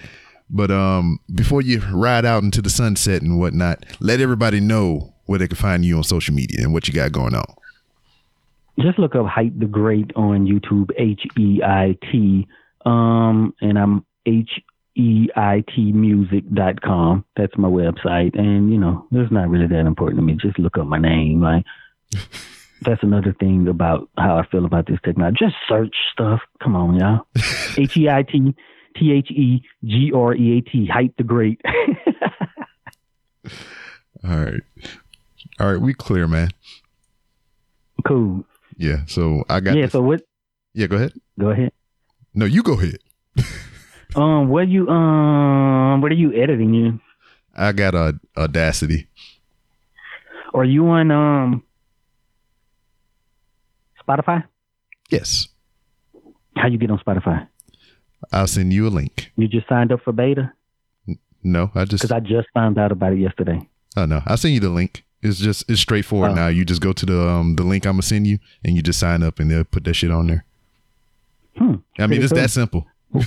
[0.50, 5.38] But um, before you ride out into the sunset and whatnot, let everybody know where
[5.38, 7.46] they can find you on social media and what you got going on.
[8.80, 12.48] Just look up Heit the Great on YouTube, H E I T.
[12.86, 14.50] Um, and I'm H
[14.96, 17.26] E I T music.com.
[17.36, 18.38] That's my website.
[18.38, 20.38] And, you know, it's not really that important to me.
[20.42, 21.42] Just look up my name.
[21.42, 21.64] Like,
[22.82, 25.38] that's another thing about how I feel about this technology.
[25.40, 26.42] Just search stuff.
[26.62, 27.26] Come on, y'all.
[27.78, 28.56] H E I T
[28.96, 30.88] T H E G R E A T.
[30.88, 31.60] Heit the Great.
[34.24, 34.62] All right.
[35.60, 36.50] All right, we clear, man.
[38.08, 38.46] cool.
[38.78, 39.06] Yeah.
[39.08, 40.22] So I got Yeah, this- so what?
[40.74, 41.14] Yeah, go ahead.
[41.40, 41.72] Go ahead.
[42.34, 42.98] No, you go ahead.
[44.16, 47.00] Um, what you um, what are you editing you?
[47.56, 49.08] I got a audacity.
[50.54, 51.64] Are you on um
[54.08, 54.44] Spotify?
[55.10, 55.48] Yes.
[56.56, 57.48] How you get on Spotify?
[58.32, 59.32] I'll send you a link.
[59.36, 60.52] You just signed up for beta?
[61.44, 63.68] No, I just Because I just found out about it yesterday.
[63.98, 65.04] Oh no, I'll send you the link.
[65.22, 66.36] It's just it's straightforward Oh.
[66.36, 66.48] now.
[66.48, 69.00] You just go to the um the link I'm gonna send you and you just
[69.00, 70.46] sign up and they'll put that shit on there.
[71.58, 71.76] Hmm.
[72.00, 72.42] I mean it's cool.
[72.42, 72.88] that simple.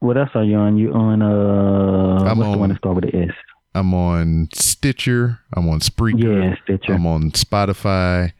[0.00, 0.76] What else are you on?
[0.78, 3.30] You on uh I'm what's the on- one that start with the S?
[3.74, 6.92] I'm on Stitcher, I'm on Spreaker, Yeah, Stitcher.
[6.94, 8.32] I'm on Spotify,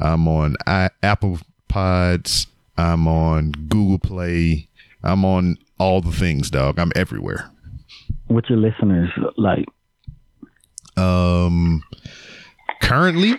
[0.00, 1.38] I'm on I- Apple
[1.68, 4.68] Pods, I'm on Google Play,
[5.04, 6.78] I'm on all the things, dog.
[6.80, 7.48] I'm everywhere.
[8.26, 9.66] What's your listeners like?
[10.96, 11.82] Um,
[12.80, 13.34] currently,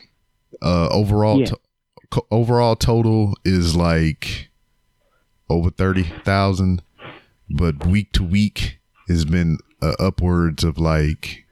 [0.62, 1.46] uh, overall, Yeah.
[2.12, 4.50] to- overall total is like
[5.50, 6.82] over thirty thousand,
[7.54, 11.46] but week to week has been uh, upwards of like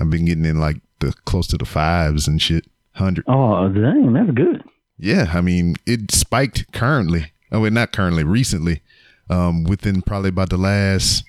[0.00, 3.24] I've been getting in like the close to the fives and shit, hundred.
[3.28, 4.62] Oh, dang, that's good.
[4.98, 7.32] Yeah, I mean it spiked currently.
[7.52, 8.82] Oh, wait, not currently, recently.
[9.30, 11.24] Um, within probably about the last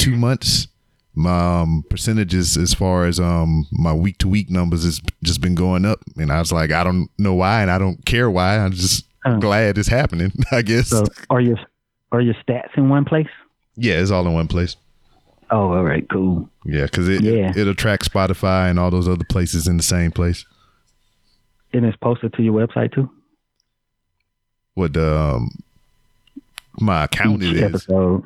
[0.00, 0.68] two months,
[1.14, 5.54] my um, percentages as far as um my week to week numbers has just been
[5.54, 8.58] going up, and I was like, I don't know why, and I don't care why.
[8.58, 9.36] I'm just Oh.
[9.38, 10.32] glad it's happening.
[10.52, 10.88] I guess.
[10.88, 11.58] So are your
[12.12, 13.28] are your stats in one place?
[13.76, 14.76] yeah, it's all in one place.
[15.50, 16.48] Oh, all right, cool.
[16.64, 17.50] Yeah, because it, Yeah.
[17.50, 20.44] it it'll track Spotify and all those other places in the same place.
[21.72, 23.08] And it's posted to your website too.
[24.74, 25.50] What um
[26.80, 27.62] my account Each it is.
[27.62, 28.24] episode.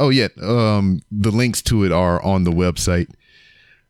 [0.00, 3.08] Oh yeah, um, the links to it are on the website.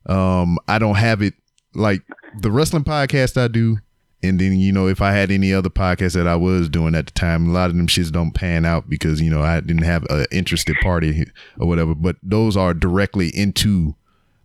[0.07, 1.35] Um, I don't have it
[1.74, 2.03] like
[2.40, 3.78] the wrestling podcast I do,
[4.23, 7.07] and then you know if I had any other podcast that I was doing at
[7.07, 9.85] the time, a lot of them shits don't pan out because you know I didn't
[9.85, 11.27] have an interested party
[11.59, 11.95] or whatever.
[11.95, 13.95] But those are directly into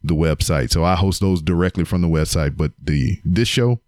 [0.03, 2.57] the website, so I host those directly from the website.
[2.57, 3.79] But the this show,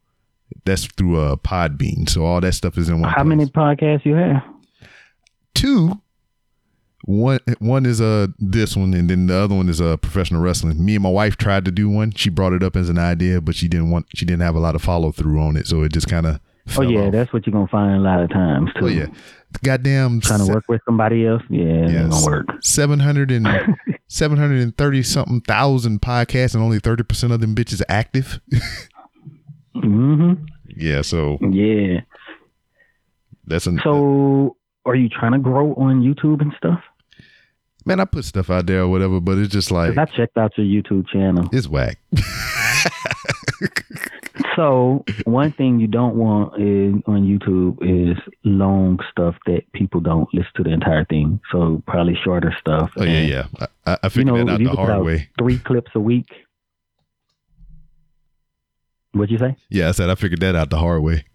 [0.63, 3.09] that's through a uh, Podbean, so all that stuff is in one.
[3.09, 4.43] How place many podcasts you have?
[5.55, 5.99] two
[7.07, 10.83] one one is uh this one and then the other one is uh professional wrestling
[10.83, 13.39] me and my wife tried to do one she brought it up as an idea
[13.39, 15.83] but she didn't want she didn't have a lot of follow through on it so
[15.83, 16.39] it just kind of
[16.77, 18.85] Oh yeah, that's what you're gonna find a lot of times too.
[18.85, 19.05] oh yeah
[19.63, 22.47] goddamn Trying to work with somebody else, yeah, ain't gonna work.
[22.61, 23.47] 700 and
[24.07, 28.39] 730 something thousand podcasts and only 30% of them bitches active
[29.75, 30.33] hmm
[30.75, 32.01] yeah so Yeah.
[33.45, 36.79] that's an So, are you trying to grow on YouTube and stuff?
[37.85, 40.51] Man i put stuff out there or whatever but it's just like I checked out
[40.57, 41.49] your YouTube channel.
[41.51, 41.97] it's whack
[44.55, 50.29] So one thing you don't want is on YouTube is long stuff that people don't
[50.33, 51.41] listen to the entire thing.
[51.51, 52.89] So probably shorter stuff.
[52.97, 53.47] Oh yeah, And, yeah.
[53.59, 55.29] I, I I figured that out you the put hard out way.
[55.37, 56.27] three clips a week.
[59.11, 59.55] What'd you say?
[59.69, 61.25] Yeah, I said I figured that out the hard way.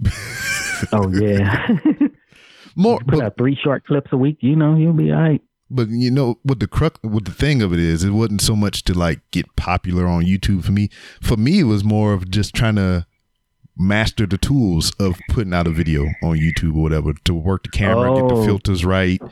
[0.92, 1.68] Oh yeah.
[2.76, 4.38] More, Put but, out three short clips a week.
[4.40, 5.42] You know, you'll be all right.
[5.70, 8.56] But you know what the crux, what the thing of it is, it wasn't so
[8.56, 10.90] much to like get popular on YouTube for me.
[11.22, 13.06] For me, it was more of just trying to
[13.82, 17.70] master the tools of putting out a video on YouTube or whatever to work the
[17.70, 18.44] camera, get the Oh.
[18.44, 19.22] filters right,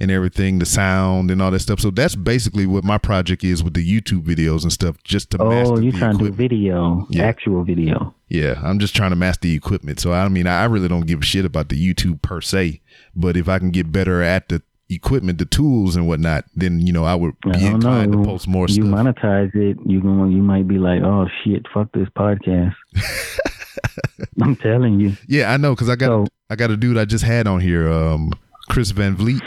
[0.00, 1.78] and everything, the sound and all that stuff.
[1.80, 5.42] So that's basically what my project is with the YouTube videos and stuff, just to
[5.42, 6.36] oh, master Oh, you're the trying to equipment.
[6.36, 7.24] video, Yeah.
[7.24, 8.14] actual video.
[8.30, 10.00] Yeah, I'm just trying to master the equipment.
[10.00, 12.80] So I mean, I really don't give a shit about the YouTube per se,
[13.14, 16.92] but if I can get better at the equipment, the tools and whatnot, then you
[16.92, 18.22] know I would be don't inclined know.
[18.22, 18.86] to post more you stuff.
[18.86, 22.74] monetize it, you going you might be like, oh shit, fuck this podcast.
[24.42, 25.16] I'm telling you.
[25.26, 27.60] yeah, I know because I got So- I got a dude I just had on
[27.60, 28.32] here, um,
[28.70, 29.42] Chris Van Vliet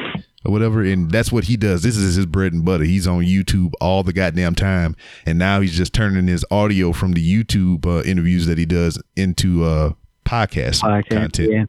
[0.46, 1.82] or whatever, and that's what he does.
[1.84, 2.84] This is his bread and butter.
[2.84, 4.96] He's on YouTube all the goddamn time,
[5.26, 9.02] and now he's just turning his audio from the YouTube uh, interviews that he does
[9.16, 9.94] into uh,
[10.26, 11.10] podcast, Podcast.
[11.10, 11.52] content.
[11.52, 11.66] Yeah.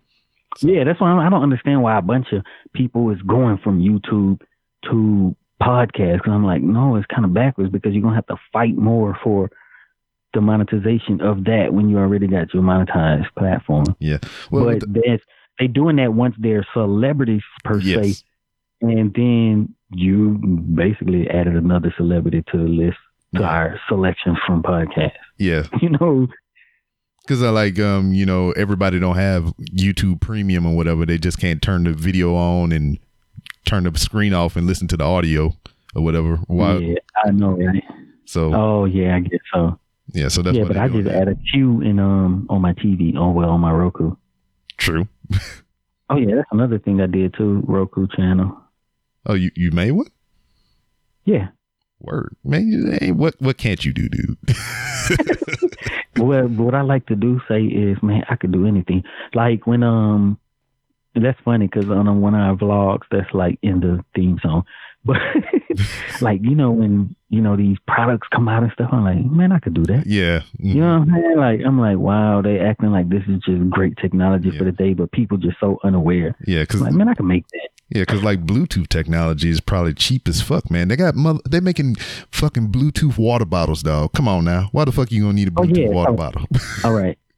[0.60, 3.80] Yeah, that's why I'm, I don't understand why a bunch of people is going from
[3.80, 4.40] YouTube
[4.90, 6.22] to podcast.
[6.22, 9.16] Cause I'm like, no, it's kind of backwards because you're gonna have to fight more
[9.22, 9.50] for
[10.34, 13.84] the monetization of that when you already got your monetized platform.
[13.98, 14.18] Yeah,
[14.50, 15.20] well, but the- there's
[15.58, 18.18] they doing that once they're celebrities per yes.
[18.18, 18.24] se,
[18.80, 20.30] and then you
[20.74, 22.96] basically added another celebrity to the list
[23.34, 23.48] to Yeah.
[23.48, 25.12] our selection from podcasts.
[25.38, 26.26] yeah, You know,
[27.28, 29.44] Cause I like, um, you know, everybody don't have
[29.74, 31.06] YouTube Premium or whatever.
[31.06, 32.98] They just can't turn the video on and
[33.64, 35.52] turn the screen off and listen to the audio
[35.94, 36.36] or whatever.
[36.48, 36.78] Why?
[36.78, 36.94] yeah,
[37.24, 37.82] I know, right?
[38.24, 39.78] So Oh yeah, I guess so.
[40.12, 41.12] yeah, so that's yeah, but I just now.
[41.20, 43.14] added Q in um on my TV.
[43.16, 44.16] Oh well, on my Roku.
[44.76, 45.06] True.
[46.10, 47.62] Oh yeah, that's another thing I did too.
[47.66, 48.58] Roku channel.
[49.26, 50.08] Oh, you you made one?
[51.24, 51.48] Yeah.
[52.02, 52.66] Word, man.
[52.68, 54.36] you- Hey, what what can't you do, dude?
[56.18, 59.02] Well, what I like to do say is, man, I could do anything.
[59.34, 60.38] Like when um,
[61.14, 64.64] that's funny because on one of our vlogs, that's like in the theme song.
[65.04, 65.16] But
[66.20, 69.50] like you know when you know these products come out and stuff, I'm like, man,
[69.52, 70.06] I could do that.
[70.06, 70.40] yeah.
[70.40, 70.74] mhm.
[70.74, 71.36] You know what I'm saying?
[71.38, 74.58] Like I'm like, wow, they acting like this is just great technology Yeah.
[74.58, 76.36] for the day, but people just so unaware.
[76.46, 77.68] Yeah, cause like, man, I can make that.
[77.90, 80.88] yeah, cause like Bluetooth technology is probably cheap as fuck, man.
[80.88, 81.96] They got mother, they making
[82.30, 84.12] fucking Bluetooth water bottles, dog.
[84.12, 85.88] Come on now, why the fuck you gonna need a Oh, Bluetooth yeah.
[85.88, 86.16] water Oh.
[86.16, 86.46] bottle?
[86.84, 87.18] All right.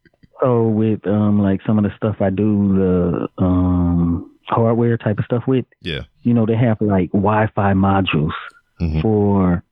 [0.42, 5.24] So with um like some of the stuff I do the um hardware type of
[5.24, 8.32] stuff with, yeah, you know, they have like Wi-Fi modules
[8.80, 9.02] Mhm.
[9.02, 9.62] for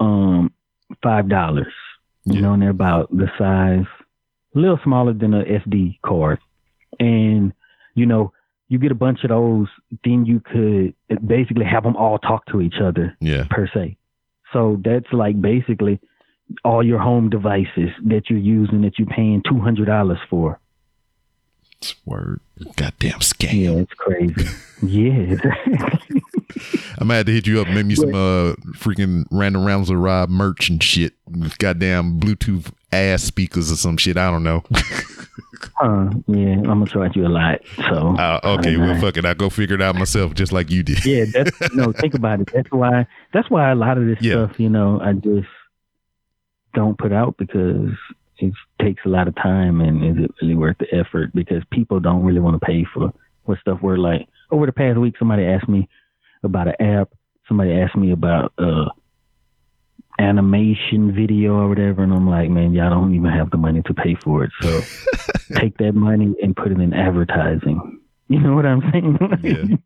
[0.00, 0.52] um
[1.02, 1.72] five dollars.
[2.24, 3.86] You know, and they're about the size,
[4.54, 6.38] a little smaller than a SD card,
[7.00, 7.54] and
[7.94, 8.32] you know,
[8.68, 9.68] you get a bunch of those,
[10.04, 10.94] then you could
[11.26, 13.44] basically have them all talk to each other yeah.
[13.48, 13.96] per se.
[14.52, 16.00] So that's like basically
[16.64, 20.60] all your home devices that you're using that you're paying two hundred dollars for.
[22.04, 22.40] Word,
[22.76, 23.52] goddamn scam.
[23.52, 24.46] Yeah, it's crazy.
[24.82, 25.36] yeah.
[27.00, 29.98] I'm gonna have to hit you up, make me some uh freaking random rounds of
[29.98, 31.12] Rob merch and shit.
[31.58, 34.16] Goddamn Bluetooth ass speakers or some shit.
[34.16, 34.64] I don't know.
[35.80, 37.60] Uh, yeah, I'm gonna charge you a lot.
[37.76, 39.24] So Uh, okay, well fuck it.
[39.24, 41.04] I go figure it out myself just like you did.
[41.04, 41.90] yeah, that's no.
[41.92, 42.50] Think about it.
[42.52, 43.06] That's why.
[43.32, 44.46] That's why a lot of this Yeah.
[44.46, 45.48] stuff, you know, I just
[46.74, 47.90] don't put out because
[48.38, 51.32] it takes a lot of time and is it really worth the effort?
[51.34, 53.12] Because people don't really want to pay for
[53.44, 54.28] what stuff we're like.
[54.50, 55.88] Over the past week, somebody asked me
[56.42, 57.10] about an app.
[57.46, 58.88] Somebody asked me about uh
[60.18, 63.94] animation video or whatever, and I'm like, man, y'all don't even have the money to
[63.94, 64.50] pay for it.
[64.60, 64.80] So
[65.54, 68.00] take that money and put it in advertising.
[68.30, 69.18] You know what I'm saying?
[69.42, 69.76] Yeah.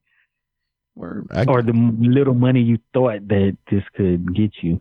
[0.96, 1.28] Word.
[1.46, 4.80] Or the little money you thought that this could get you.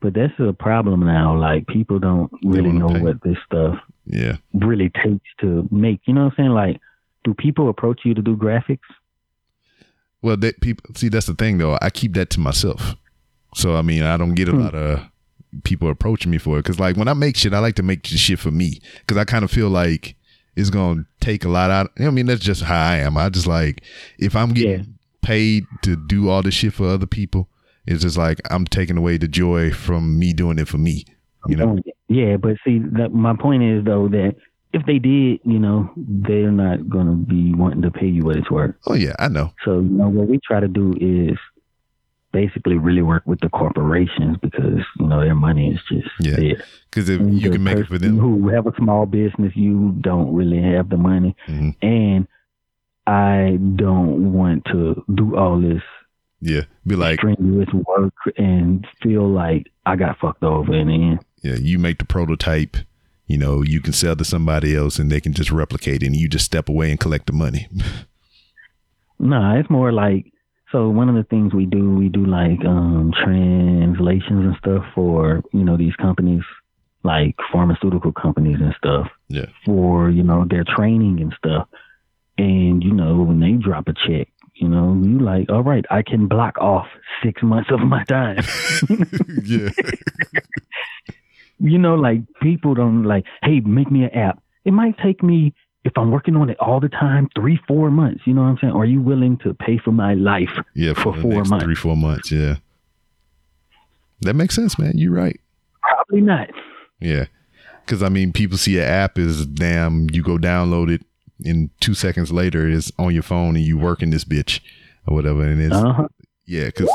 [0.00, 1.36] But that's a problem now.
[1.38, 3.00] Like people don't really know pay.
[3.00, 3.76] what this stuff
[4.06, 4.36] yeah.
[4.54, 6.00] really takes to make.
[6.06, 6.50] You know what I'm saying?
[6.50, 6.80] Like,
[7.24, 8.78] do people approach you to do graphics?
[10.22, 11.78] Well, that people see that's the thing though.
[11.80, 12.94] I keep that to myself.
[13.54, 14.60] So I mean, I don't get a Hmm.
[14.62, 15.00] lot of
[15.64, 18.04] people approaching me for it because like when I make shit, I like to make
[18.06, 20.14] shit for me because I kind of feel like
[20.56, 21.90] it's gonna take a lot out.
[21.98, 23.16] I mean, that's just how I am.
[23.16, 23.82] I just like
[24.18, 24.86] if I'm getting Yeah.
[25.22, 27.48] paid to do all this shit for other people,
[27.92, 31.04] it's just like I'm taking away the joy from me doing it for me.
[31.46, 31.78] You know?
[32.08, 34.34] Yeah, but see, that, my point is though that
[34.72, 38.50] if they did, you know, they're not gonna be wanting to pay you what it's
[38.50, 38.74] worth.
[38.86, 39.52] Oh yeah, I know.
[39.64, 41.38] So, you know, what we try to do is
[42.32, 46.36] basically really work with the corporations because you know their money is just Yeah.
[46.36, 46.62] there.
[46.90, 48.18] Because if And you can make it for them.
[48.18, 51.74] who have a small business, you don't really have the money, Mhm.
[51.80, 52.26] and
[53.06, 55.82] I don't want to do all this
[56.40, 56.62] Yeah.
[56.86, 61.24] Be like, strenuous work and feel like I got fucked over in the end.
[61.42, 62.76] yeah, you make the prototype,
[63.26, 66.16] you know, you can sell to somebody else and they can just replicate it and
[66.16, 67.68] you just step away and collect the money.
[69.20, 70.32] No, it's more like
[70.70, 75.42] so one of the things we do, we do like um translations and stuff for,
[75.52, 76.42] you know, these companies
[77.04, 79.46] like pharmaceutical companies and stuff yeah.
[79.64, 81.68] for, you know, their training and stuff.
[82.36, 84.28] And, you know, when they drop a check,
[84.58, 86.86] you know, you like, all right, I can block off
[87.22, 88.38] six months of my time.
[89.44, 89.70] yeah.
[91.60, 94.42] you know, like people don't like, hey, make me an app.
[94.64, 95.54] It might take me,
[95.84, 98.22] if I'm working on it all the time, three, four months.
[98.26, 98.72] You know what I'm saying?
[98.74, 100.92] Are you willing to pay for my life Yeah.
[100.94, 101.64] for the four months?
[101.64, 102.30] Three, four months.
[102.30, 102.56] Yeah.
[104.20, 104.92] That makes sense, man.
[104.98, 105.40] You're right.
[105.82, 106.50] Probably not.
[107.00, 107.26] Yeah.
[107.84, 111.02] Because, I mean, people see an app is damn, you go download it,
[111.44, 114.60] and two seconds later it's on your phone and you working this bitch
[115.06, 115.42] or whatever.
[115.44, 116.08] And it's, Uh-huh.
[116.46, 116.90] yeah, because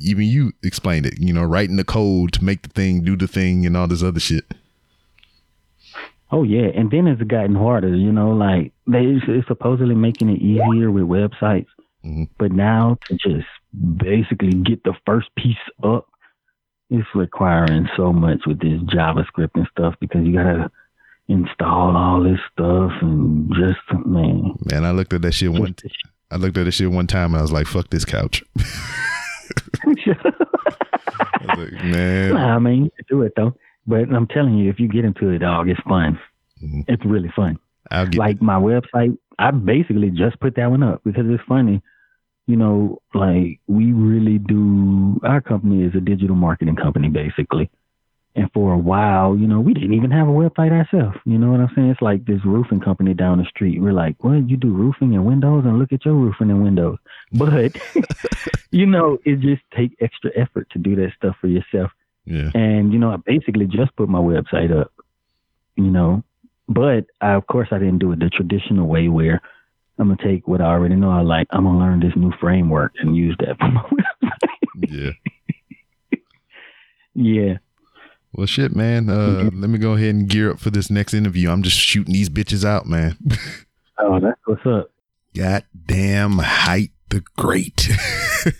[0.00, 3.26] even you explained it, you know, writing the code to make the thing do the
[3.28, 4.44] thing and all this other shit.
[6.30, 7.94] Oh yeah, and then it's gotten harder.
[7.94, 11.66] You know, like they it's supposedly making it easier with websites,
[12.04, 12.28] Mhm.
[12.38, 13.46] but now to just
[13.96, 16.06] basically get the first piece up,
[16.90, 20.70] it's requiring so much with this JavaScript and stuff because you gotta
[21.28, 24.54] install all this stuff and just man.
[24.70, 25.74] Man, I looked at that shit one.
[26.30, 28.42] I looked at that shit one time and I was like, "Fuck this couch."
[29.86, 29.86] I
[31.56, 33.54] was like, man, Nah, I mean, you can do it though.
[33.86, 36.18] But I'm telling you, if you get into it, dog, it's fun.
[36.62, 36.84] Mhm.
[36.88, 37.58] It's really fun.
[38.18, 41.82] Like my website, I basically just put that one up because it's funny.
[42.46, 45.20] You know, like we really do.
[45.22, 47.70] Our company is a digital marketing company, basically.
[48.38, 51.18] And for a while, you know, we didn't even have a website ourselves.
[51.24, 51.90] You know what I'm saying?
[51.90, 53.82] It's like this roofing company down the street.
[53.82, 54.48] We're like, what?
[54.48, 56.98] You do roofing and windows, and look at your roofing and windows.
[57.32, 57.76] But
[58.70, 61.90] you know, it just take extra effort to do that stuff for yourself.
[62.26, 64.92] yeah, And you know, I basically just put my website up.
[65.74, 66.22] You know,
[66.68, 69.42] but I, of course I didn't do it the traditional way where
[69.98, 71.48] I'm gonna take what I already know I like.
[71.50, 75.14] I'm gonna learn this new framework and use that for my website.
[76.12, 76.18] yeah.
[77.14, 77.54] yeah.
[78.32, 79.08] Well, shit, man.
[79.08, 81.50] Uh, let me go ahead and gear up for this next interview.
[81.50, 83.16] I'm just shooting these bitches out, man.
[84.00, 84.92] Oh, that's what's up.
[85.34, 87.88] Goddamn Heit the Great.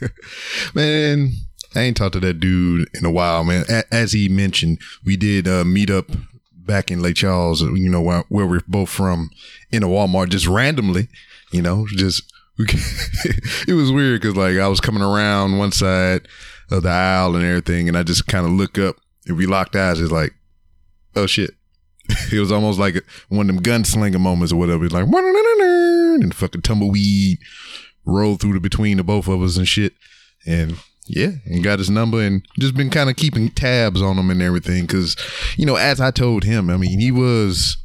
[0.75, 1.33] man,
[1.77, 3.65] I ain't talked to that dude in a while, man.
[3.69, 6.07] A- as he mentioned, we did uh, meet up
[6.53, 9.31] back in Lake Charles, you know, where, where we're both from
[9.71, 11.09] in a Walmart just randomly,
[11.53, 16.27] you know, just it was weird because like I was coming around one side
[16.71, 18.97] of the aisle and everything, and I just kind of look up
[19.29, 20.01] and we locked eyes.
[20.01, 20.35] It's like,
[21.15, 21.55] oh shit.
[22.33, 24.87] It was almost like one of them gunslinger moments or whatever.
[24.87, 27.39] It's like, and fucking tumbleweed
[28.07, 29.93] rolled through the between the both of us and shit.
[30.47, 34.31] And yeah, and got his number and just been kind of keeping tabs on him
[34.31, 34.87] and everything.
[34.87, 35.17] Cause,
[35.57, 37.77] you know, as I told him, I mean, he was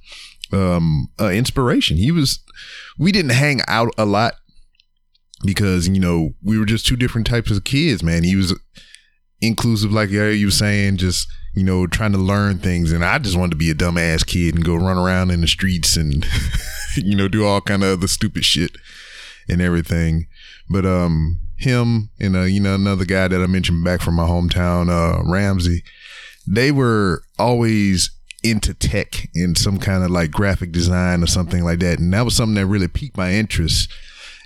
[0.53, 1.97] um uh, inspiration.
[1.97, 2.39] He was,
[2.97, 4.35] we didn't hang out a lot
[5.45, 8.23] because, you know, we were just two different types of kids, man.
[8.23, 8.57] He was
[9.45, 12.91] inclusive, like you were saying, just you know, trying to learn things.
[12.91, 15.47] And I just wanted to be a dumbass kid and go run around in the
[15.47, 16.25] streets and,
[16.95, 18.71] you know, do all kind of other stupid shit
[19.47, 20.27] and everything.
[20.69, 24.25] But, um, him and, uh, you know, another guy that I mentioned back from my
[24.25, 25.83] hometown, uh, Ramsey,
[26.47, 28.09] they were always
[28.43, 31.99] into tech and some kind of like graphic design or something like that.
[31.99, 33.93] And that was something that really piqued my interest.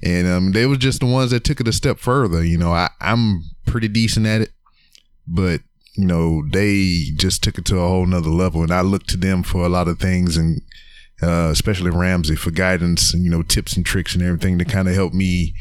[0.03, 2.43] And, um, they were just the ones that took it a step further.
[2.43, 4.51] You know, I, I'm pretty decent at it,
[5.27, 5.61] but
[5.97, 8.61] you know, they just took it to a whole nother level.
[8.61, 10.61] And I look to them for a lot of things and,
[11.23, 14.87] uh, especially Ramsey for guidance and, you know, tips and tricks and everything to kind
[14.87, 15.55] of help me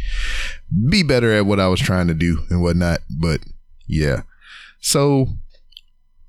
[0.91, 3.01] be better at what I was trying to do and whatnot.
[3.09, 3.41] But
[3.87, 4.23] yeah,
[4.79, 5.29] so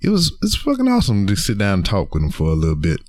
[0.02, 2.78] it was, it's fucking awesome to sit down and talk with him for a little
[2.78, 3.02] bit.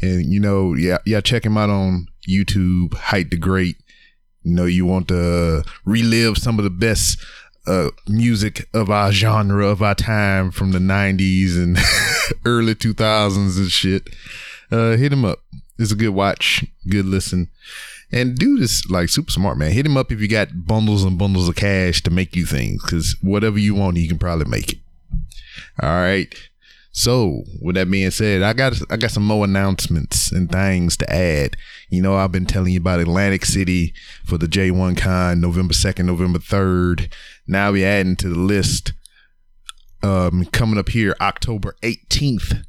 [0.00, 3.76] And, you know, yeah, yeah, check him out on YouTube, Heit the Great.
[4.42, 7.18] You know, you want to relive some of the best
[7.66, 11.78] uh, music of our genre of our time from the 90s and
[12.44, 14.08] early 2000s and shit.
[14.70, 15.40] Uh hit him up.
[15.78, 17.48] It's a good watch good listen.
[18.12, 19.72] And dude is like super smart man.
[19.72, 22.82] Hit him up if you got bundles and bundles of cash to make you things
[22.82, 24.78] because whatever you want you can probably make it.
[25.82, 26.34] All right
[26.92, 31.10] so with that being said i got i got some more announcements and things to
[31.12, 31.56] add.
[31.88, 36.06] You know i've been telling you about atlantic city for the j1 con november 2nd
[36.06, 37.12] november 3rd
[37.50, 38.92] now we adding to the list.
[40.02, 42.64] Um, coming up here October 18th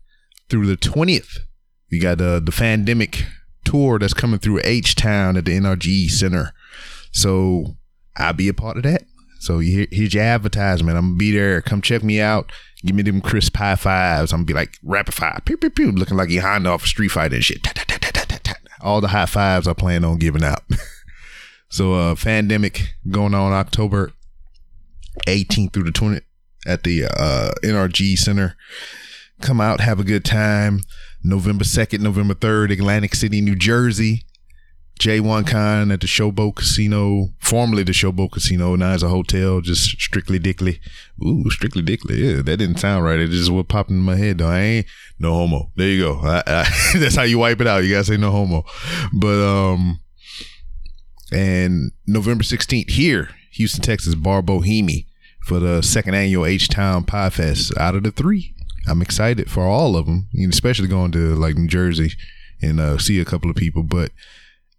[0.50, 1.38] through the 20th.
[1.90, 3.24] We got uh, the Fandemic
[3.64, 6.54] tour that's coming through H Town at the NRG Center.
[7.12, 7.78] So
[8.18, 9.04] I'll be a part of that.
[9.40, 10.98] So here's your advertisement.
[10.98, 11.62] I'm gonna be there.
[11.62, 12.52] Come check me out.
[12.84, 14.34] Give me them crisp high fives.
[14.34, 16.88] I'm gonna be like rapid fire, pew pew pew, looking like you Honda off a
[16.88, 17.66] Street Fighter and shit.
[18.82, 20.64] All the high fives I plan on giving out.
[21.70, 24.12] so uh Fandemic going on October
[25.28, 26.24] 18th through the 20th
[26.66, 28.56] at the uh NRG Center.
[29.42, 30.82] Come out, have a good time.
[31.24, 34.26] November 2nd, November 3rd, Atlantic City, New Jersey.
[35.02, 40.00] J1 Con at the Showboat Casino, formerly the Showboat Casino, now it's a hotel, just
[40.00, 40.80] strictly dickly.
[41.26, 42.24] Ooh, strictly dickly.
[42.24, 43.18] Yeah, that didn't sound right.
[43.18, 44.50] It just what popped in my head though.
[44.50, 45.72] I ain't no homo.
[45.76, 46.20] There you go.
[46.22, 46.70] I, I,
[47.00, 47.84] that's how you wipe it out.
[47.84, 48.64] You gotta say no homo.
[49.12, 50.02] But um,
[51.32, 55.06] and November 16th here, Houston, Texas, Bar Bohemi
[55.42, 57.78] for the second annual H Town Pie Fest.
[57.78, 58.54] Out of the three,
[58.88, 62.14] I'm excited for all of them, especially going to like New Jersey
[62.62, 63.84] and uh, see a couple of people.
[63.84, 64.12] But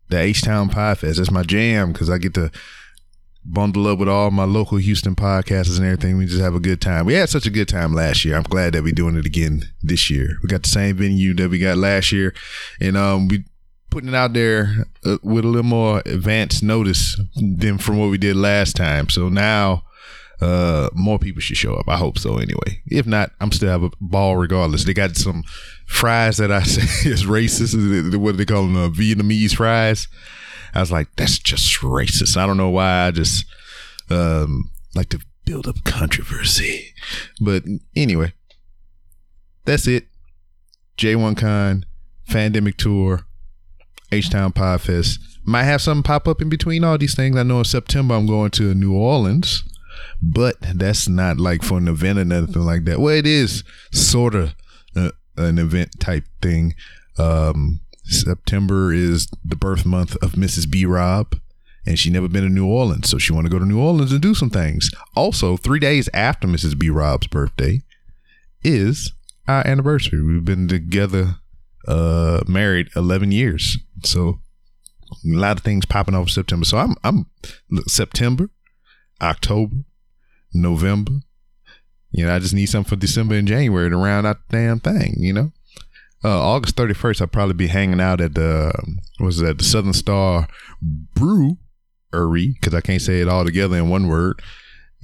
[0.09, 2.51] the H Town Pie Fest, that's my jam because I get to
[3.44, 6.16] bundle up with all my local Houston podcasters and everything.
[6.16, 7.07] We just have a good time.
[7.07, 8.36] We had such a good time last year.
[8.36, 10.39] I'm glad that we're doing it again this year.
[10.43, 12.35] We got the same venue that we got last year,
[12.81, 13.44] and um, we
[13.93, 18.16] putting it out there uh, with a little more advance notice than from what we
[18.16, 19.10] did last time.
[19.10, 19.85] So now
[20.40, 21.89] uh, more people should show up.
[21.89, 22.81] I hope so anyway.
[22.86, 24.85] If not, I'm still have a ball regardless.
[24.85, 25.44] They got some
[25.86, 27.74] fries that I say is racist.
[28.19, 28.77] What do they call them?
[28.77, 30.09] Uh, Vietnamese fries.
[30.74, 32.39] I was like, that's just racist.
[32.39, 33.06] I don't know why.
[33.06, 33.44] I just
[34.09, 36.94] um, like to build up controversy.
[37.43, 37.64] But
[37.94, 38.32] anyway,
[39.66, 40.06] that's it.
[40.97, 41.85] J1 Con,
[42.28, 43.27] Fandemic Tour,
[44.13, 45.19] H Town Pie Fest.
[45.45, 47.37] Might have something pop up in between all these things.
[47.37, 49.65] I know in September I'm going to New Orleans,
[50.21, 53.01] but that's not like for an event or nothing like that.
[53.01, 54.55] Well, it is sort of
[54.95, 56.75] uh, an event type thing.
[57.19, 60.71] Um, September is the birth month of Mrs.
[60.71, 60.85] B.
[60.85, 61.37] Rob,
[61.87, 64.13] and she never been to New Orleans, so she want to go to New Orleans
[64.13, 64.91] and do some things.
[65.17, 66.79] Also, three days after Mrs.
[66.79, 66.91] B.
[66.91, 67.81] Rob's birthday
[68.63, 69.13] is
[69.49, 70.23] our anniversary.
[70.23, 71.37] We've been together,
[71.89, 74.41] uh, married eleven years, so
[75.11, 76.65] a lot of things popping off September.
[76.65, 77.27] So I'm, I'm
[77.70, 78.51] look, September,
[79.20, 79.77] October,
[80.53, 81.20] November.
[82.11, 84.81] You know, I just need something for December and January to round out the damn
[84.81, 85.15] thing.
[85.19, 85.53] You know
[86.24, 88.73] uh, August 31st, I'll probably be hanging out at the,
[89.19, 90.47] was that the Southern Star
[90.81, 91.57] Brewery,
[92.55, 94.41] because I can't say it all together in one word.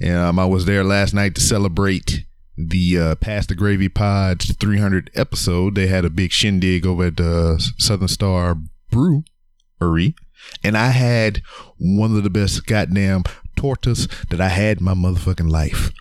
[0.01, 2.25] And um, I was there last night to celebrate
[2.57, 5.75] the uh, Pass the Gravy Pod's 300 episode.
[5.75, 8.57] They had a big shindig over at the Southern Star
[8.89, 10.15] Brewery.
[10.63, 11.41] And I had
[11.77, 13.23] one of the best goddamn
[13.57, 15.91] tortas that I had in my motherfucking life.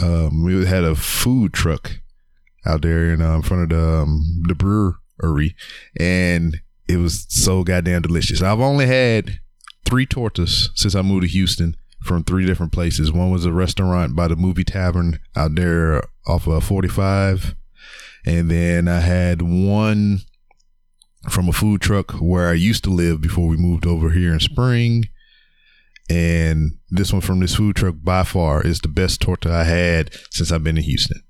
[0.00, 2.00] Um, we had a food truck
[2.64, 5.56] out there in, uh, in front of the um, the brewery,
[5.98, 8.42] and it was so goddamn delicious.
[8.42, 9.40] I've only had
[9.84, 13.10] three tortas since I moved to Houston from three different places.
[13.10, 17.54] One was a restaurant by the movie tavern out there off of 45,
[18.24, 20.20] and then I had one
[21.28, 24.40] from a food truck where I used to live before we moved over here in
[24.40, 25.04] Spring.
[26.10, 30.10] And this one from this food truck by far is the best torta I had
[30.30, 31.22] since I've been in Houston.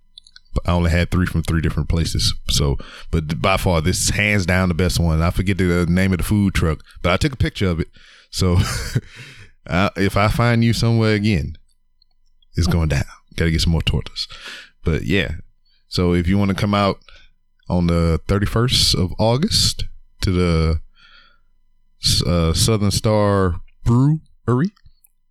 [0.67, 2.35] I only had three from three different places.
[2.49, 2.79] So,
[3.11, 5.23] but by far, this is hands down the best one.
[5.23, 7.81] I forget the uh, name of the food truck, but I took a picture of
[7.81, 7.89] it.
[8.31, 8.59] So,
[9.67, 11.57] if I find you somewhere again,
[12.57, 13.05] it's going down.
[13.37, 14.27] Got to get some more tortas.
[14.85, 15.33] But yeah,
[15.89, 16.99] so if you want to come out
[17.69, 19.85] on the 31st of August
[20.23, 20.81] to the
[22.27, 24.71] uh, Southern Star Brewery,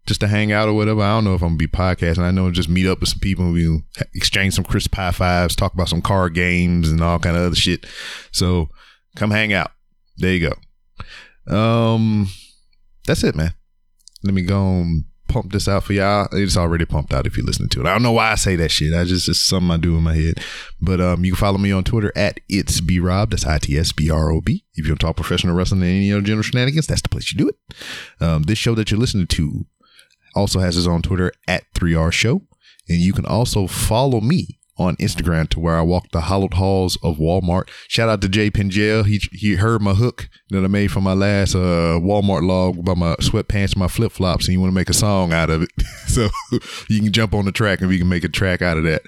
[0.06, 1.02] just to hang out or whatever.
[1.02, 2.20] I don't know if I'm gonna be podcasting.
[2.20, 3.82] I know just meet up with some people and we
[4.14, 7.56] exchange some crisp high fives, talk about some card games and all kind of other
[7.56, 7.86] shit.
[8.32, 8.70] So
[9.16, 9.72] come hang out.
[10.18, 11.56] There you go.
[11.56, 12.28] Um,
[13.06, 13.54] that's it, man.
[14.24, 14.86] Let me go
[15.28, 16.28] pump this out for y'all.
[16.32, 17.86] It's already pumped out if you're listening to it.
[17.86, 18.94] I don't know why I say that shit.
[18.94, 20.40] I just it's something I do in my head.
[20.82, 23.32] But um, you can follow me on Twitter at it's b rob.
[23.32, 24.64] That's i t s b r o b.
[24.76, 27.32] If you want to talk professional wrestling and any other general shenanigans, that's the place
[27.32, 27.56] you do it.
[28.20, 29.66] Um, this show that you're listening to
[30.36, 32.42] also has his own Twitter at 3R Show.
[32.90, 36.98] And you can also follow me on Instagram to where I walk the hollowed halls
[37.04, 37.70] of Walmart.
[37.88, 39.06] Shout out to Jay Pingel.
[39.06, 42.98] He he heard my hook that I made for my last uh, Walmart log about
[42.98, 45.72] my sweatpants my flip flops, and you want to make a song out of it.
[46.08, 46.30] so
[46.90, 49.02] you can jump on the track and we can make a track out of that.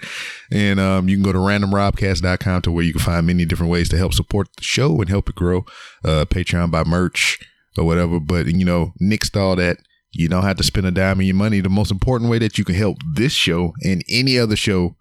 [0.52, 3.90] And um, you can go to randomrobcast.com to where you can find many different ways
[3.90, 5.66] to help support the show and help it grow.
[6.04, 7.40] Uh, Patreon by merch
[7.78, 8.20] or whatever.
[8.20, 9.78] But you know, nixed all that
[10.12, 11.62] You don't have to spend a dime of your money.
[11.62, 14.96] The most important way that you can help this show and any other show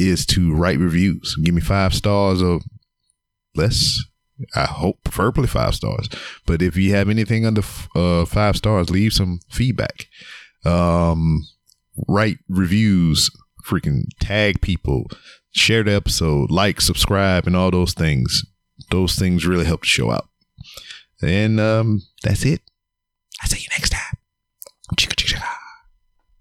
[0.00, 1.36] is to write reviews.
[1.42, 2.60] Give me five stars or
[3.54, 4.02] less.
[4.54, 6.08] I hope preferably five stars.
[6.46, 7.62] But if you have anything under
[7.94, 10.06] uh, five stars, leave some feedback.
[10.64, 11.46] Um,
[12.08, 13.30] write reviews,
[13.66, 15.06] freaking tag people,
[15.50, 18.44] share the episode, like, subscribe, and all those things.
[18.90, 20.28] Those things really help the show out.
[21.22, 22.62] And um, that's it.
[23.42, 24.16] I'll see you next time.